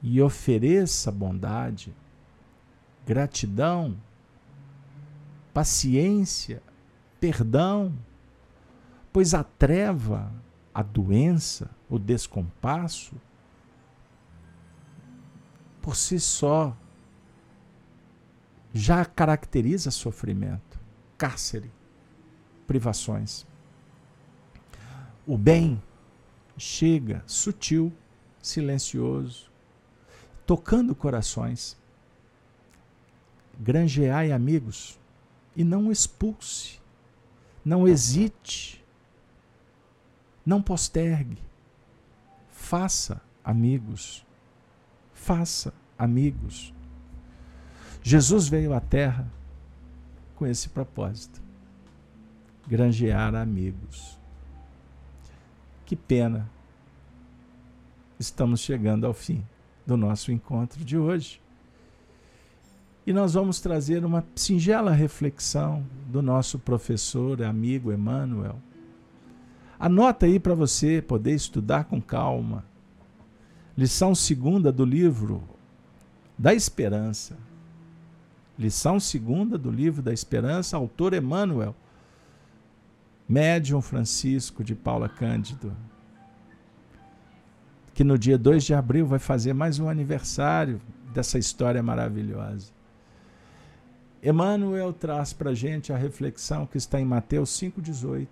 e 0.01 0.21
ofereça 0.21 1.11
bondade, 1.11 1.93
gratidão 3.05 3.97
paciência, 5.57 6.61
perdão, 7.19 7.91
pois 9.11 9.33
a 9.33 9.43
treva, 9.43 10.31
a 10.71 10.83
doença, 10.83 11.67
o 11.89 11.97
descompasso, 11.97 13.15
por 15.81 15.95
si 15.95 16.19
só, 16.19 16.77
já 18.77 19.03
caracteriza 19.03 19.89
sofrimento, 19.89 20.79
cárcere, 21.17 21.71
privações. 22.67 23.45
O 25.25 25.35
bem 25.35 25.81
chega 26.55 27.23
sutil, 27.25 27.91
silencioso, 28.39 29.51
tocando 30.45 30.93
corações. 30.93 31.75
Grangeai 33.59 34.31
amigos, 34.31 34.99
e 35.55 35.63
não 35.63 35.91
expulse, 35.91 36.79
não 37.65 37.87
hesite, 37.87 38.85
não 40.45 40.61
postergue. 40.61 41.41
Faça 42.51 43.19
amigos, 43.43 44.23
faça 45.11 45.73
amigos. 45.97 46.76
Jesus 48.03 48.47
veio 48.47 48.73
à 48.73 48.79
Terra 48.79 49.27
com 50.35 50.45
esse 50.45 50.69
propósito: 50.69 51.41
granjear 52.67 53.35
amigos. 53.35 54.17
Que 55.85 55.95
pena, 55.95 56.49
estamos 58.19 58.59
chegando 58.59 59.05
ao 59.05 59.13
fim 59.13 59.43
do 59.85 59.95
nosso 59.95 60.31
encontro 60.31 60.83
de 60.83 60.97
hoje. 60.97 61.41
E 63.05 63.13
nós 63.13 63.35
vamos 63.35 63.61
trazer 63.61 64.03
uma 64.03 64.25
singela 64.35 64.91
reflexão 64.91 65.85
do 66.07 66.21
nosso 66.21 66.59
professor, 66.59 67.41
amigo 67.41 67.93
Emmanuel. 67.93 68.57
Anota 69.79 70.25
aí 70.25 70.39
para 70.39 70.53
você 70.53 71.01
poder 71.01 71.33
estudar 71.33 71.85
com 71.85 72.01
calma. 72.01 72.65
Lição 73.77 74.13
segunda 74.13 74.73
do 74.73 74.83
livro 74.83 75.41
da 76.37 76.53
Esperança. 76.53 77.37
Lição 78.57 78.99
segunda 78.99 79.55
do 79.55 79.69
livro 79.69 80.01
da 80.01 80.11
Esperança, 80.11 80.75
autor 80.75 81.13
Emmanuel, 81.13 81.75
médium 83.29 83.81
Francisco 83.81 84.63
de 84.63 84.73
Paula 84.73 85.07
Cândido, 85.07 85.77
que 87.93 88.03
no 88.03 88.17
dia 88.17 88.37
2 88.37 88.63
de 88.63 88.73
abril 88.73 89.05
vai 89.05 89.19
fazer 89.19 89.53
mais 89.53 89.77
um 89.77 89.87
aniversário 89.87 90.81
dessa 91.13 91.37
história 91.37 91.83
maravilhosa. 91.83 92.71
Emmanuel 94.23 94.91
traz 94.91 95.33
para 95.33 95.51
a 95.51 95.53
gente 95.53 95.93
a 95.93 95.97
reflexão 95.97 96.65
que 96.65 96.77
está 96.77 96.99
em 96.99 97.05
Mateus 97.05 97.51
5,18. 97.51 98.27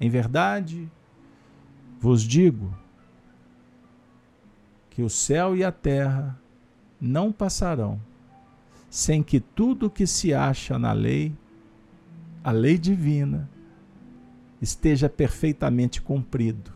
Em 0.00 0.08
verdade, 0.08 0.90
vos 1.98 2.22
digo 2.22 2.72
que 4.88 5.02
o 5.02 5.10
céu 5.10 5.56
e 5.56 5.64
a 5.64 5.72
terra 5.72 6.38
não 7.00 7.32
passarão 7.32 8.00
sem 8.92 9.22
que 9.22 9.40
tudo 9.40 9.88
que 9.88 10.06
se 10.06 10.34
acha 10.34 10.78
na 10.78 10.92
lei, 10.92 11.32
a 12.44 12.50
lei 12.50 12.76
divina, 12.76 13.48
esteja 14.60 15.08
perfeitamente 15.08 16.02
cumprido, 16.02 16.70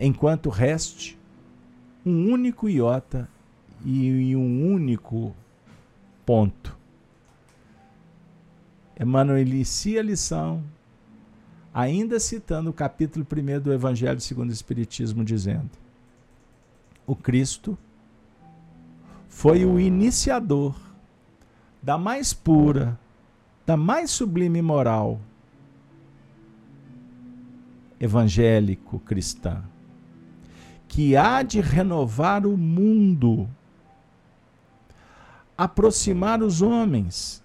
enquanto 0.00 0.50
reste 0.50 1.16
um 2.04 2.28
único 2.28 2.68
iota 2.68 3.28
e 3.84 4.34
um 4.34 4.68
único 4.68 5.32
Ponto. 6.26 6.76
Emmanuel 8.98 9.38
inicia 9.38 10.00
a 10.00 10.02
lição, 10.02 10.64
ainda 11.72 12.18
citando 12.18 12.70
o 12.70 12.72
capítulo 12.72 13.24
1 13.24 13.60
do 13.60 13.72
Evangelho 13.72 14.20
segundo 14.20 14.50
o 14.50 14.52
Espiritismo, 14.52 15.24
dizendo: 15.24 15.70
O 17.06 17.14
Cristo 17.14 17.78
foi 19.34 19.66
o 19.66 19.80
iniciador 19.80 20.76
da 21.82 21.98
mais 21.98 22.32
pura, 22.32 22.98
da 23.66 23.76
mais 23.76 24.12
sublime 24.12 24.62
moral 24.62 25.20
evangélico 27.98 29.00
cristã, 29.00 29.62
que 30.86 31.16
há 31.16 31.42
de 31.42 31.60
renovar 31.60 32.46
o 32.46 32.56
mundo 32.56 33.48
aproximar 35.58 36.40
os 36.40 36.62
homens 36.62 37.42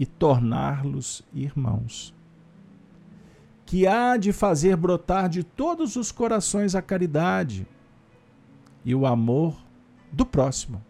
e 0.00 0.06
torná-los 0.06 1.22
irmãos. 1.34 2.14
Que 3.66 3.86
há 3.86 4.16
de 4.16 4.32
fazer 4.32 4.74
brotar 4.76 5.28
de 5.28 5.44
todos 5.44 5.96
os 5.96 6.10
corações 6.10 6.74
a 6.74 6.80
caridade 6.80 7.66
e 8.84 8.94
o 8.94 9.06
amor 9.06 9.54
do 10.10 10.24
próximo, 10.24 10.82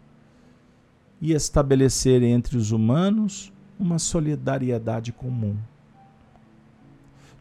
e 1.25 1.33
estabelecer 1.33 2.21
entre 2.21 2.55
os 2.55 2.71
humanos 2.71 3.51
uma 3.79 3.97
solidariedade 3.97 5.11
comum. 5.11 5.57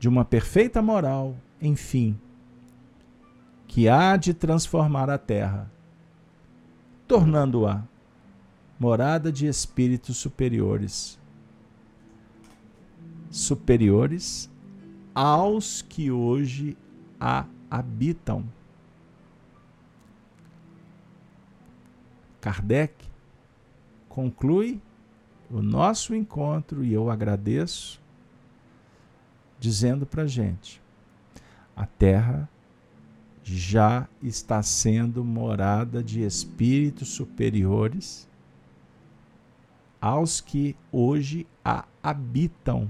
De 0.01 0.09
uma 0.09 0.24
perfeita 0.24 0.80
moral, 0.80 1.37
enfim, 1.61 2.18
que 3.68 3.87
há 3.87 4.16
de 4.16 4.32
transformar 4.32 5.11
a 5.11 5.18
terra, 5.18 5.70
tornando-a 7.07 7.82
morada 8.80 9.30
de 9.30 9.47
espíritos 9.47 10.16
superiores. 10.16 11.18
Superiores 13.28 14.51
aos 15.14 15.82
que 15.82 16.11
hoje 16.11 16.74
a 17.20 17.45
habitam. 17.70 18.47
Kardec 22.41 23.14
conclui 24.15 24.81
o 25.51 25.61
nosso 25.61 26.15
encontro 26.15 26.85
e 26.85 26.93
eu 26.93 27.11
agradeço, 27.11 28.01
dizendo 29.59 30.07
para 30.07 30.23
a 30.23 30.27
gente: 30.27 30.81
a 31.75 31.85
Terra 31.85 32.49
já 33.43 34.09
está 34.23 34.62
sendo 34.62 35.25
morada 35.25 36.03
de 36.03 36.23
espíritos 36.23 37.09
superiores 37.09 38.29
aos 40.01 40.41
que 40.41 40.77
hoje 40.93 41.45
a 41.65 41.85
habitam. 42.01 42.89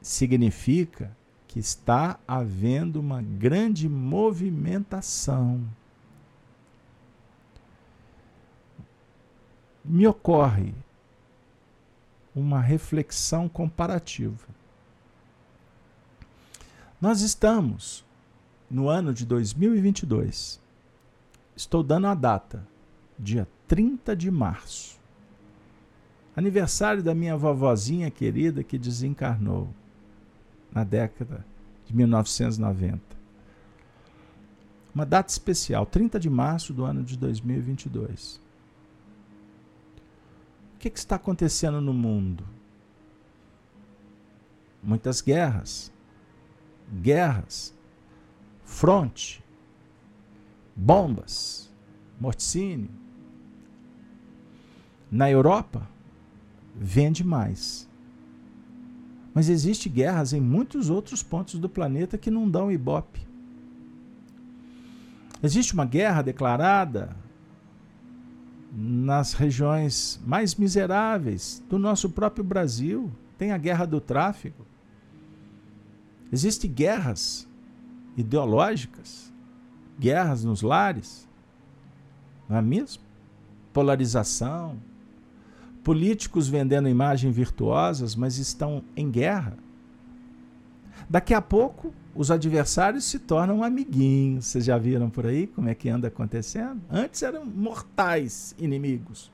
Significa 0.00 1.16
que 1.48 1.58
está 1.58 2.18
havendo 2.28 3.00
uma 3.00 3.20
grande 3.20 3.88
movimentação. 3.88 5.62
Me 9.84 10.06
ocorre 10.06 10.74
uma 12.34 12.60
reflexão 12.60 13.48
comparativa. 13.48 14.46
Nós 17.00 17.20
estamos 17.20 18.04
no 18.70 18.88
ano 18.88 19.12
de 19.12 19.26
2022. 19.26 20.60
Estou 21.56 21.82
dando 21.82 22.06
a 22.06 22.14
data, 22.14 22.66
dia 23.18 23.46
30 23.68 24.16
de 24.16 24.30
março. 24.30 24.98
Aniversário 26.34 27.02
da 27.02 27.14
minha 27.14 27.36
vovozinha 27.36 28.10
querida 28.10 28.62
que 28.62 28.78
desencarnou 28.78 29.68
na 30.72 30.84
década 30.84 31.44
de 31.86 31.94
1990. 31.94 33.00
Uma 34.94 35.04
data 35.04 35.30
especial, 35.30 35.86
30 35.86 36.20
de 36.20 36.30
março 36.30 36.72
do 36.72 36.84
ano 36.84 37.02
de 37.02 37.16
2022. 37.16 38.41
Que, 40.82 40.90
que 40.90 40.98
está 40.98 41.14
acontecendo 41.16 41.80
no 41.80 41.94
mundo? 41.94 42.44
Muitas 44.82 45.20
guerras. 45.20 45.92
Guerras. 47.00 47.72
Fronte. 48.64 49.42
Bombas. 50.76 51.70
Morticínio 52.20 53.02
na 55.12 55.30
Europa, 55.30 55.86
vende 56.74 57.22
mais. 57.22 57.86
Mas 59.34 59.50
existe 59.50 59.90
guerras 59.90 60.32
em 60.32 60.40
muitos 60.40 60.88
outros 60.88 61.22
pontos 61.22 61.60
do 61.60 61.68
planeta 61.68 62.16
que 62.16 62.30
não 62.30 62.48
dão 62.48 62.72
ibope. 62.72 63.20
Existe 65.42 65.74
uma 65.74 65.84
guerra 65.84 66.22
declarada 66.22 67.14
nas 68.72 69.34
regiões 69.34 70.18
mais 70.24 70.54
miseráveis 70.54 71.62
do 71.68 71.78
nosso 71.78 72.08
próprio 72.08 72.42
Brasil. 72.42 73.10
Tem 73.36 73.52
a 73.52 73.58
guerra 73.58 73.84
do 73.84 74.00
tráfico. 74.00 74.64
Existem 76.32 76.72
guerras 76.72 77.46
ideológicas, 78.16 79.30
guerras 79.98 80.44
nos 80.44 80.62
lares, 80.62 81.28
não 82.48 82.56
é 82.56 82.62
mesmo? 82.62 83.02
Polarização, 83.72 84.78
políticos 85.84 86.48
vendendo 86.48 86.88
imagens 86.88 87.34
virtuosas, 87.34 88.14
mas 88.14 88.38
estão 88.38 88.82
em 88.96 89.10
guerra. 89.10 89.56
Daqui 91.08 91.34
a 91.34 91.42
pouco, 91.42 91.92
os 92.14 92.30
adversários 92.30 93.04
se 93.04 93.18
tornam 93.18 93.64
amiguinhos. 93.64 94.46
Vocês 94.46 94.64
já 94.64 94.76
viram 94.76 95.08
por 95.08 95.26
aí 95.26 95.46
como 95.46 95.68
é 95.68 95.74
que 95.74 95.88
anda 95.88 96.08
acontecendo? 96.08 96.80
Antes 96.90 97.22
eram 97.22 97.44
mortais 97.46 98.54
inimigos. 98.58 99.30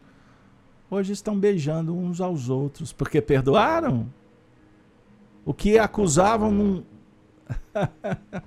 Hoje 0.90 1.12
estão 1.12 1.38
beijando 1.38 1.96
uns 1.96 2.20
aos 2.20 2.48
outros 2.48 2.92
porque 2.92 3.20
perdoaram. 3.20 4.08
O 5.44 5.52
que 5.52 5.78
acusavam 5.78 6.52
não. 6.52 6.84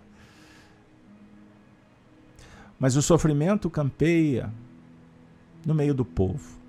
Mas 2.80 2.96
o 2.96 3.02
sofrimento 3.02 3.70
campeia 3.70 4.52
no 5.66 5.76
meio 5.76 5.94
do 5.94 6.06
povo. 6.06 6.60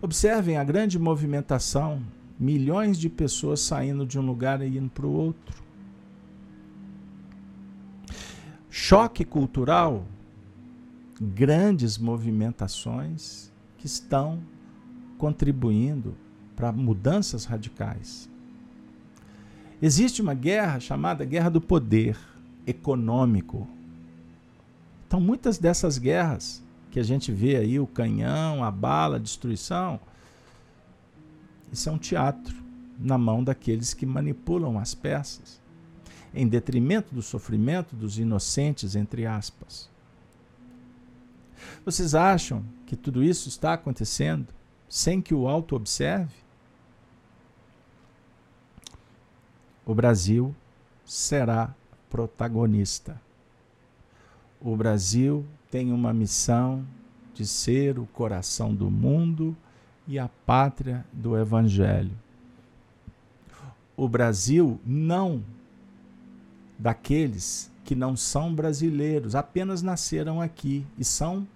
Observem 0.00 0.56
a 0.56 0.64
grande 0.64 0.98
movimentação, 0.98 2.02
milhões 2.38 2.98
de 2.98 3.08
pessoas 3.08 3.60
saindo 3.60 4.06
de 4.06 4.18
um 4.18 4.26
lugar 4.26 4.62
e 4.62 4.78
indo 4.78 4.90
para 4.90 5.06
o 5.06 5.12
outro. 5.12 5.67
Choque 8.80 9.24
cultural, 9.24 10.06
grandes 11.20 11.98
movimentações 11.98 13.52
que 13.76 13.86
estão 13.86 14.38
contribuindo 15.18 16.14
para 16.54 16.70
mudanças 16.70 17.44
radicais. 17.44 18.30
Existe 19.82 20.22
uma 20.22 20.32
guerra 20.32 20.78
chamada 20.78 21.24
guerra 21.24 21.50
do 21.50 21.60
poder 21.60 22.16
econômico. 22.68 23.66
Então, 25.08 25.20
muitas 25.20 25.58
dessas 25.58 25.98
guerras 25.98 26.62
que 26.92 27.00
a 27.00 27.04
gente 27.04 27.32
vê 27.32 27.56
aí, 27.56 27.80
o 27.80 27.86
canhão, 27.86 28.62
a 28.62 28.70
bala, 28.70 29.16
a 29.16 29.20
destruição, 29.20 29.98
isso 31.72 31.88
é 31.88 31.92
um 31.92 31.98
teatro 31.98 32.54
na 32.96 33.18
mão 33.18 33.42
daqueles 33.42 33.92
que 33.92 34.06
manipulam 34.06 34.78
as 34.78 34.94
peças, 34.94 35.60
em 36.34 36.46
detrimento 36.46 37.14
do 37.14 37.22
sofrimento 37.22 37.96
dos 37.96 38.18
inocentes, 38.18 38.94
entre 38.94 39.26
aspas. 39.26 39.88
Vocês 41.84 42.14
acham 42.14 42.64
que 42.86 42.96
tudo 42.96 43.22
isso 43.22 43.48
está 43.48 43.74
acontecendo 43.74 44.46
sem 44.88 45.20
que 45.20 45.34
o 45.34 45.48
auto 45.48 45.76
observe? 45.76 46.34
O 49.84 49.94
Brasil 49.94 50.54
será 51.04 51.74
protagonista. 52.10 53.20
O 54.60 54.76
Brasil 54.76 55.46
tem 55.70 55.92
uma 55.92 56.12
missão 56.12 56.84
de 57.32 57.46
ser 57.46 57.98
o 57.98 58.06
coração 58.06 58.74
do 58.74 58.90
mundo 58.90 59.56
e 60.06 60.18
a 60.18 60.28
pátria 60.28 61.04
do 61.12 61.38
Evangelho. 61.38 62.10
O 63.96 64.08
Brasil 64.08 64.80
não 64.84 65.42
daqueles 66.78 67.70
que 67.84 67.94
não 67.94 68.16
são 68.16 68.54
brasileiros, 68.54 69.34
apenas 69.34 69.82
nasceram 69.82 70.40
aqui 70.40 70.86
e 70.98 71.04
são 71.04 71.46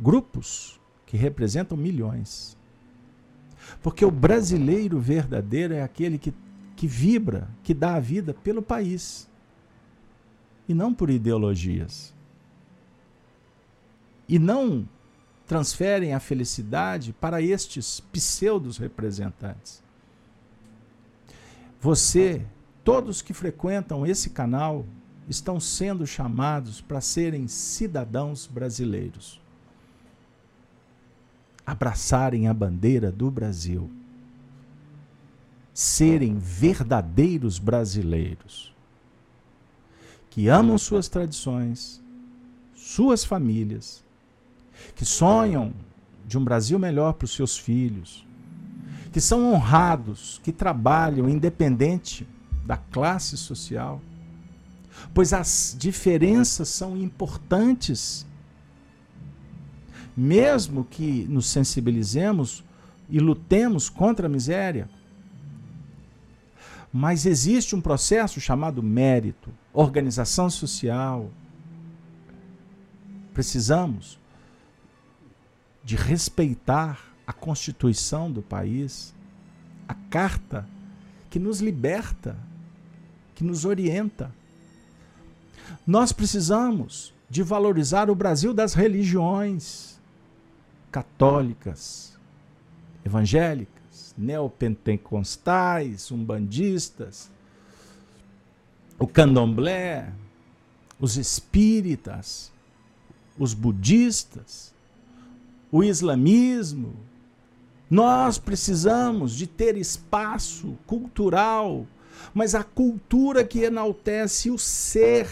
grupos 0.00 0.80
que 1.04 1.16
representam 1.16 1.76
milhões. 1.76 2.56
Porque 3.82 4.04
o 4.04 4.10
brasileiro 4.10 4.98
verdadeiro 5.00 5.74
é 5.74 5.82
aquele 5.82 6.18
que, 6.18 6.32
que 6.76 6.86
vibra, 6.86 7.48
que 7.62 7.74
dá 7.74 7.94
a 7.94 8.00
vida 8.00 8.32
pelo 8.32 8.62
país 8.62 9.28
e 10.68 10.74
não 10.74 10.94
por 10.94 11.10
ideologias 11.10 12.14
e 14.28 14.38
não 14.38 14.88
transferem 15.46 16.12
a 16.12 16.20
felicidade 16.20 17.12
para 17.12 17.40
estes 17.40 18.00
pseudos 18.00 18.78
representantes. 18.78 19.82
Você, 21.80 22.44
todos 22.86 23.20
que 23.20 23.34
frequentam 23.34 24.06
esse 24.06 24.30
canal, 24.30 24.86
estão 25.28 25.58
sendo 25.58 26.06
chamados 26.06 26.80
para 26.80 27.00
serem 27.00 27.48
cidadãos 27.48 28.46
brasileiros. 28.46 29.40
Abraçarem 31.66 32.46
a 32.46 32.54
bandeira 32.54 33.10
do 33.10 33.28
Brasil. 33.28 33.90
Serem 35.74 36.38
verdadeiros 36.38 37.58
brasileiros. 37.58 38.72
Que 40.30 40.46
amam 40.46 40.78
suas 40.78 41.08
tradições, 41.08 42.00
suas 42.72 43.24
famílias 43.24 44.04
que 44.94 45.04
sonham 45.04 45.74
de 46.24 46.38
um 46.38 46.44
Brasil 46.44 46.78
melhor 46.78 47.14
para 47.14 47.24
os 47.24 47.34
seus 47.34 47.58
filhos, 47.58 48.24
que 49.10 49.20
são 49.20 49.52
honrados, 49.52 50.40
que 50.44 50.52
trabalham 50.52 51.28
independente 51.28 52.28
da 52.66 52.76
classe 52.76 53.36
social, 53.36 54.00
pois 55.14 55.32
as 55.32 55.76
diferenças 55.78 56.68
são 56.68 56.96
importantes. 56.96 58.26
Mesmo 60.16 60.84
que 60.84 61.26
nos 61.28 61.46
sensibilizemos 61.46 62.64
e 63.08 63.20
lutemos 63.20 63.88
contra 63.88 64.26
a 64.26 64.30
miséria, 64.30 64.88
mas 66.92 67.26
existe 67.26 67.76
um 67.76 67.80
processo 67.80 68.40
chamado 68.40 68.82
mérito, 68.82 69.50
organização 69.72 70.48
social. 70.48 71.30
Precisamos 73.34 74.18
de 75.84 75.94
respeitar 75.94 76.98
a 77.26 77.32
Constituição 77.34 78.32
do 78.32 78.40
país, 78.40 79.14
a 79.86 79.94
carta 79.94 80.66
que 81.28 81.38
nos 81.38 81.60
liberta, 81.60 82.34
que 83.36 83.44
nos 83.44 83.64
orienta. 83.64 84.32
Nós 85.86 86.10
precisamos 86.10 87.14
de 87.28 87.42
valorizar 87.42 88.10
o 88.10 88.14
Brasil 88.14 88.52
das 88.54 88.72
religiões 88.74 90.00
católicas, 90.90 92.18
evangélicas, 93.04 94.14
neopentecostais, 94.16 96.10
umbandistas, 96.10 97.30
o 98.98 99.06
candomblé, 99.06 100.10
os 100.98 101.18
espíritas, 101.18 102.50
os 103.38 103.52
budistas, 103.52 104.74
o 105.70 105.84
islamismo. 105.84 106.94
Nós 107.90 108.38
precisamos 108.38 109.34
de 109.34 109.46
ter 109.46 109.76
espaço 109.76 110.78
cultural, 110.86 111.86
mas 112.34 112.54
a 112.54 112.62
cultura 112.62 113.44
que 113.44 113.60
enaltece 113.60 114.50
o 114.50 114.58
ser 114.58 115.28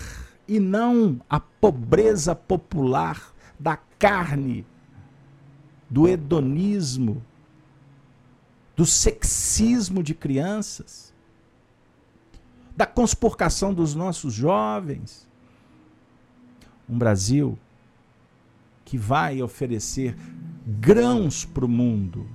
e 0.47 0.61
não 0.61 1.20
a 1.28 1.40
pobreza 1.40 2.35
popular 2.35 3.35
da 3.59 3.77
carne, 3.77 4.66
do 5.89 6.09
hedonismo, 6.09 7.23
do 8.77 8.85
sexismo 8.85 10.02
de 10.02 10.15
crianças, 10.15 11.15
da 12.77 12.86
conspurcação 12.86 13.73
dos 13.73 13.94
nossos 13.94 14.35
jovens. 14.35 15.28
Um 16.89 16.98
Brasil 16.98 17.59
que 18.85 18.98
vai 18.98 19.40
oferecer 19.40 20.16
grãos 20.66 21.44
para 21.44 21.65
o 21.65 21.69
mundo, 21.69 22.28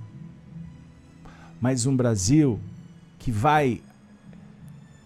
mas 1.60 1.86
um 1.86 1.94
Brasil 1.94 2.58
que 3.18 3.30
vai 3.30 3.82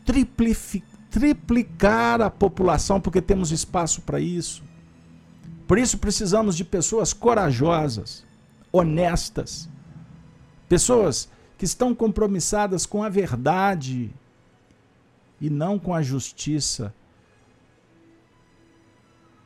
triplicar 0.05 2.21
a 2.21 2.31
população, 2.31 3.01
porque 3.01 3.23
temos 3.23 3.51
espaço 3.51 4.03
para 4.03 4.21
isso. 4.21 4.63
Por 5.67 5.79
isso 5.79 5.99
precisamos 5.99 6.57
de 6.57 6.65
pessoas 6.65 7.13
corajosas, 7.13 8.25
honestas, 8.71 9.69
pessoas 10.69 11.29
que 11.57 11.65
estão 11.65 11.95
compromissadas 11.95 12.85
com 12.85 13.03
a 13.03 13.09
verdade 13.09 14.11
e 15.41 15.49
não 15.49 15.79
com 15.79 15.95
a 15.95 16.03
justiça 16.03 16.95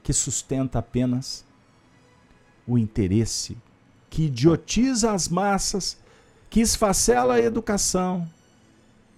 que 0.02 0.12
sustenta 0.12 0.78
apenas 0.78 1.44
o 2.66 2.78
interesse, 2.78 3.56
que 4.08 4.24
idiotiza 4.24 5.12
as 5.12 5.28
massas, 5.28 5.98
que 6.48 6.60
esfacela 6.60 7.34
a 7.34 7.40
educação 7.40 8.28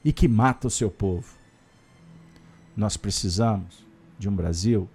e 0.05 0.13
que 0.13 0.29
mata 0.29 0.69
o 0.69 0.71
seu 0.71 0.91
povo. 0.91 1.39
Nós 2.77 2.97
precisamos 2.97 3.85
de 4.19 4.29
um 4.29 4.35
Brasil 4.35 4.89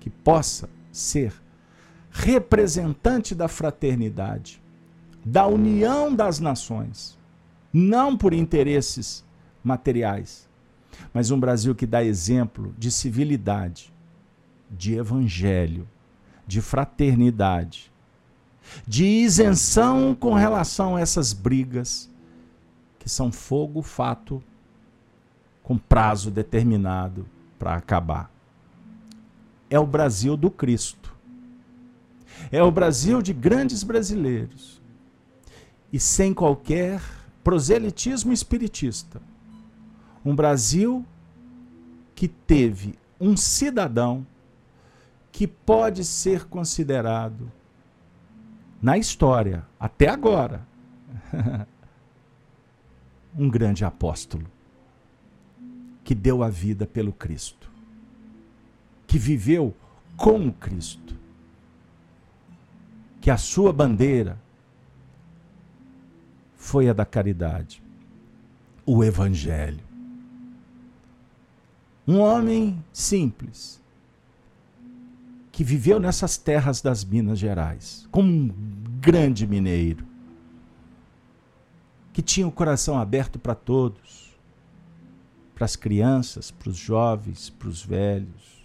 que 0.00 0.08
possa 0.08 0.68
ser 0.92 1.32
representante 2.10 3.34
da 3.34 3.48
fraternidade, 3.48 4.62
da 5.24 5.46
união 5.46 6.14
das 6.14 6.38
nações, 6.38 7.18
não 7.72 8.16
por 8.16 8.32
interesses 8.32 9.24
materiais, 9.62 10.48
mas 11.12 11.30
um 11.30 11.38
Brasil 11.38 11.74
que 11.74 11.86
dá 11.86 12.02
exemplo 12.02 12.74
de 12.78 12.90
civilidade, 12.90 13.92
de 14.70 14.94
evangelho, 14.94 15.86
de 16.46 16.60
fraternidade, 16.60 17.92
de 18.86 19.04
isenção 19.04 20.14
com 20.14 20.32
relação 20.32 20.96
a 20.96 21.00
essas 21.00 21.32
brigas 21.32 22.08
que 23.06 23.10
são 23.10 23.30
fogo 23.30 23.82
fato 23.82 24.42
com 25.62 25.78
prazo 25.78 26.28
determinado 26.28 27.24
para 27.56 27.76
acabar. 27.76 28.28
É 29.70 29.78
o 29.78 29.86
Brasil 29.86 30.36
do 30.36 30.50
Cristo. 30.50 31.14
É 32.50 32.60
o 32.60 32.70
Brasil 32.72 33.22
de 33.22 33.32
grandes 33.32 33.84
brasileiros. 33.84 34.82
E 35.92 36.00
sem 36.00 36.34
qualquer 36.34 37.00
proselitismo 37.44 38.32
espiritista. 38.32 39.22
Um 40.24 40.34
Brasil 40.34 41.06
que 42.12 42.26
teve 42.26 42.98
um 43.20 43.36
cidadão 43.36 44.26
que 45.30 45.46
pode 45.46 46.04
ser 46.04 46.46
considerado, 46.46 47.52
na 48.82 48.98
história, 48.98 49.64
até 49.78 50.08
agora, 50.08 50.66
um 53.36 53.48
grande 53.48 53.84
apóstolo 53.84 54.46
que 56.02 56.14
deu 56.14 56.42
a 56.42 56.48
vida 56.48 56.86
pelo 56.86 57.12
Cristo, 57.12 57.70
que 59.06 59.18
viveu 59.18 59.74
com 60.16 60.48
o 60.48 60.52
Cristo, 60.52 61.16
que 63.20 63.30
a 63.30 63.36
sua 63.36 63.72
bandeira 63.72 64.40
foi 66.54 66.88
a 66.88 66.92
da 66.92 67.04
caridade, 67.04 67.82
o 68.84 69.02
Evangelho. 69.04 69.84
Um 72.06 72.18
homem 72.20 72.82
simples, 72.92 73.82
que 75.50 75.64
viveu 75.64 75.98
nessas 75.98 76.36
terras 76.36 76.80
das 76.80 77.04
Minas 77.04 77.38
Gerais, 77.38 78.06
como 78.12 78.30
um 78.30 78.48
grande 79.00 79.46
mineiro, 79.46 80.06
que 82.16 82.22
tinha 82.22 82.48
o 82.48 82.50
coração 82.50 82.98
aberto 82.98 83.38
para 83.38 83.54
todos, 83.54 84.34
para 85.54 85.66
as 85.66 85.76
crianças, 85.76 86.50
para 86.50 86.70
os 86.70 86.76
jovens, 86.78 87.50
para 87.50 87.68
os 87.68 87.84
velhos, 87.84 88.64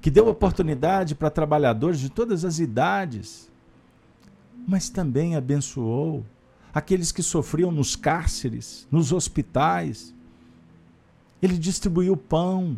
que 0.00 0.10
deu 0.10 0.26
oportunidade 0.26 1.14
para 1.14 1.30
trabalhadores 1.30 2.00
de 2.00 2.10
todas 2.10 2.44
as 2.44 2.58
idades, 2.58 3.48
mas 4.66 4.88
também 4.88 5.36
abençoou 5.36 6.26
aqueles 6.74 7.12
que 7.12 7.22
sofriam 7.22 7.70
nos 7.70 7.94
cárceres, 7.94 8.88
nos 8.90 9.12
hospitais. 9.12 10.12
Ele 11.40 11.56
distribuiu 11.56 12.16
pão, 12.16 12.76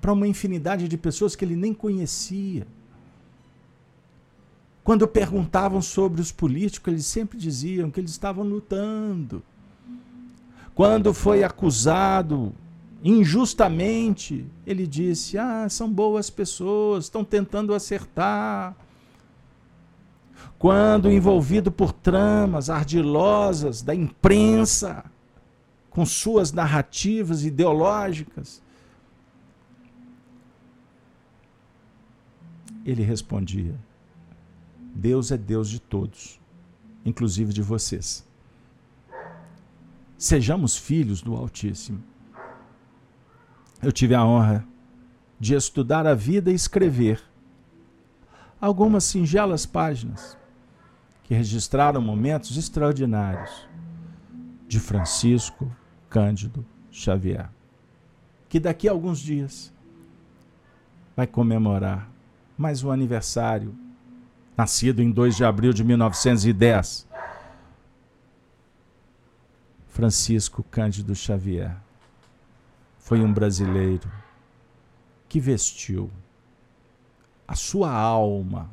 para 0.00 0.12
uma 0.12 0.28
infinidade 0.28 0.86
de 0.86 0.96
pessoas 0.96 1.34
que 1.34 1.44
ele 1.44 1.56
nem 1.56 1.74
conhecia. 1.74 2.68
Quando 4.86 5.08
perguntavam 5.08 5.82
sobre 5.82 6.20
os 6.20 6.30
políticos, 6.30 6.92
eles 6.92 7.06
sempre 7.06 7.36
diziam 7.36 7.90
que 7.90 7.98
eles 7.98 8.12
estavam 8.12 8.44
lutando. 8.44 9.42
Quando 10.76 11.12
foi 11.12 11.42
acusado 11.42 12.54
injustamente, 13.02 14.46
ele 14.64 14.86
disse: 14.86 15.36
Ah, 15.36 15.66
são 15.68 15.90
boas 15.90 16.30
pessoas, 16.30 17.06
estão 17.06 17.24
tentando 17.24 17.74
acertar. 17.74 18.76
Quando 20.56 21.10
envolvido 21.10 21.72
por 21.72 21.90
tramas 21.90 22.70
ardilosas 22.70 23.82
da 23.82 23.92
imprensa, 23.92 25.04
com 25.90 26.06
suas 26.06 26.52
narrativas 26.52 27.44
ideológicas, 27.44 28.62
Ele 32.84 33.02
respondia: 33.02 33.74
Deus 34.96 35.30
é 35.30 35.36
Deus 35.36 35.68
de 35.68 35.78
todos, 35.78 36.40
inclusive 37.04 37.52
de 37.52 37.60
vocês. 37.60 38.26
Sejamos 40.16 40.74
filhos 40.74 41.20
do 41.20 41.36
Altíssimo. 41.36 42.02
Eu 43.82 43.92
tive 43.92 44.14
a 44.14 44.24
honra 44.24 44.66
de 45.38 45.54
estudar 45.54 46.06
a 46.06 46.14
vida 46.14 46.50
e 46.50 46.54
escrever 46.54 47.22
algumas 48.58 49.04
singelas 49.04 49.66
páginas 49.66 50.38
que 51.24 51.34
registraram 51.34 52.00
momentos 52.00 52.56
extraordinários 52.56 53.68
de 54.66 54.80
Francisco 54.80 55.70
Cândido 56.08 56.64
Xavier, 56.90 57.50
que 58.48 58.58
daqui 58.58 58.88
a 58.88 58.92
alguns 58.92 59.18
dias 59.18 59.70
vai 61.14 61.26
comemorar 61.26 62.10
mais 62.56 62.82
um 62.82 62.90
aniversário, 62.90 63.76
nascido 64.56 65.02
em 65.02 65.10
2 65.10 65.36
de 65.36 65.44
abril 65.44 65.72
de 65.72 65.84
1910. 65.84 67.06
Francisco 69.88 70.62
Cândido 70.62 71.14
Xavier 71.14 71.76
foi 72.98 73.20
um 73.20 73.32
brasileiro 73.32 74.10
que 75.28 75.38
vestiu 75.38 76.10
a 77.46 77.54
sua 77.54 77.92
alma 77.92 78.70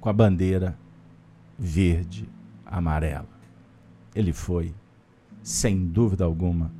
com 0.00 0.08
a 0.08 0.12
bandeira 0.12 0.78
verde 1.58 2.28
amarela. 2.64 3.28
Ele 4.14 4.32
foi, 4.32 4.74
sem 5.42 5.86
dúvida 5.86 6.24
alguma, 6.24 6.70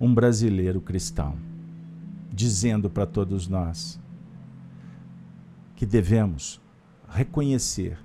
um 0.00 0.12
brasileiro 0.12 0.80
cristão 0.80 1.36
dizendo 2.32 2.88
para 2.88 3.06
todos 3.06 3.46
nós 3.46 4.00
que 5.82 5.86
devemos 5.86 6.60
reconhecer, 7.08 7.98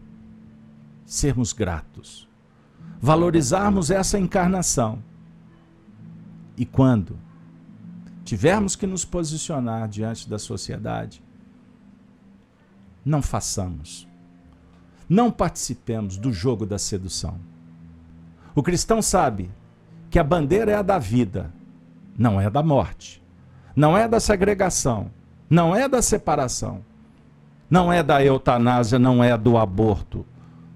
sermos 1.06 1.54
gratos, 1.54 2.28
valorizarmos 3.00 3.92
essa 3.92 4.18
encarnação. 4.18 4.98
E 6.58 6.66
quando 6.66 7.20
tivermos 8.24 8.76
que 8.76 8.88
nos 8.88 9.06
posicionar 9.06 9.88
diante 9.88 10.28
da 10.28 10.40
sociedade, 10.40 11.22
não 13.06 13.22
façamos, 13.22 14.08
não 15.08 15.30
participemos 15.30 16.18
do 16.18 16.34
jogo 16.34 16.66
da 16.66 16.80
sedução. 16.80 17.40
O 18.56 18.64
cristão 18.64 19.04
sabe 19.04 19.52
que 20.10 20.18
a 20.18 20.24
bandeira 20.24 20.72
é 20.72 20.76
a 20.76 20.82
da 20.82 20.98
vida, 20.98 21.54
não 22.18 22.42
é 22.42 22.50
da 22.50 22.64
morte, 22.64 23.22
não 23.76 23.96
é 23.96 24.08
da 24.08 24.20
segregação, 24.20 25.12
não 25.48 25.76
é 25.76 25.88
da 25.88 26.02
separação, 26.02 26.84
não 27.70 27.92
é 27.92 28.02
da 28.02 28.24
eutanásia, 28.24 28.98
não 28.98 29.24
é 29.24 29.38
do 29.38 29.58
aborto, 29.58 30.26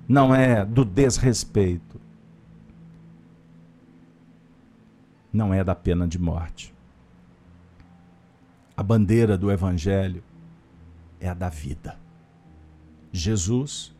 não 0.07 0.35
é 0.35 0.65
do 0.65 0.83
desrespeito, 0.83 1.99
não 5.31 5.53
é 5.53 5.63
da 5.63 5.73
pena 5.73 6.07
de 6.07 6.19
morte. 6.19 6.73
A 8.75 8.83
bandeira 8.83 9.37
do 9.37 9.51
Evangelho 9.51 10.23
é 11.19 11.29
a 11.29 11.33
da 11.33 11.49
vida. 11.49 11.97
Jesus 13.11 13.93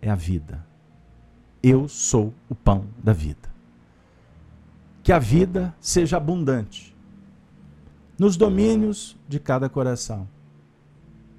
é 0.00 0.10
a 0.10 0.14
vida. 0.14 0.64
Eu 1.62 1.88
sou 1.88 2.32
o 2.48 2.54
pão 2.54 2.86
da 3.02 3.12
vida. 3.12 3.48
Que 5.02 5.12
a 5.12 5.18
vida 5.18 5.74
seja 5.80 6.16
abundante 6.16 6.94
nos 8.18 8.36
domínios 8.36 9.16
de 9.28 9.38
cada 9.38 9.68
coração. 9.68 10.28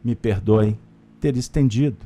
Me 0.04 0.16
perdoe 0.16 0.78
ter 1.20 1.36
estendido, 1.36 2.06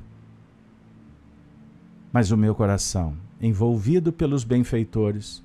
mas 2.11 2.31
o 2.31 2.37
meu 2.37 2.55
coração, 2.55 3.15
envolvido 3.39 4.11
pelos 4.11 4.43
benfeitores, 4.43 5.43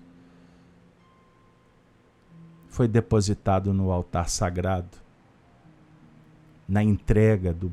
foi 2.68 2.86
depositado 2.86 3.72
no 3.72 3.90
altar 3.90 4.28
sagrado, 4.28 4.96
na 6.68 6.82
entrega 6.82 7.52
do, 7.52 7.72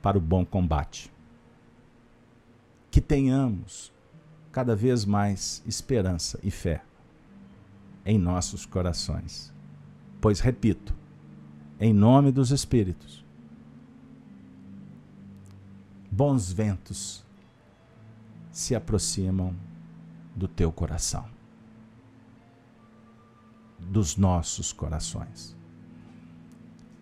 para 0.00 0.16
o 0.16 0.20
bom 0.20 0.44
combate. 0.44 1.12
Que 2.90 3.00
tenhamos 3.00 3.92
cada 4.50 4.74
vez 4.74 5.04
mais 5.04 5.62
esperança 5.66 6.38
e 6.42 6.50
fé 6.50 6.82
em 8.06 8.18
nossos 8.18 8.64
corações. 8.64 9.52
Pois, 10.20 10.40
repito, 10.40 10.94
em 11.78 11.92
nome 11.92 12.32
dos 12.32 12.50
Espíritos, 12.50 13.24
bons 16.18 16.50
ventos 16.50 17.24
se 18.50 18.74
aproximam 18.74 19.54
do 20.34 20.48
teu 20.48 20.72
coração, 20.72 21.24
dos 23.78 24.16
nossos 24.16 24.72
corações. 24.72 25.56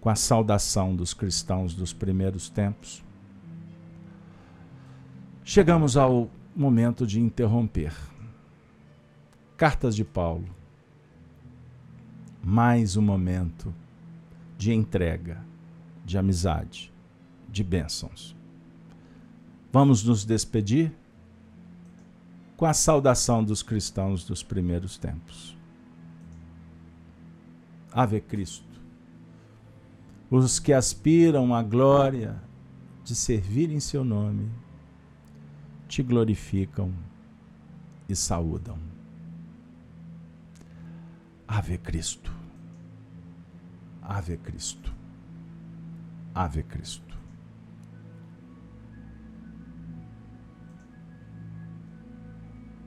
Com 0.03 0.11
a 0.11 0.15
saudação 0.15 0.95
dos 0.95 1.15
cristãos 1.15 1.75
dos 1.75 1.95
primeiros 1.95 2.51
tempos, 2.51 3.03
chegamos 5.43 5.97
ao 5.97 6.31
momento 6.55 7.07
de 7.07 7.19
interromper. 7.19 7.95
Cartas 9.57 9.97
de 9.97 10.05
Paulo. 10.05 10.55
Mais 12.45 12.99
um 12.99 13.03
momento 13.03 13.75
de 14.59 14.75
entrega, 14.75 15.43
de 16.05 16.19
amizade, 16.19 16.93
de 17.49 17.65
bênçãos. 17.65 18.36
Vamos 19.79 20.03
nos 20.03 20.25
despedir 20.25 20.91
com 22.57 22.65
a 22.65 22.73
saudação 22.73 23.45
dos 23.45 23.63
cristãos 23.63 24.25
dos 24.25 24.43
primeiros 24.43 24.97
tempos. 24.97 25.55
Ave 27.93 28.23
Cristo. 28.23 28.81
Os 30.31 30.59
que 30.59 30.73
aspiram 30.73 31.55
à 31.55 31.63
glória 31.63 32.43
de 33.05 33.15
servir 33.15 33.71
em 33.71 33.79
seu 33.79 34.03
nome 34.03 34.51
te 35.87 36.03
glorificam 36.03 36.91
e 38.09 38.17
saúdam. 38.17 38.79
Ave 41.47 41.77
Cristo. 41.77 42.33
Ave 44.01 44.39
Cristo. 44.39 44.91
Ave 46.35 46.63
Cristo. 46.63 47.06